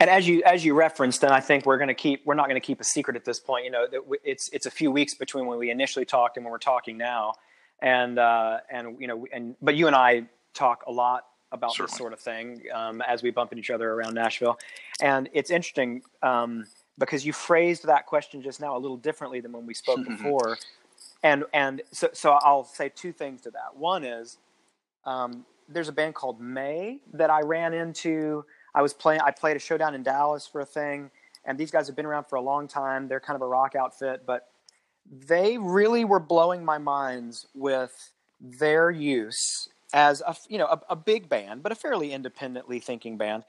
and 0.00 0.08
as 0.08 0.26
you 0.26 0.42
as 0.44 0.64
you 0.64 0.74
referenced, 0.74 1.22
and 1.22 1.32
I 1.32 1.40
think 1.40 1.66
we're 1.66 1.78
going 1.78 1.88
to 1.88 1.94
keep 1.94 2.22
we're 2.24 2.34
not 2.34 2.48
going 2.48 2.60
to 2.60 2.66
keep 2.66 2.80
a 2.80 2.84
secret 2.84 3.16
at 3.16 3.24
this 3.24 3.40
point. 3.40 3.64
You 3.64 3.70
know, 3.70 3.86
it's 4.22 4.48
it's 4.50 4.66
a 4.66 4.70
few 4.70 4.90
weeks 4.90 5.14
between 5.14 5.46
when 5.46 5.58
we 5.58 5.70
initially 5.70 6.04
talked 6.04 6.36
and 6.36 6.44
when 6.44 6.52
we're 6.52 6.58
talking 6.58 6.96
now, 6.96 7.34
and 7.82 8.18
uh, 8.18 8.58
and 8.70 8.96
you 9.00 9.06
know, 9.06 9.26
and 9.32 9.56
but 9.60 9.74
you 9.74 9.86
and 9.86 9.96
I 9.96 10.24
talk 10.54 10.84
a 10.86 10.92
lot 10.92 11.26
about 11.52 11.72
Certainly. 11.72 11.90
this 11.90 11.98
sort 11.98 12.12
of 12.12 12.20
thing 12.20 12.62
um, 12.72 13.02
as 13.02 13.22
we 13.22 13.30
bump 13.30 13.52
into 13.52 13.60
each 13.60 13.70
other 13.70 13.92
around 13.92 14.14
Nashville, 14.14 14.58
and 15.00 15.28
it's 15.32 15.50
interesting. 15.50 16.02
Um, 16.22 16.64
because 16.98 17.26
you 17.26 17.32
phrased 17.32 17.86
that 17.86 18.06
question 18.06 18.40
just 18.40 18.60
now 18.60 18.76
a 18.76 18.78
little 18.78 18.96
differently 18.96 19.40
than 19.40 19.52
when 19.52 19.66
we 19.66 19.74
spoke 19.74 20.04
before. 20.08 20.58
And 21.22 21.44
and 21.52 21.82
so 21.90 22.10
so 22.12 22.32
I'll 22.42 22.64
say 22.64 22.90
two 22.94 23.12
things 23.12 23.40
to 23.42 23.50
that. 23.52 23.76
One 23.76 24.04
is 24.04 24.38
um, 25.04 25.44
there's 25.68 25.88
a 25.88 25.92
band 25.92 26.14
called 26.14 26.40
May 26.40 27.00
that 27.12 27.30
I 27.30 27.40
ran 27.40 27.74
into. 27.74 28.44
I 28.74 28.82
was 28.82 28.92
playing. 28.92 29.20
I 29.20 29.30
played 29.30 29.56
a 29.56 29.60
showdown 29.60 29.94
in 29.94 30.02
Dallas 30.02 30.46
for 30.46 30.60
a 30.60 30.66
thing, 30.66 31.10
and 31.44 31.58
these 31.58 31.70
guys 31.70 31.86
have 31.86 31.96
been 31.96 32.06
around 32.06 32.24
for 32.24 32.36
a 32.36 32.40
long 32.40 32.68
time. 32.68 33.08
They're 33.08 33.20
kind 33.20 33.36
of 33.36 33.42
a 33.42 33.46
rock 33.46 33.74
outfit, 33.74 34.24
but 34.26 34.48
they 35.10 35.58
really 35.58 36.04
were 36.04 36.20
blowing 36.20 36.64
my 36.64 36.78
minds 36.78 37.46
with 37.54 38.12
their 38.40 38.90
use 38.90 39.68
as 39.92 40.22
a 40.26 40.36
you 40.48 40.58
know 40.58 40.66
a, 40.66 40.80
a 40.90 40.96
big 40.96 41.28
band, 41.28 41.62
but 41.62 41.72
a 41.72 41.74
fairly 41.74 42.12
independently 42.12 42.80
thinking 42.80 43.16
band 43.16 43.44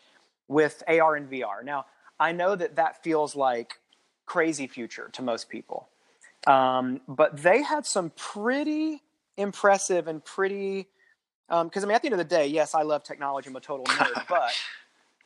with 0.48 0.84
AR 0.88 1.16
and 1.16 1.30
VR. 1.30 1.64
Now 1.64 1.86
I 2.20 2.32
know 2.32 2.56
that 2.56 2.76
that 2.76 3.04
feels 3.04 3.36
like 3.36 3.80
crazy 4.26 4.68
future 4.68 5.10
to 5.14 5.22
most 5.22 5.50
people, 5.50 5.90
um, 6.48 7.02
but 7.08 7.42
they 7.42 7.62
had 7.62 7.86
some 7.86 8.12
pretty 8.16 9.02
impressive 9.38 10.08
and 10.08 10.24
pretty 10.24 10.88
because 11.48 11.84
um, 11.84 11.84
I 11.84 11.86
mean, 11.86 11.96
at 11.96 12.02
the 12.02 12.08
end 12.08 12.14
of 12.14 12.18
the 12.20 12.36
day, 12.36 12.48
yes, 12.48 12.74
I 12.74 12.82
love 12.82 13.04
technology. 13.04 13.50
I'm 13.50 13.56
a 13.56 13.60
total 13.60 13.86
nerd, 13.86 14.26
but 14.30 14.52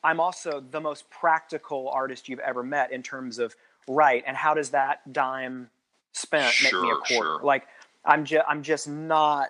I'm 0.04 0.20
also 0.20 0.60
the 0.60 0.80
most 0.80 1.10
practical 1.10 1.90
artist 1.90 2.30
you've 2.30 2.40
ever 2.40 2.64
met 2.64 2.92
in 2.92 3.04
terms 3.04 3.40
of 3.40 3.56
right 3.88 4.24
and 4.28 4.38
how 4.38 4.54
does 4.54 4.70
that 4.70 5.12
dime 5.12 5.70
spent 6.14 6.54
sure, 6.54 6.82
make 6.82 6.90
me 6.90 6.92
a 6.92 6.96
quarter? 6.96 7.38
Sure. 7.38 7.40
Like 7.44 7.68
I'm 8.06 8.26
just 8.26 8.46
I'm 8.48 8.64
just 8.64 8.88
not 8.88 9.50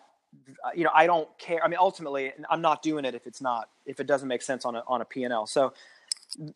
you 0.76 0.84
know 0.84 0.92
I 0.94 1.08
don't 1.08 1.28
care. 1.38 1.64
I 1.64 1.68
mean, 1.68 1.80
ultimately, 1.80 2.32
I'm 2.50 2.62
not 2.62 2.82
doing 2.82 3.06
it 3.06 3.16
if 3.16 3.26
it's 3.28 3.42
not 3.42 3.70
if 3.86 4.00
it 4.00 4.08
doesn't 4.08 4.28
make 4.28 4.42
sense 4.42 4.66
on 4.66 4.76
a 4.76 4.84
on 4.88 5.02
a 5.02 5.06
P 5.06 5.24
and 5.24 5.34
L. 5.34 5.46
So 5.48 5.74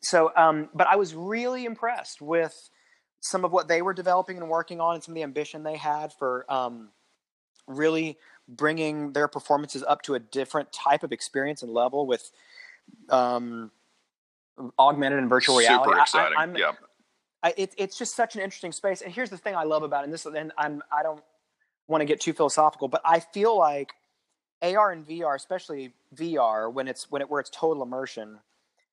so 0.01 0.31
um, 0.35 0.69
but 0.73 0.87
I 0.87 0.95
was 0.95 1.15
really 1.15 1.65
impressed 1.65 2.21
with 2.21 2.69
some 3.19 3.45
of 3.45 3.51
what 3.51 3.67
they 3.67 3.81
were 3.81 3.93
developing 3.93 4.37
and 4.37 4.49
working 4.49 4.81
on 4.81 4.95
and 4.95 5.03
some 5.03 5.13
of 5.13 5.15
the 5.15 5.23
ambition 5.23 5.63
they 5.63 5.77
had 5.77 6.11
for 6.13 6.45
um, 6.51 6.89
really 7.67 8.17
bringing 8.47 9.13
their 9.13 9.27
performances 9.27 9.83
up 9.87 10.01
to 10.03 10.15
a 10.15 10.19
different 10.19 10.71
type 10.71 11.03
of 11.03 11.11
experience 11.11 11.61
and 11.61 11.71
level 11.71 12.05
with 12.05 12.31
um, 13.09 13.71
augmented 14.77 15.19
and 15.19 15.29
virtual 15.29 15.57
reality. 15.57 15.89
Super 15.89 15.99
exciting. 15.99 16.37
I, 16.37 16.43
am 16.43 16.55
yeah. 16.55 16.71
I, 17.41 17.53
it, 17.57 17.73
it's 17.77 17.97
just 17.97 18.15
such 18.15 18.35
an 18.35 18.41
interesting 18.41 18.71
space. 18.71 19.01
And 19.01 19.13
here's 19.13 19.29
the 19.29 19.37
thing 19.37 19.55
I 19.55 19.63
love 19.63 19.83
about 19.83 20.01
it. 20.01 20.05
And 20.05 20.13
this, 20.13 20.25
and 20.25 20.51
I'm, 20.57 20.81
I 20.91 21.03
don't 21.03 21.23
want 21.87 22.01
to 22.01 22.05
get 22.05 22.19
too 22.19 22.33
philosophical, 22.33 22.87
but 22.87 23.01
I 23.05 23.19
feel 23.19 23.57
like 23.57 23.91
AR 24.61 24.91
and 24.91 25.05
VR, 25.05 25.35
especially 25.35 25.93
VR, 26.15 26.71
when 26.71 26.87
it's 26.87 27.11
when 27.11 27.21
it 27.21 27.29
where 27.29 27.41
it's 27.41 27.49
total 27.49 27.83
immersion, 27.83 28.39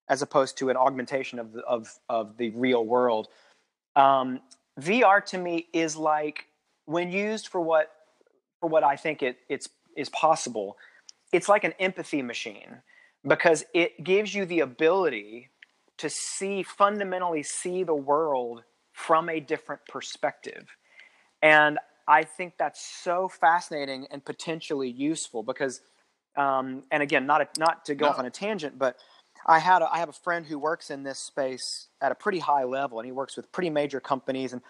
as 0.09 0.23
opposed 0.23 0.59
to 0.59 0.69
an 0.69 0.77
augmentation 0.77 1.39
of 1.39 1.53
the, 1.53 1.61
of 1.63 1.89
of 2.09 2.37
the 2.37 2.51
real 2.51 2.85
world. 2.85 3.29
Um, 3.95 4.41
VR 4.81 5.25
to 5.27 5.39
me 5.39 5.69
is 5.73 5.97
like 5.97 6.47
when 6.87 7.13
used 7.13 7.49
for 7.49 7.61
what 7.61 7.93
for 8.61 8.69
what 8.69 8.85
I 8.85 8.97
think 8.97 9.23
it 9.23 9.39
it's 9.49 9.69
is 9.97 10.09
possible. 10.09 10.77
It's 11.33 11.49
like 11.49 11.65
an 11.65 11.75
empathy 11.79 12.23
machine 12.23 12.83
because 13.27 13.65
it 13.75 14.03
gives 14.03 14.35
you 14.35 14.45
the 14.45 14.61
ability 14.61 15.51
to 15.99 16.09
see 16.09 16.63
fundamentally 16.63 17.43
see 17.43 17.83
the 17.85 17.95
world 17.95 18.63
from 18.93 19.29
a 19.29 19.41
different 19.41 19.83
perspective. 19.87 20.67
And 21.43 21.79
I 22.09 22.25
think 22.25 22.55
that's 22.59 22.81
so 22.81 23.29
fascinating 23.29 24.07
and 24.11 24.25
potentially 24.25 24.91
useful 24.91 25.43
because, 25.43 25.81
um, 26.37 26.83
and 26.91 27.03
again, 27.03 27.27
not 27.27 27.43
a, 27.43 27.49
not 27.59 27.85
to 27.87 27.95
go 27.95 28.07
no. 28.07 28.13
off 28.13 28.19
on 28.19 28.27
a 28.27 28.31
tangent, 28.31 28.79
but 28.79 28.97
I 29.47 29.59
had 29.59 29.83
a, 29.83 29.91
I 29.91 29.99
have 29.99 30.09
a 30.09 30.15
friend 30.15 30.45
who 30.45 30.59
works 30.59 30.91
in 30.91 31.03
this 31.03 31.19
space 31.19 31.89
at 32.01 32.13
a 32.13 32.15
pretty 32.15 32.39
high 32.39 32.65
level, 32.65 32.99
and 32.99 33.07
he 33.07 33.13
works 33.13 33.37
with 33.37 33.51
pretty 33.53 33.71
major 33.71 34.01
companies, 34.01 34.53
and 34.53 34.63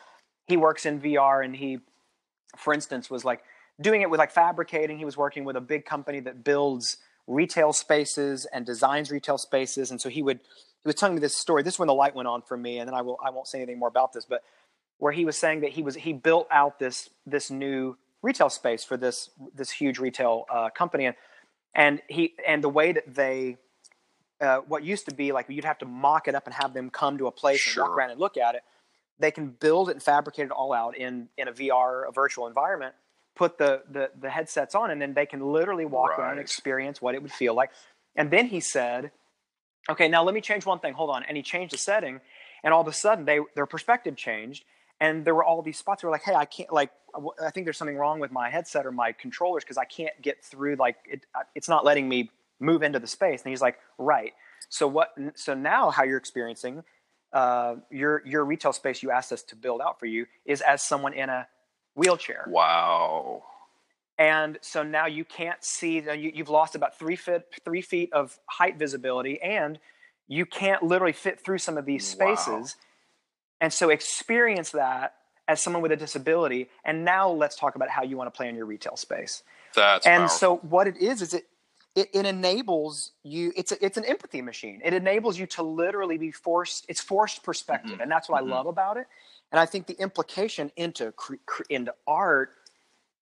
he 0.47 0.57
works 0.57 0.87
in 0.87 1.01
VR, 1.01 1.45
and 1.45 1.57
he, 1.57 1.79
for 2.57 2.75
instance, 2.75 3.11
was 3.11 3.25
like 3.25 3.43
doing 3.81 4.03
it 4.03 4.11
with 4.11 4.19
like 4.19 4.31
fabricating. 4.31 4.99
He 4.99 5.05
was 5.05 5.17
working 5.17 5.45
with 5.45 5.57
a 5.57 5.61
big 5.61 5.85
company 5.85 6.21
that 6.21 6.45
builds 6.45 6.99
retail 7.27 7.73
spaces 7.73 8.47
and 8.47 8.67
designs 8.67 9.11
retail 9.11 9.39
spaces, 9.39 9.91
and 9.91 10.01
so 10.01 10.09
he 10.09 10.23
would 10.23 10.39
he 10.39 10.89
was 10.89 10.95
telling 10.95 11.15
me 11.15 11.21
this 11.21 11.37
story. 11.37 11.63
This 11.63 11.75
is 11.75 11.79
when 11.79 11.89
the 11.89 11.95
light 11.95 12.15
went 12.15 12.29
on 12.29 12.43
for 12.43 12.57
me, 12.57 12.79
and 12.79 12.89
then 12.89 12.95
I 12.95 13.03
will 13.03 13.19
I 13.25 13.31
won't 13.31 13.47
say 13.47 13.59
anything 13.59 13.79
more 13.79 13.89
about 13.89 14.13
this, 14.13 14.25
but 14.25 14.43
where 14.99 15.13
he 15.13 15.25
was 15.25 15.37
saying 15.37 15.61
that 15.61 15.71
he 15.71 15.83
was 15.83 15.95
he 15.95 16.13
built 16.13 16.47
out 16.51 16.79
this 16.79 17.11
this 17.27 17.51
new 17.51 17.97
retail 18.23 18.51
space 18.51 18.85
for 18.85 18.97
this 18.97 19.31
this 19.55 19.71
huge 19.71 19.99
retail 19.99 20.45
uh, 20.51 20.71
company, 20.71 21.07
and 21.07 21.17
and 21.75 22.03
he 22.09 22.35
and 22.47 22.63
the 22.63 22.69
way 22.69 22.93
that 22.93 23.15
they 23.15 23.57
uh, 24.41 24.59
what 24.59 24.85
used 24.85 25.07
to 25.09 25.15
be 25.15 25.33
like 25.33 25.47
you'd 25.49 25.65
have 25.65 25.79
to 25.79 25.87
mock 25.87 26.29
it 26.29 26.35
up 26.35 26.47
and 26.47 26.55
have 26.55 26.75
them 26.75 26.91
come 26.91 27.19
to 27.19 27.27
a 27.27 27.33
place 27.33 27.61
sure. 27.61 27.83
and 27.83 27.91
walk 27.91 27.99
around 27.99 28.11
and 28.11 28.21
look 28.21 28.37
at 28.37 28.55
it. 28.55 28.63
They 29.19 29.31
can 29.31 29.49
build 29.49 29.91
it 29.91 29.93
and 29.93 30.03
fabricate 30.03 30.47
it 30.47 30.51
all 30.51 30.73
out 30.73 30.97
in 30.97 31.29
in 31.37 31.49
a 31.49 31.53
VR, 31.53 32.09
a 32.09 32.13
virtual 32.13 32.47
environment. 32.47 32.95
Put 33.35 33.59
the 33.59 33.83
the, 33.91 34.11
the 34.19 34.31
headsets 34.31 34.75
on, 34.75 34.91
and 34.91 35.01
then 35.01 35.15
they 35.15 35.27
can 35.27 35.41
literally 35.41 35.87
walk 35.87 36.11
right. 36.11 36.21
around 36.21 36.31
and 36.33 36.41
experience 36.41 37.01
what 37.01 37.15
it 37.15 37.23
would 37.23 37.33
feel 37.33 37.55
like. 37.55 37.71
And 38.17 38.31
then 38.31 38.47
he 38.47 38.61
said, 38.61 39.13
"Okay, 39.89 40.09
now 40.09 40.23
let 40.23 40.35
me 40.35 40.41
change 40.41 40.67
one 40.67 40.79
thing. 40.79 40.95
Hold 40.95 41.11
on." 41.11 41.23
And 41.25 41.37
he 41.37 41.43
changed 41.43 41.73
the 41.73 41.79
setting, 41.79 42.21
and 42.63 42.75
all 42.75 42.81
of 42.81 42.89
a 42.89 42.93
sudden, 42.93 43.25
they 43.25 43.41
their 43.55 43.67
perspective 43.67 44.17
changed, 44.17 44.65
and 45.01 45.25
there 45.25 45.35
were 45.35 45.45
all 45.45 45.63
these 45.63 45.79
spots 45.79 46.03
where 46.03 46.11
like, 46.11 46.25
"Hey, 46.25 46.35
I 46.35 46.45
can't 46.45 46.73
like." 46.73 46.91
I 47.43 47.51
think 47.51 47.67
there's 47.67 47.77
something 47.77 47.97
wrong 47.97 48.21
with 48.21 48.31
my 48.31 48.51
headset 48.51 48.87
or 48.87 48.93
my 48.93 49.13
controllers 49.13 49.65
because 49.65 49.79
I 49.79 49.85
can't 49.85 50.21
get 50.23 50.45
through. 50.45 50.77
Like, 50.77 50.97
it, 51.05 51.27
it's 51.57 51.69
not 51.69 51.85
letting 51.85 52.09
me 52.09 52.31
move 52.61 52.85
into 52.85 53.01
the 53.01 53.09
space. 53.09 53.43
And 53.43 53.51
he's 53.51 53.63
like, 53.63 53.79
"Right." 53.99 54.33
So 54.69 54.87
what? 54.87 55.15
So 55.35 55.55
now, 55.55 55.91
how 55.91 56.05
you're 56.05 56.19
experiencing 56.19 56.85
uh, 57.33 57.77
your 57.91 58.27
your 58.27 58.45
retail 58.45 58.73
space 58.73 59.03
you 59.03 59.11
asked 59.11 59.33
us 59.33 59.43
to 59.45 59.57
build 59.57 59.81
out 59.81 59.99
for 60.01 60.07
you 60.07 60.27
is 60.45 60.61
as 60.61 60.83
someone 60.83 61.13
in 61.13 61.29
a 61.29 61.47
wheelchair. 61.95 62.45
Wow. 62.49 63.45
And 64.19 64.59
so 64.61 64.83
now 64.83 65.07
you 65.07 65.25
can't 65.25 65.65
see. 65.65 66.01
You, 66.01 66.33
you've 66.35 66.51
lost 66.51 66.75
about 66.75 66.99
three 66.99 67.17
feet 67.17 67.43
three 67.65 67.81
feet 67.81 68.13
of 68.13 68.39
height 68.47 68.79
visibility, 68.79 69.41
and 69.41 69.79
you 70.29 70.45
can't 70.45 70.83
literally 70.83 71.13
fit 71.13 71.41
through 71.41 71.59
some 71.59 71.79
of 71.79 71.87
these 71.87 72.07
spaces. 72.07 72.49
Wow. 72.49 72.65
And 73.63 73.73
so 73.73 73.91
experience 73.91 74.71
that 74.71 75.15
as 75.51 75.61
someone 75.61 75.83
with 75.83 75.93
a 75.93 75.97
disability. 75.97 76.69
And 76.85 77.05
now 77.05 77.29
let's 77.29 77.57
talk 77.57 77.75
about 77.75 77.91
how 77.91 78.03
you 78.03 78.17
want 78.17 78.33
to 78.33 78.37
play 78.37 78.49
in 78.49 78.55
your 78.55 78.67
retail 78.67 78.97
space. 78.97 79.43
That's 79.75 80.07
and 80.07 80.21
powerful. 80.21 80.39
so 80.39 80.57
what 80.59 80.87
it 80.87 80.97
is 80.97 81.23
is 81.23 81.35
it 81.35 81.45
it, 81.97 82.09
it 82.15 82.25
enables 82.25 83.13
you 83.25 83.53
it's 83.57 83.73
a, 83.73 83.85
it's 83.85 83.97
an 83.97 84.05
empathy 84.05 84.43
machine 84.43 84.81
it 84.85 84.95
enables 84.95 85.39
you 85.39 85.47
to 85.47 85.63
literally 85.63 86.19
be 86.19 86.31
forced 86.31 86.87
it's 86.89 87.01
forced 87.01 87.43
perspective 87.43 87.93
mm-hmm. 87.93 88.01
and 88.01 88.11
that's 88.11 88.29
what 88.29 88.43
mm-hmm. 88.43 88.53
i 88.53 88.57
love 88.57 88.67
about 88.67 88.97
it 88.97 89.07
and 89.53 89.61
i 89.61 89.67
think 89.67 89.87
the 89.87 89.99
implication 90.01 90.71
into 90.77 91.13
into 91.69 91.95
art 92.07 92.51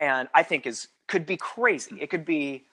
and 0.00 0.28
i 0.34 0.42
think 0.42 0.66
is 0.66 0.88
could 1.06 1.26
be 1.26 1.36
crazy 1.36 1.96
it 2.00 2.10
could 2.10 2.24
be 2.24 2.64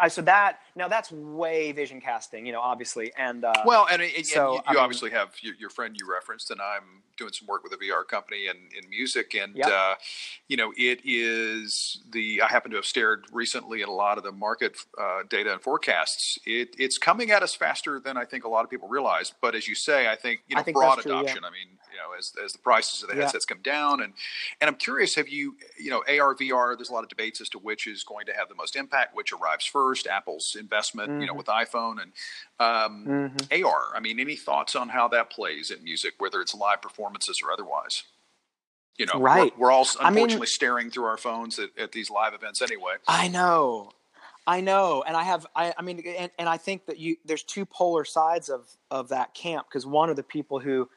I 0.00 0.08
so 0.08 0.22
that 0.22 0.60
now 0.76 0.88
that's 0.88 1.10
way 1.10 1.72
vision 1.72 2.00
casting, 2.00 2.46
you 2.46 2.52
know, 2.52 2.60
obviously, 2.60 3.12
and 3.16 3.44
uh, 3.44 3.52
well, 3.64 3.86
and, 3.90 4.02
and 4.02 4.26
so, 4.26 4.52
you, 4.52 4.60
you 4.70 4.78
I 4.78 4.82
obviously 4.82 5.10
have 5.10 5.34
your, 5.40 5.54
your, 5.54 5.70
friend 5.70 5.96
you 5.98 6.10
referenced, 6.10 6.50
and 6.50 6.60
I'm 6.60 7.02
doing 7.16 7.32
some 7.32 7.46
work 7.46 7.64
with 7.64 7.72
a 7.72 7.76
VR 7.76 8.06
company 8.06 8.46
and 8.48 8.58
in 8.80 8.88
music, 8.88 9.34
and 9.34 9.56
yep. 9.56 9.68
uh, 9.68 9.94
you 10.46 10.56
know, 10.56 10.72
it 10.76 11.00
is 11.04 12.00
the 12.12 12.42
I 12.42 12.48
happen 12.48 12.70
to 12.72 12.76
have 12.76 12.86
stared 12.86 13.26
recently 13.32 13.82
at 13.82 13.88
a 13.88 13.92
lot 13.92 14.18
of 14.18 14.24
the 14.24 14.32
market 14.32 14.76
uh, 15.00 15.22
data 15.28 15.52
and 15.52 15.60
forecasts. 15.60 16.38
It, 16.44 16.76
it's 16.78 16.98
coming 16.98 17.30
at 17.30 17.42
us 17.42 17.54
faster 17.54 17.98
than 17.98 18.16
I 18.16 18.24
think 18.24 18.44
a 18.44 18.48
lot 18.48 18.64
of 18.64 18.70
people 18.70 18.88
realize. 18.88 19.32
But 19.40 19.54
as 19.54 19.66
you 19.66 19.74
say, 19.74 20.08
I 20.08 20.16
think 20.16 20.40
you 20.48 20.56
know, 20.56 20.62
think 20.62 20.76
broad 20.76 20.98
true, 20.98 21.12
adoption. 21.12 21.40
yeah. 21.42 21.48
I 21.48 21.50
mean, 21.50 21.77
you 21.98 22.02
know, 22.12 22.16
as 22.16 22.32
as 22.44 22.52
the 22.52 22.58
prices 22.58 23.02
of 23.02 23.08
the 23.08 23.16
Yeah. 23.16 23.22
headsets 23.22 23.44
come 23.44 23.60
down, 23.62 24.00
and 24.02 24.12
and 24.60 24.68
I'm 24.68 24.76
curious, 24.76 25.14
have 25.16 25.28
you 25.28 25.56
you 25.78 25.90
know, 25.90 26.02
AR 26.08 26.34
VR? 26.34 26.76
There's 26.76 26.90
a 26.90 26.92
lot 26.92 27.02
of 27.02 27.08
debates 27.08 27.40
as 27.40 27.48
to 27.50 27.58
which 27.58 27.86
is 27.86 28.04
going 28.04 28.26
to 28.26 28.32
have 28.34 28.48
the 28.48 28.54
most 28.54 28.76
impact, 28.76 29.14
which 29.14 29.32
arrives 29.32 29.64
first. 29.66 30.06
Apple's 30.06 30.56
investment, 30.58 31.20
you 31.20 31.26
know, 31.26 31.34
Mhm. 31.34 31.38
with 31.38 31.46
iPhone 31.46 32.00
and 32.02 32.12
um, 32.60 33.06
Mhm. 33.06 33.64
AR. 33.64 33.92
I 33.96 34.00
mean, 34.00 34.20
any 34.20 34.36
thoughts 34.36 34.74
on 34.76 34.88
how 34.90 35.08
that 35.08 35.30
plays 35.30 35.70
in 35.70 35.82
music, 35.84 36.14
whether 36.18 36.40
it's 36.40 36.54
live 36.54 36.82
performances 36.82 37.40
or 37.42 37.50
otherwise? 37.52 38.04
You 38.96 39.06
know, 39.06 39.20
Right. 39.20 39.56
We're, 39.56 39.66
we're 39.66 39.72
all 39.72 39.86
I 40.00 40.04
mean- 40.10 40.16
unfortunately 40.18 40.46
staring 40.48 40.90
through 40.90 41.04
our 41.04 41.16
phones 41.16 41.58
at, 41.58 41.70
at 41.78 41.92
these 41.92 42.10
live 42.10 42.34
events 42.34 42.60
anyway. 42.62 42.96
I 43.06 43.28
know, 43.28 43.92
I 44.44 44.60
know, 44.60 45.04
and 45.06 45.16
I 45.16 45.22
have, 45.22 45.46
I, 45.54 45.72
I 45.78 45.82
mean, 45.82 46.00
and, 46.04 46.32
and 46.36 46.48
I 46.48 46.56
think 46.56 46.86
that 46.86 46.98
you, 46.98 47.16
there's 47.24 47.44
two 47.44 47.64
polar 47.64 48.04
sides 48.04 48.48
of 48.48 48.66
of 48.90 49.08
that 49.10 49.34
camp 49.34 49.68
because 49.68 49.86
one 49.86 50.10
are 50.10 50.14
the 50.14 50.22
people 50.24 50.58
who, 50.58 50.88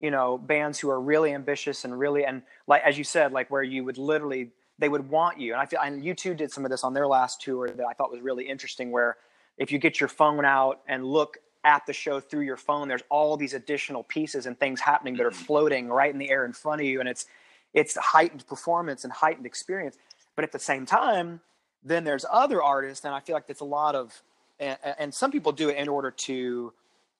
you 0.00 0.10
know, 0.10 0.38
bands 0.38 0.78
who 0.78 0.90
are 0.90 1.00
really 1.00 1.34
ambitious 1.34 1.84
and 1.84 1.98
really, 1.98 2.24
and 2.24 2.42
like 2.66 2.82
as 2.82 2.96
you 2.96 3.04
said, 3.04 3.32
like 3.32 3.50
where 3.50 3.62
you 3.62 3.84
would 3.84 3.98
literally, 3.98 4.50
they 4.78 4.88
would 4.88 5.08
want 5.10 5.38
you, 5.38 5.52
and 5.52 5.60
I 5.60 5.66
feel, 5.66 5.80
and 5.80 6.02
U2 6.02 6.36
did 6.36 6.50
some 6.50 6.64
of 6.64 6.70
this 6.70 6.84
on 6.84 6.94
their 6.94 7.06
last 7.06 7.40
tour 7.42 7.70
that 7.70 7.86
I 7.86 7.92
thought 7.92 8.10
was 8.10 8.20
really 8.22 8.48
interesting, 8.48 8.90
where 8.90 9.18
if 9.58 9.70
you 9.70 9.78
get 9.78 10.00
your 10.00 10.08
phone 10.08 10.44
out 10.44 10.80
and 10.88 11.04
look 11.04 11.38
at 11.64 11.84
the 11.86 11.92
show 11.92 12.18
through 12.20 12.40
your 12.42 12.56
phone, 12.56 12.88
there's 12.88 13.02
all 13.10 13.36
these 13.36 13.52
additional 13.52 14.02
pieces 14.02 14.46
and 14.46 14.58
things 14.58 14.80
happening 14.80 15.16
that 15.16 15.26
are 15.26 15.30
Mhm. 15.30 15.46
floating 15.46 15.88
right 15.88 16.10
in 16.10 16.18
the 16.18 16.30
air 16.30 16.46
in 16.46 16.54
front 16.54 16.80
of 16.80 16.86
you, 16.86 17.00
and 17.00 17.08
it's 17.08 17.26
it's 17.72 17.94
heightened 17.96 18.44
performance 18.48 19.04
and 19.04 19.12
heightened 19.12 19.46
experience. 19.46 19.96
But 20.34 20.44
at 20.44 20.52
the 20.52 20.58
same 20.58 20.86
time, 20.86 21.40
then 21.84 22.04
there's 22.04 22.24
other 22.28 22.62
artists, 22.62 23.04
and 23.04 23.14
I 23.14 23.20
feel 23.20 23.34
like 23.34 23.46
there's 23.46 23.60
a 23.60 23.64
lot 23.64 23.94
of, 23.94 24.22
and, 24.58 24.78
and 24.98 25.14
some 25.14 25.30
people 25.30 25.52
do 25.52 25.68
it 25.68 25.76
in 25.76 25.88
order 25.88 26.10
to 26.10 26.72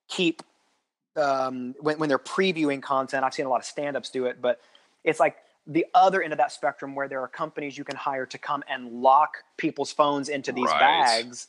keep 0.08 0.42
um, 1.16 1.74
when 1.80 1.98
when 1.98 2.08
they're 2.08 2.18
previewing 2.18 2.82
content. 2.82 3.24
I've 3.24 3.34
seen 3.34 3.46
a 3.46 3.48
lot 3.50 3.60
of 3.60 3.66
stand-ups 3.66 4.10
do 4.10 4.26
it, 4.26 4.40
but 4.40 4.60
it's 5.04 5.20
like 5.20 5.36
the 5.66 5.86
other 5.94 6.22
end 6.22 6.32
of 6.32 6.38
that 6.38 6.52
spectrum 6.52 6.94
where 6.94 7.08
there 7.08 7.20
are 7.20 7.28
companies 7.28 7.76
you 7.76 7.84
can 7.84 7.96
hire 7.96 8.26
to 8.26 8.38
come 8.38 8.62
and 8.68 9.02
lock 9.02 9.38
people's 9.56 9.92
phones 9.92 10.28
into 10.28 10.52
these 10.52 10.64
Right. 10.64 10.80
bags 10.80 11.48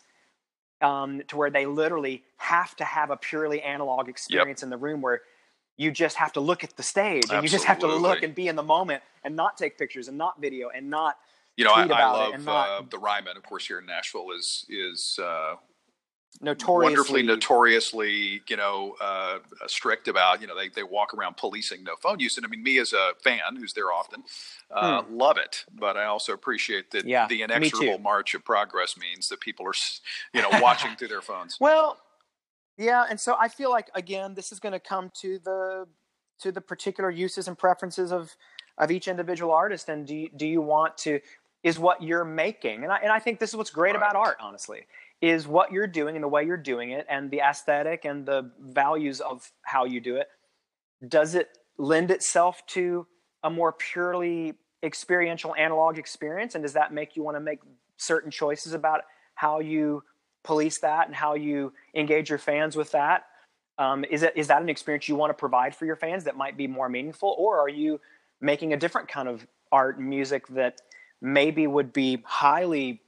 um, 0.81 1.21
to 1.27 1.37
where 1.37 1.49
they 1.49 1.65
literally 1.65 2.23
have 2.37 2.75
to 2.77 2.83
have 2.83 3.09
a 3.09 3.17
purely 3.17 3.61
analog 3.61 4.09
experience 4.09 4.63
in 4.63 4.69
the 4.69 4.77
room 4.77 5.01
where 5.01 5.21
you 5.77 5.91
just 5.91 6.17
have 6.17 6.33
to 6.33 6.39
look 6.39 6.63
at 6.63 6.75
the 6.75 6.83
stage 6.83 7.31
and 7.31 7.43
you 7.43 7.49
just 7.49 7.65
have 7.65 7.79
to 7.79 7.87
look 7.87 8.21
and 8.23 8.35
be 8.35 8.47
in 8.47 8.55
the 8.55 8.63
moment 8.63 9.01
and 9.23 9.35
not 9.35 9.57
take 9.57 9.77
pictures 9.77 10.07
and 10.07 10.17
not 10.17 10.39
video 10.41 10.69
and 10.69 10.89
not 10.89 11.17
You 11.55 11.65
know, 11.65 11.71
I, 11.71 11.83
I 11.85 12.11
love 12.11 12.45
not- 12.45 12.69
uh, 12.69 12.81
the 12.89 12.97
Ryman, 12.99 13.37
of 13.37 13.43
course, 13.43 13.65
here 13.67 13.79
in 13.79 13.85
Nashville 13.85 14.31
is 14.37 14.65
is 14.69 15.19
uh, 15.21 15.55
notoriously 16.41 16.83
wonderfully, 16.83 17.23
notoriously, 17.23 18.41
you 18.47 18.57
know, 18.57 18.95
uh, 18.99 19.39
strict 19.67 20.07
about. 20.07 20.41
You 20.41 20.47
know, 20.47 20.55
they 20.55 20.69
they 20.69 20.83
walk 20.83 21.13
around 21.13 21.37
policing 21.37 21.83
no 21.83 21.95
phone 21.95 22.19
use, 22.19 22.37
and 22.37 22.45
I 22.45 22.49
mean, 22.49 22.63
me 22.63 22.79
as 22.79 22.93
a 22.93 23.11
fan 23.23 23.55
who's 23.57 23.73
there 23.73 23.91
often, 23.91 24.23
uh, 24.71 25.03
love 25.09 25.37
it. 25.37 25.65
But 25.73 25.97
I 25.97 26.05
also 26.05 26.33
appreciate 26.33 26.91
that 26.91 27.01
Hmm. 27.03 27.09
Yeah, 27.09 27.27
the 27.27 27.41
inexorable 27.41 27.99
march 27.99 28.33
of 28.33 28.45
progress 28.45 28.97
means 28.97 29.29
that 29.29 29.39
people 29.39 29.65
are, 29.65 29.73
you 30.33 30.41
know, 30.41 30.61
watching 30.61 30.95
through 30.95 31.09
their 31.09 31.21
phones. 31.21 31.57
Well, 31.71 31.97
yeah, 32.77 33.05
and 33.09 33.19
so 33.19 33.35
I 33.39 33.47
feel 33.47 33.69
like 33.69 33.89
again, 33.95 34.33
this 34.33 34.51
is 34.51 34.59
going 34.59 34.73
to 34.73 34.79
come 34.79 35.11
to 35.21 35.39
the 35.39 35.87
to 36.39 36.51
the 36.51 36.61
particular 36.61 37.09
uses 37.09 37.47
and 37.47 37.57
preferences 37.57 38.11
of 38.11 38.35
of 38.77 38.91
each 38.91 39.07
individual 39.07 39.53
artist, 39.53 39.89
and 39.89 40.07
do 40.07 40.15
you, 40.15 40.29
do 40.35 40.47
you 40.47 40.61
want 40.61 40.97
to 40.99 41.19
is 41.63 41.77
what 41.77 42.01
you're 42.01 42.25
making, 42.25 42.83
and 42.83 42.91
I 42.91 42.97
and 42.97 43.11
I 43.11 43.19
think 43.19 43.39
this 43.39 43.51
is 43.51 43.55
what's 43.55 43.69
great 43.69 43.95
about 43.95 44.15
art, 44.15 44.37
honestly, 44.39 44.87
is 45.21 45.47
what 45.47 45.71
you're 45.71 45.87
doing 45.87 46.15
and 46.15 46.23
the 46.23 46.27
way 46.27 46.43
you're 46.43 46.57
doing 46.57 46.91
it, 46.91 47.05
and 47.09 47.29
the 47.29 47.39
aesthetic 47.39 48.05
and 48.05 48.25
the 48.25 48.51
values 48.59 49.21
of 49.21 49.51
how 49.61 49.85
you 49.85 50.01
do 50.01 50.15
it. 50.15 50.27
Does 51.07 51.35
it 51.35 51.49
lend 51.77 52.11
itself 52.11 52.65
to 52.67 53.07
a 53.43 53.49
more 53.49 53.71
purely 53.71 54.55
experiential 54.83 55.55
analog 55.55 55.97
experience, 55.97 56.55
and 56.55 56.63
does 56.63 56.73
that 56.73 56.93
make 56.93 57.15
you 57.15 57.23
want 57.23 57.37
to 57.37 57.41
make 57.41 57.59
certain 57.97 58.31
choices 58.31 58.73
about 58.73 59.01
how 59.35 59.59
you 59.59 60.03
police 60.43 60.79
that 60.79 61.07
and 61.07 61.15
how 61.15 61.35
you 61.35 61.71
engage 61.93 62.29
your 62.29 62.39
fans 62.39 62.75
with 62.75 62.91
that? 62.91 63.25
Um, 63.77 64.03
is 64.09 64.23
it 64.23 64.33
is 64.35 64.47
that 64.47 64.61
an 64.61 64.69
experience 64.69 65.07
you 65.07 65.15
want 65.15 65.29
to 65.29 65.35
provide 65.35 65.75
for 65.75 65.85
your 65.85 65.95
fans 65.95 66.23
that 66.25 66.35
might 66.35 66.57
be 66.57 66.67
more 66.67 66.89
meaningful, 66.89 67.35
or 67.37 67.59
are 67.59 67.69
you 67.69 67.99
making 68.39 68.73
a 68.73 68.77
different 68.77 69.07
kind 69.07 69.27
of 69.27 69.45
art 69.71 69.97
and 69.97 70.09
music 70.09 70.47
that 70.49 70.81
maybe 71.21 71.67
would 71.67 71.93
be 71.93 72.21
highly, 72.25 73.01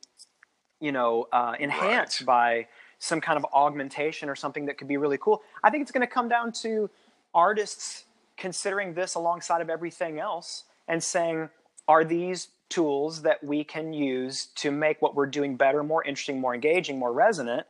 you 0.83 0.91
know, 0.91 1.29
uh, 1.31 1.55
enhanced 1.59 2.19
Right. 2.21 2.25
by 2.25 2.67
some 2.99 3.21
kind 3.21 3.37
of 3.37 3.45
augmentation 3.53 4.27
or 4.29 4.35
something 4.35 4.65
that 4.65 4.77
could 4.77 4.89
be 4.89 4.97
really 4.97 5.17
cool? 5.17 5.41
I 5.63 5.69
think 5.69 5.81
it's 5.81 5.91
going 5.91 6.05
to 6.05 6.13
come 6.13 6.27
down 6.27 6.51
to 6.63 6.89
artists 7.33 8.03
considering 8.35 8.93
this 8.93 9.15
alongside 9.15 9.61
of 9.61 9.69
everything 9.69 10.19
else 10.19 10.65
and 10.89 11.01
saying, 11.01 11.49
are 11.87 12.03
these 12.03 12.49
tools 12.67 13.21
that 13.21 13.41
we 13.43 13.63
can 13.63 13.93
use 13.93 14.47
to 14.55 14.71
make 14.71 15.01
what 15.01 15.15
we're 15.15 15.25
doing 15.39 15.55
better, 15.55 15.83
more 15.83 16.03
interesting, 16.03 16.41
more 16.41 16.53
engaging, 16.53 16.99
more 16.99 17.13
resonant, 17.13 17.65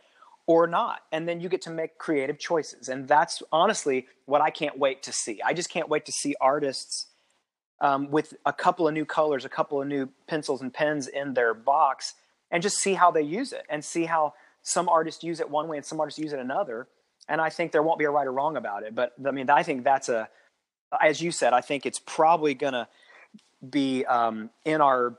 or 0.47 0.65
not? 0.65 1.03
And 1.11 1.27
then 1.27 1.39
you 1.39 1.49
get 1.49 1.61
to 1.63 1.69
make 1.69 1.99
creative 1.99 2.39
choices. 2.39 2.89
And 2.89 3.07
that's 3.07 3.43
honestly 3.51 4.07
what 4.25 4.41
I 4.41 4.49
can't 4.49 4.79
wait 4.79 5.03
to 5.03 5.11
see. 5.13 5.39
I 5.45 5.53
just 5.53 5.69
can't 5.69 5.87
wait 5.87 6.05
to 6.05 6.11
see 6.11 6.35
artists 6.41 7.07
um, 7.79 8.09
with 8.09 8.33
a 8.45 8.53
couple 8.53 8.87
of 8.87 8.93
new 8.95 9.05
colors, 9.05 9.45
a 9.45 9.49
couple 9.49 9.79
of 9.81 9.87
new 9.87 10.09
pencils 10.25 10.61
and 10.63 10.73
pens 10.73 11.07
in 11.07 11.33
their 11.35 11.53
box, 11.53 12.15
and 12.53 12.61
just 12.63 12.77
see 12.77 12.93
how 12.93 13.11
they 13.11 13.23
use 13.23 13.51
it 13.51 13.65
and 13.69 13.83
see 13.83 14.05
how 14.05 14.33
some 14.61 14.87
artists 14.87 15.23
use 15.23 15.41
it 15.41 15.49
one 15.49 15.67
way 15.67 15.75
and 15.75 15.85
some 15.85 15.99
artists 15.99 16.19
use 16.19 16.31
it 16.31 16.39
another. 16.39 16.87
And 17.27 17.41
I 17.41 17.49
think 17.49 17.71
there 17.71 17.81
won't 17.81 17.99
be 17.99 18.05
a 18.05 18.11
right 18.11 18.27
or 18.27 18.31
wrong 18.31 18.55
about 18.55 18.83
it. 18.83 18.93
But 18.95 19.13
I 19.25 19.31
mean, 19.31 19.49
I 19.49 19.63
think 19.63 19.83
that's 19.83 20.07
a, 20.07 20.29
as 21.01 21.19
you 21.19 21.31
said, 21.31 21.51
I 21.51 21.61
think 21.61 21.85
it's 21.85 21.99
probably 21.99 22.53
going 22.53 22.73
to 22.73 22.87
be 23.67 24.05
um, 24.05 24.51
in 24.63 24.81
our, 24.81 25.15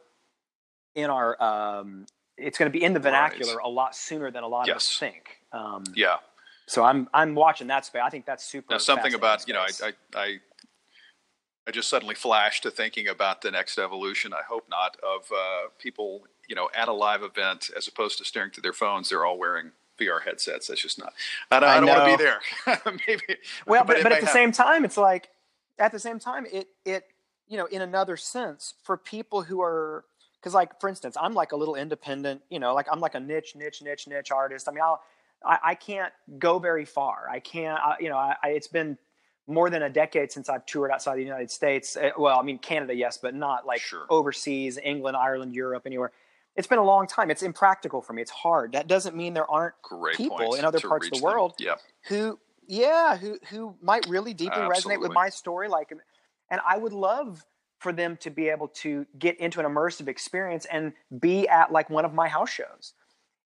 in 0.95 1.11
our, 1.11 1.43
um, 1.43 2.07
it's 2.39 2.57
going 2.57 2.71
to 2.71 2.79
be 2.79 2.85
in 2.85 2.93
the 2.93 3.01
vernacular 3.01 3.59
a 3.59 3.69
lot 3.69 3.97
sooner 3.97 4.31
than 4.31 4.45
a 4.45 4.49
lot 4.49 4.69
of 4.69 4.77
us 4.77 4.97
think. 4.99 5.41
Um, 5.53 5.85
Yeah. 5.95 6.19
so 6.67 6.85
I'm 6.85 7.09
I'm 7.13 7.35
watching 7.35 7.67
that 7.69 7.85
space. 7.85 8.03
I 8.05 8.11
think 8.11 8.27
that's 8.27 8.45
super. 8.45 8.75
Now, 8.75 8.79
something 8.79 9.15
about 9.15 9.47
you 9.47 9.55
know. 9.55 9.61
I, 9.61 9.71
I, 9.89 9.93
I, 10.15 10.39
I 11.67 11.71
just 11.71 11.89
suddenly 11.89 12.15
flashed 12.15 12.65
to 12.65 12.71
thinking 12.71 13.09
about 13.09 13.41
the 13.43 13.51
next 13.51 13.79
evolution. 13.79 14.33
I 14.33 14.43
hope 14.49 14.67
not 14.69 14.97
of 15.03 15.31
uh, 15.33 15.69
people, 15.79 16.27
you 16.49 16.55
know, 16.55 16.69
at 16.75 16.89
a 16.89 16.93
live 16.93 17.23
event 17.23 17.71
as 17.77 17.89
opposed 17.89 18.19
to 18.19 18.25
staring 18.25 18.51
through 18.51 18.63
their 18.63 18.73
phones. 18.73 19.09
They're 19.09 19.25
all 19.25 19.39
wearing 19.39 19.73
VR 20.01 20.23
headsets. 20.23 20.67
That's 20.69 20.81
just 20.83 20.99
not. 20.99 21.13
I 21.51 21.61
don't, 21.61 21.69
I 21.69 21.81
don't 21.81 21.89
want 21.89 22.11
to 22.11 22.17
be 22.17 22.23
there. 22.25 22.41
Maybe. 23.07 23.41
well 23.67 23.85
but, 23.85 23.99
it 23.99 24.03
but 24.03 24.13
at 24.13 24.21
the 24.21 24.27
happen. 24.27 24.41
same 24.41 24.53
time 24.53 24.85
it's 24.85 24.97
like 24.97 25.29
at 25.79 25.93
the 25.93 25.99
same 25.99 26.19
time 26.19 26.47
it 26.53 26.69
it 26.85 27.05
you 27.47 27.57
know 27.59 27.67
in 27.67 27.83
another 27.83 28.17
sense 28.17 28.75
for 28.83 28.97
people 28.97 29.43
who 29.43 29.61
are 29.61 30.05
because 30.41 30.55
like 30.55 30.81
for 30.81 30.89
instance 30.89 31.17
i'm 31.21 31.35
like 31.35 31.53
a 31.53 31.57
little 31.57 31.75
independent 31.75 32.41
you 32.51 32.59
know 32.59 32.73
like 32.75 32.87
i'm 32.93 33.01
like 33.01 33.15
a 33.15 33.21
niche 33.21 33.55
niche 33.57 33.83
niche 33.83 34.07
niche 34.09 34.31
artist 34.31 34.69
i 34.69 34.73
mean 34.73 34.83
I'll, 34.83 35.03
I, 35.45 35.59
I 35.63 35.75
can't 35.75 36.13
go 36.39 36.59
very 36.59 36.85
far 36.85 37.29
i 37.31 37.39
can't 37.41 37.79
I, 37.81 37.97
you 38.01 38.09
know 38.09 38.17
I, 38.17 38.37
I, 38.43 38.49
it's 38.51 38.69
been 38.69 38.97
more 39.47 39.69
than 39.69 39.83
a 39.83 39.91
decade 39.91 40.33
since 40.33 40.49
i've 40.49 40.65
toured 40.65 40.91
outside 40.91 41.17
the 41.17 41.23
united 41.23 41.51
states 41.51 41.97
Eh, 41.97 42.11
well 42.17 42.39
i 42.39 42.43
mean 42.43 42.59
canada 42.59 42.95
yes 42.95 43.19
but 43.19 43.35
not 43.35 43.67
like 43.67 43.81
Sure. 43.81 44.07
overseas 44.11 44.79
england 44.83 45.17
ireland 45.17 45.55
europe 45.55 45.83
anywhere 45.87 46.13
it's 46.57 46.67
been 46.67 46.79
a 46.79 46.85
long 46.85 47.07
time. 47.07 47.31
It's 47.31 47.43
impractical 47.43 48.01
for 48.03 48.13
me. 48.13 48.23
It's 48.23 48.31
hard. 48.31 48.73
That 48.73 48.87
doesn't 48.87 49.17
mean 49.17 49.35
there 49.35 49.51
aren't 49.51 49.75
Great 49.83 50.17
people 50.17 50.55
in 50.55 50.65
other 50.65 50.81
parts 50.81 51.07
of 51.07 51.13
the 51.13 51.23
world 51.23 51.55
Yep. 51.59 51.81
who 52.09 52.39
yeah 52.67 53.17
who 53.17 53.39
who 53.51 53.75
might 53.83 54.07
really 54.09 54.33
deeply 54.33 54.63
resonate 54.63 54.99
with 54.99 55.13
my 55.13 55.29
story 55.29 55.69
like 55.69 55.93
and 56.51 56.61
i 56.67 56.79
would 56.79 56.95
love 56.95 57.45
for 57.85 57.93
them 57.93 58.17
to 58.17 58.31
be 58.31 58.49
able 58.49 58.69
to 58.69 59.05
get 59.19 59.39
into 59.39 59.61
an 59.61 59.67
immersive 59.67 60.09
experience 60.09 60.65
and 60.73 60.95
be 61.21 61.47
at 61.47 61.71
like 61.71 61.91
one 61.91 62.07
of 62.07 62.15
my 62.15 62.29
house 62.29 62.49
shows. 62.49 62.95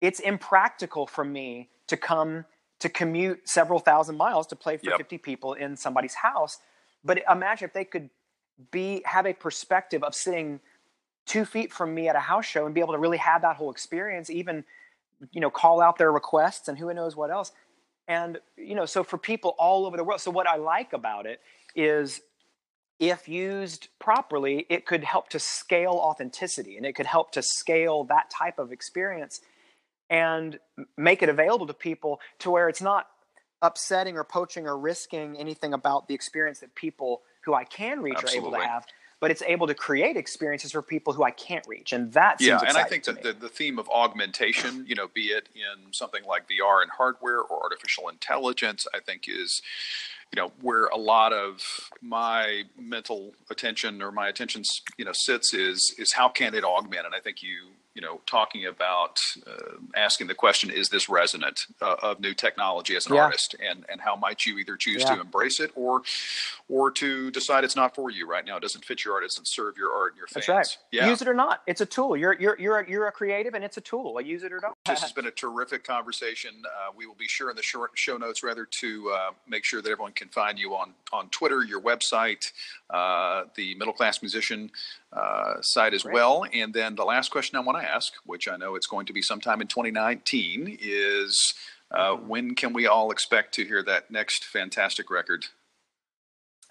It's 0.01 0.19
impractical 0.19 1.07
for 1.07 1.25
me 1.25 1.71
to 1.87 1.97
come 1.97 2.45
to 2.81 2.89
commute 2.89 3.49
several 3.49 3.79
thousand 3.79 4.17
miles 4.17 4.49
to 4.49 4.57
play 4.57 4.77
for 4.77 4.91
Yep. 4.91 4.97
50 4.99 5.19
people 5.19 5.53
in 5.53 5.77
somebody's 5.77 6.15
house. 6.15 6.59
But 7.05 7.23
imagine 7.31 7.67
if 7.69 7.73
they 7.75 7.85
could 7.85 8.11
be 8.73 9.03
have 9.05 9.25
a 9.25 9.35
perspective 9.35 10.03
of 10.03 10.17
sitting 10.17 10.59
two 11.27 11.45
feet 11.45 11.73
from 11.73 11.95
me 11.95 12.09
at 12.09 12.17
a 12.17 12.21
house 12.21 12.45
show 12.45 12.67
and 12.67 12.75
be 12.75 12.81
able 12.81 12.93
to 12.93 12.99
really 12.99 13.19
have 13.19 13.43
that 13.43 13.57
whole 13.57 13.71
experience 13.71 14.31
even 14.31 14.65
you 15.33 15.41
know 15.41 15.51
call 15.51 15.81
out 15.81 15.99
their 15.99 16.13
requests 16.13 16.69
and 16.69 16.79
who 16.79 16.93
knows 16.93 17.17
what 17.17 17.31
else. 17.31 17.53
And 18.07 18.39
you 18.57 18.75
know 18.75 18.87
so 18.87 19.03
for 19.03 19.19
people 19.19 19.55
all 19.59 19.87
over 19.87 19.97
the 19.97 20.05
world 20.05 20.21
so 20.21 20.31
what 20.31 20.47
i 20.47 20.57
like 20.57 20.93
about 20.93 21.27
it 21.27 21.41
is 21.75 22.21
if 23.01 23.29
used 23.29 23.89
properly 23.99 24.67
it 24.69 24.87
could 24.87 25.03
help 25.05 25.31
to 25.31 25.39
scale 25.39 25.93
authenticity 25.93 26.77
and 26.77 26.87
it 26.87 26.95
could 26.95 27.07
help 27.07 27.33
to 27.33 27.43
scale 27.43 28.05
that 28.05 28.31
type 28.31 28.59
of 28.59 28.73
experience 28.73 29.41
and 30.11 30.59
make 30.97 31.23
it 31.23 31.29
available 31.29 31.67
to 31.67 31.75
people 31.75 32.21
to 32.39 32.51
where 32.51 32.69
it's 32.69 32.83
not 32.83 33.09
upsetting 33.63 34.17
or 34.17 34.25
poaching 34.25 34.67
or 34.67 34.79
risking 34.79 35.37
anything 35.39 35.73
about 35.73 36.07
the 36.07 36.15
experience 36.15 36.61
that 36.61 36.75
people 36.75 37.23
who 37.45 37.55
I 37.55 37.65
can 37.65 38.03
reach 38.03 38.23
are 38.23 38.29
able 38.37 38.51
to 38.53 38.59
have, 38.59 38.87
but 39.25 39.31
it's 39.31 39.43
able 39.47 39.67
to 39.67 39.73
create 39.73 40.19
experiences 40.19 40.73
for 40.73 40.83
people 40.83 41.15
who 41.15 41.23
I 41.23 41.31
can't 41.31 41.67
reach, 41.67 41.95
and 41.95 42.13
that 42.13 42.41
seems 42.41 42.61
Yeah, 42.63 42.69
and 42.69 42.77
I 42.77 42.85
think 42.85 43.05
that 43.05 43.23
the, 43.23 43.33
the 43.33 43.49
theme 43.49 43.79
of 43.79 43.89
augmentation, 43.89 44.85
you 44.87 44.95
know, 44.95 45.09
be 45.15 45.29
it 45.29 45.49
in 45.55 45.95
something 45.95 46.23
like 46.27 46.47
VR 46.47 46.83
and 46.83 46.91
hardware 46.91 47.41
or 47.41 47.63
artificial 47.63 48.11
intelligence, 48.11 48.87
I 48.93 49.01
think 49.01 49.27
is, 49.27 49.63
you 50.31 50.43
know, 50.43 50.53
where 50.61 50.89
a 50.89 50.99
lot 50.99 51.33
of 51.33 51.63
my 52.03 52.65
mental 52.79 53.33
attention 53.51 54.03
or 54.03 54.13
my 54.13 54.29
attention, 54.29 54.63
you 54.99 55.07
know, 55.07 55.13
sits 55.15 55.55
is 55.55 55.95
is 55.97 56.13
how 56.13 56.29
can 56.29 56.55
it 56.55 56.63
augment? 56.63 57.07
And 57.07 57.15
I 57.15 57.21
think 57.21 57.43
you, 57.43 57.69
you 57.95 58.01
know, 58.03 58.21
talking 58.27 58.67
about 58.67 59.21
uh, 59.47 59.77
asking 59.97 60.27
the 60.27 60.35
question, 60.35 60.71
is 60.71 60.89
this 60.89 61.09
resonant 61.09 61.67
uh, 61.81 61.95
of 62.03 62.21
new 62.21 62.35
technology 62.35 62.97
as 62.97 63.07
an 63.07 63.15
Yeah. 63.15 63.23
artist, 63.23 63.55
and 63.61 63.85
and 63.89 64.01
how 64.01 64.17
might 64.17 64.45
you 64.47 64.59
either 64.59 64.77
choose 64.77 65.03
Yeah. 65.03 65.15
to 65.15 65.21
embrace 65.21 65.61
it 65.61 65.71
or 65.75 66.03
or 66.69 66.91
to 66.91 67.31
decide 67.31 67.63
it's 67.65 67.77
not 67.77 67.95
for 67.95 68.11
you 68.11 68.27
right 68.29 68.45
now, 68.45 68.57
it 68.57 68.61
doesn't 68.61 68.85
fit 68.85 69.05
your 69.05 69.15
art, 69.15 69.23
it 69.23 69.27
doesn't 69.29 69.47
serve 69.47 69.77
your 69.77 69.93
art 69.95 70.13
and 70.13 70.19
your 70.19 70.27
fans. 70.27 70.47
That's 70.47 70.77
right. 70.77 70.79
Yeah. 70.91 71.09
Use 71.09 71.23
it 71.23 71.29
or 71.29 71.35
not, 71.35 71.63
it's 71.67 71.81
a 71.81 71.87
tool. 71.87 72.17
You're 72.17 72.33
you're 72.41 72.59
you're 72.61 72.79
a, 72.81 72.91
you're 72.91 73.07
a 73.07 73.13
creative, 73.13 73.55
and 73.55 73.65
it's 73.65 73.77
a 73.77 73.81
tool. 73.83 74.17
I 74.19 74.23
Use 74.23 74.43
it 74.43 74.53
or 74.53 74.59
don't. 74.59 74.75
This 74.87 75.03
has 75.03 75.13
been 75.13 75.27
a 75.27 75.31
terrific 75.31 75.85
conversation. 75.85 76.63
Uh, 76.67 76.91
we 76.97 77.07
will 77.07 77.15
be 77.15 77.29
sure 77.29 77.51
in 77.51 77.57
the 77.57 77.63
short 77.63 77.91
show 77.95 78.17
notes, 78.17 78.43
rather, 78.43 78.65
to 78.81 79.11
uh, 79.11 79.31
make 79.47 79.65
sure 79.65 79.81
that 79.83 79.91
everyone 79.91 80.13
can 80.13 80.29
find 80.29 80.59
you 80.59 80.75
on 80.75 80.95
on 81.13 81.29
Twitter, 81.29 81.63
your 81.63 81.81
website, 81.81 82.51
uh, 82.91 83.45
the 83.55 83.75
Middle 83.77 83.93
Class 83.93 84.21
Musician 84.23 84.71
uh, 85.13 85.61
site 85.61 85.95
as 85.95 86.03
Great. 86.03 86.15
well. 86.15 86.45
And 86.53 86.73
then 86.75 86.97
the 86.97 87.05
last 87.05 87.31
question 87.31 87.57
I 87.57 87.61
want 87.61 87.79
to 87.79 87.84
ask, 87.85 88.13
which 88.25 88.49
I 88.49 88.57
know 88.57 88.75
it's 88.75 88.87
going 88.87 89.07
to 89.07 89.13
be 89.13 89.23
sometime 89.23 89.61
in 89.61 89.67
2019, 89.69 90.79
is 90.81 91.55
uh, 91.91 92.15
when 92.15 92.55
can 92.55 92.73
we 92.73 92.87
all 92.87 93.11
expect 93.11 93.55
to 93.55 93.65
hear 93.65 93.83
that 93.85 94.11
next 94.11 94.45
fantastic 94.45 95.11
record? 95.11 95.47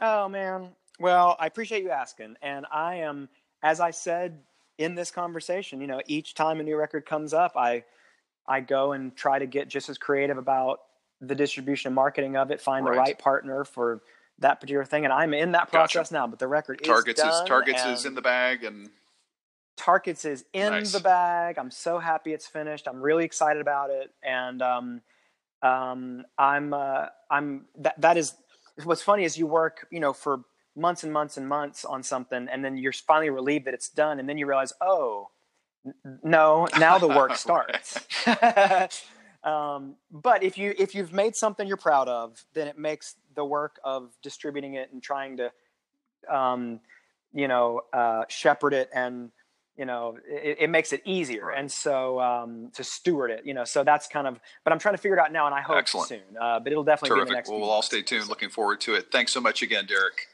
Oh 0.02 0.28
man. 0.28 0.70
Well, 1.00 1.36
I 1.40 1.48
appreciate 1.48 1.84
you 1.84 1.90
asking, 1.90 2.36
and 2.42 2.66
I 2.72 2.96
am, 2.96 3.30
as 3.64 3.80
I 3.80 3.92
said 3.92 4.40
in 4.78 4.96
this 4.96 5.12
conversation, 5.12 5.82
you 5.82 5.88
know, 5.88 6.02
each 6.08 6.34
time 6.36 6.60
a 6.60 6.64
new 6.64 6.78
record 6.78 7.06
comes 7.06 7.34
up, 7.34 7.54
I, 7.56 7.84
I 8.48 8.60
go 8.60 8.92
and 8.92 9.16
try 9.16 9.40
to 9.40 9.46
get 9.46 9.70
just 9.70 9.90
as 9.90 9.98
creative 9.98 10.38
about 10.38 10.82
the 11.22 11.36
distribution 11.36 11.90
and 11.90 11.96
marketing 11.96 12.36
of 12.38 12.52
it, 12.52 12.62
find 12.62 12.86
Right. 12.86 12.94
the 12.94 12.98
right 13.00 13.20
partner 13.20 13.64
for 13.64 14.02
that 14.40 14.60
particular 14.60 14.84
thing, 14.86 15.04
and 15.04 15.14
I'm 15.14 15.34
in 15.34 15.54
that 15.54 15.72
Gotcha. 15.72 15.98
process 16.00 16.12
now. 16.12 16.28
But 16.28 16.40
the 16.40 16.48
record 16.48 16.84
Targets 16.84 17.24
is 17.24 17.34
is 17.34 17.42
Targets 17.48 17.86
is 17.86 18.06
in 18.06 18.16
the 18.16 18.22
bag, 18.22 18.64
and 18.64 18.90
Targets 19.76 20.26
is 20.26 20.46
in 20.54 20.72
Nice. 20.72 20.92
the 20.92 21.00
bag. 21.00 21.58
I'm 21.58 21.72
so 21.72 22.00
happy 22.00 22.34
it's 22.34 22.48
finished. 22.48 22.88
I'm 22.88 23.02
really 23.02 23.26
excited 23.26 23.62
about 23.62 23.90
it, 23.90 24.12
and 24.22 24.62
um, 24.62 25.02
um, 25.62 26.26
I'm 26.38 26.74
uh, 26.74 27.08
I'm 27.30 27.66
that 27.80 28.00
that 28.02 28.18
is 28.18 28.36
what's 28.84 29.02
funny 29.02 29.24
is 29.24 29.38
you 29.38 29.48
work 29.48 29.88
you 29.90 30.00
know 30.00 30.14
for 30.14 30.42
months 30.76 31.04
and 31.04 31.14
months 31.14 31.38
and 31.38 31.48
months 31.48 31.86
on 31.86 32.04
something, 32.04 32.48
and 32.52 32.64
then 32.64 32.78
you're 32.78 32.94
finally 32.94 33.30
relieved 33.30 33.66
that 33.66 33.74
it's 33.74 33.90
done, 33.90 34.20
and 34.20 34.28
then 34.28 34.38
you 34.38 34.46
realize, 34.46 34.74
oh, 34.82 35.30
no, 36.24 36.68
now 36.80 36.98
the 36.98 37.08
work 37.08 37.36
starts. 37.36 38.00
um, 39.44 39.96
but 40.12 40.44
if 40.44 40.58
you 40.58 40.74
if 40.78 40.96
you've 40.96 41.14
made 41.14 41.36
something 41.36 41.68
you're 41.68 41.78
proud 41.78 42.08
of, 42.08 42.44
then 42.54 42.68
it 42.68 42.78
makes 42.78 43.16
the 43.36 43.46
work 43.46 43.80
of 43.84 44.12
distributing 44.22 44.76
it 44.76 44.92
and 44.94 45.02
trying 45.02 45.38
to, 45.38 45.52
um, 46.30 46.80
you 47.34 47.48
know, 47.48 47.82
uh, 47.92 48.24
shepherd 48.30 48.74
it 48.74 48.90
and 48.94 49.32
you 49.78 49.86
know 49.86 50.18
it, 50.28 50.58
it 50.62 50.70
makes 50.70 50.94
it 50.94 51.02
easier 51.06 51.48
Right. 51.48 51.58
and 51.60 51.72
so 51.72 52.20
um, 52.20 52.70
to 52.74 52.84
steward 52.84 53.32
it 53.32 53.42
you 53.46 53.54
know 53.54 53.64
so 53.64 53.84
that's 53.84 54.08
kind 54.08 54.28
of 54.28 54.40
but 54.64 54.72
i'm 54.72 54.80
trying 54.80 54.94
to 54.96 55.02
figure 55.02 55.18
it 55.18 55.20
out 55.20 55.32
now 55.32 55.46
and 55.48 55.56
i 55.56 55.62
hope 55.62 55.78
Excellent. 55.78 56.10
soon 56.10 56.22
uh, 56.40 56.60
but 56.60 56.72
it'll 56.72 56.84
definitely 56.84 57.20
be 57.22 57.26
the 57.30 57.34
next 57.34 57.50
Well, 57.50 57.60
we'll 57.60 57.70
all 57.72 57.82
stay 57.82 58.02
tuned. 58.02 58.28
Looking 58.30 58.50
forward 58.50 58.80
to 58.82 58.94
it. 58.96 59.12
Thanks 59.12 59.32
so 59.32 59.42
much 59.42 59.62
again, 59.62 59.86
Derek. 59.88 60.28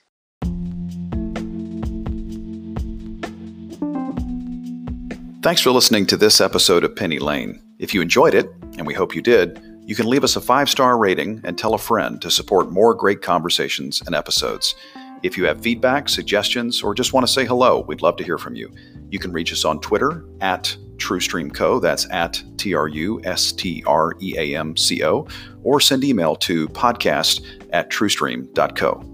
Thanks 5.42 5.62
for 5.62 5.72
listening 5.72 6.06
to 6.08 6.18
this 6.18 6.42
episode 6.42 6.84
of 6.84 6.96
Penny 6.96 7.18
Lane. 7.18 7.62
If 7.80 7.94
you 7.94 8.02
enjoyed 8.02 8.34
it, 8.34 8.52
and 8.78 8.86
we 8.86 8.94
hope 8.94 9.16
you 9.16 9.22
did, 9.22 9.62
you 9.86 9.96
can 9.96 10.06
leave 10.08 10.24
us 10.26 10.36
a 10.36 10.42
five 10.42 10.70
star 10.70 10.98
rating 10.98 11.42
and 11.46 11.58
tell 11.58 11.74
a 11.74 11.78
friend 11.78 12.22
to 12.22 12.30
support 12.30 12.72
more 12.72 12.94
great 12.94 13.22
conversations 13.22 14.02
and 14.06 14.14
episodes. 14.14 14.76
If 15.24 15.38
you 15.38 15.46
have 15.46 15.62
feedback, 15.62 16.10
suggestions, 16.10 16.84
or 16.84 16.94
just 16.94 17.14
want 17.14 17.26
to 17.26 17.32
say 17.32 17.46
hello, 17.46 17.80
we'd 17.88 18.02
love 18.02 18.18
to 18.18 18.24
hear 18.24 18.38
from 18.38 18.56
you. 18.56 18.72
You 19.10 19.20
can 19.20 19.32
reach 19.32 19.52
us 19.52 19.66
on 19.66 19.80
Twitter 19.80 20.26
at 20.42 20.76
TrueStreamCo, 20.98 21.82
that's 21.82 22.10
at 22.12 22.44
T 22.58 22.74
R 22.74 22.88
U 22.88 23.22
S 23.24 23.52
T 23.52 23.84
R 23.88 24.14
E 24.22 24.36
A 24.38 24.56
M 24.58 24.76
C 24.78 25.04
O, 25.04 25.28
or 25.64 25.80
send 25.80 26.04
email 26.04 26.36
to 26.38 26.68
podcast 26.70 27.46
at 27.72 27.90
truestream.co. 27.90 29.09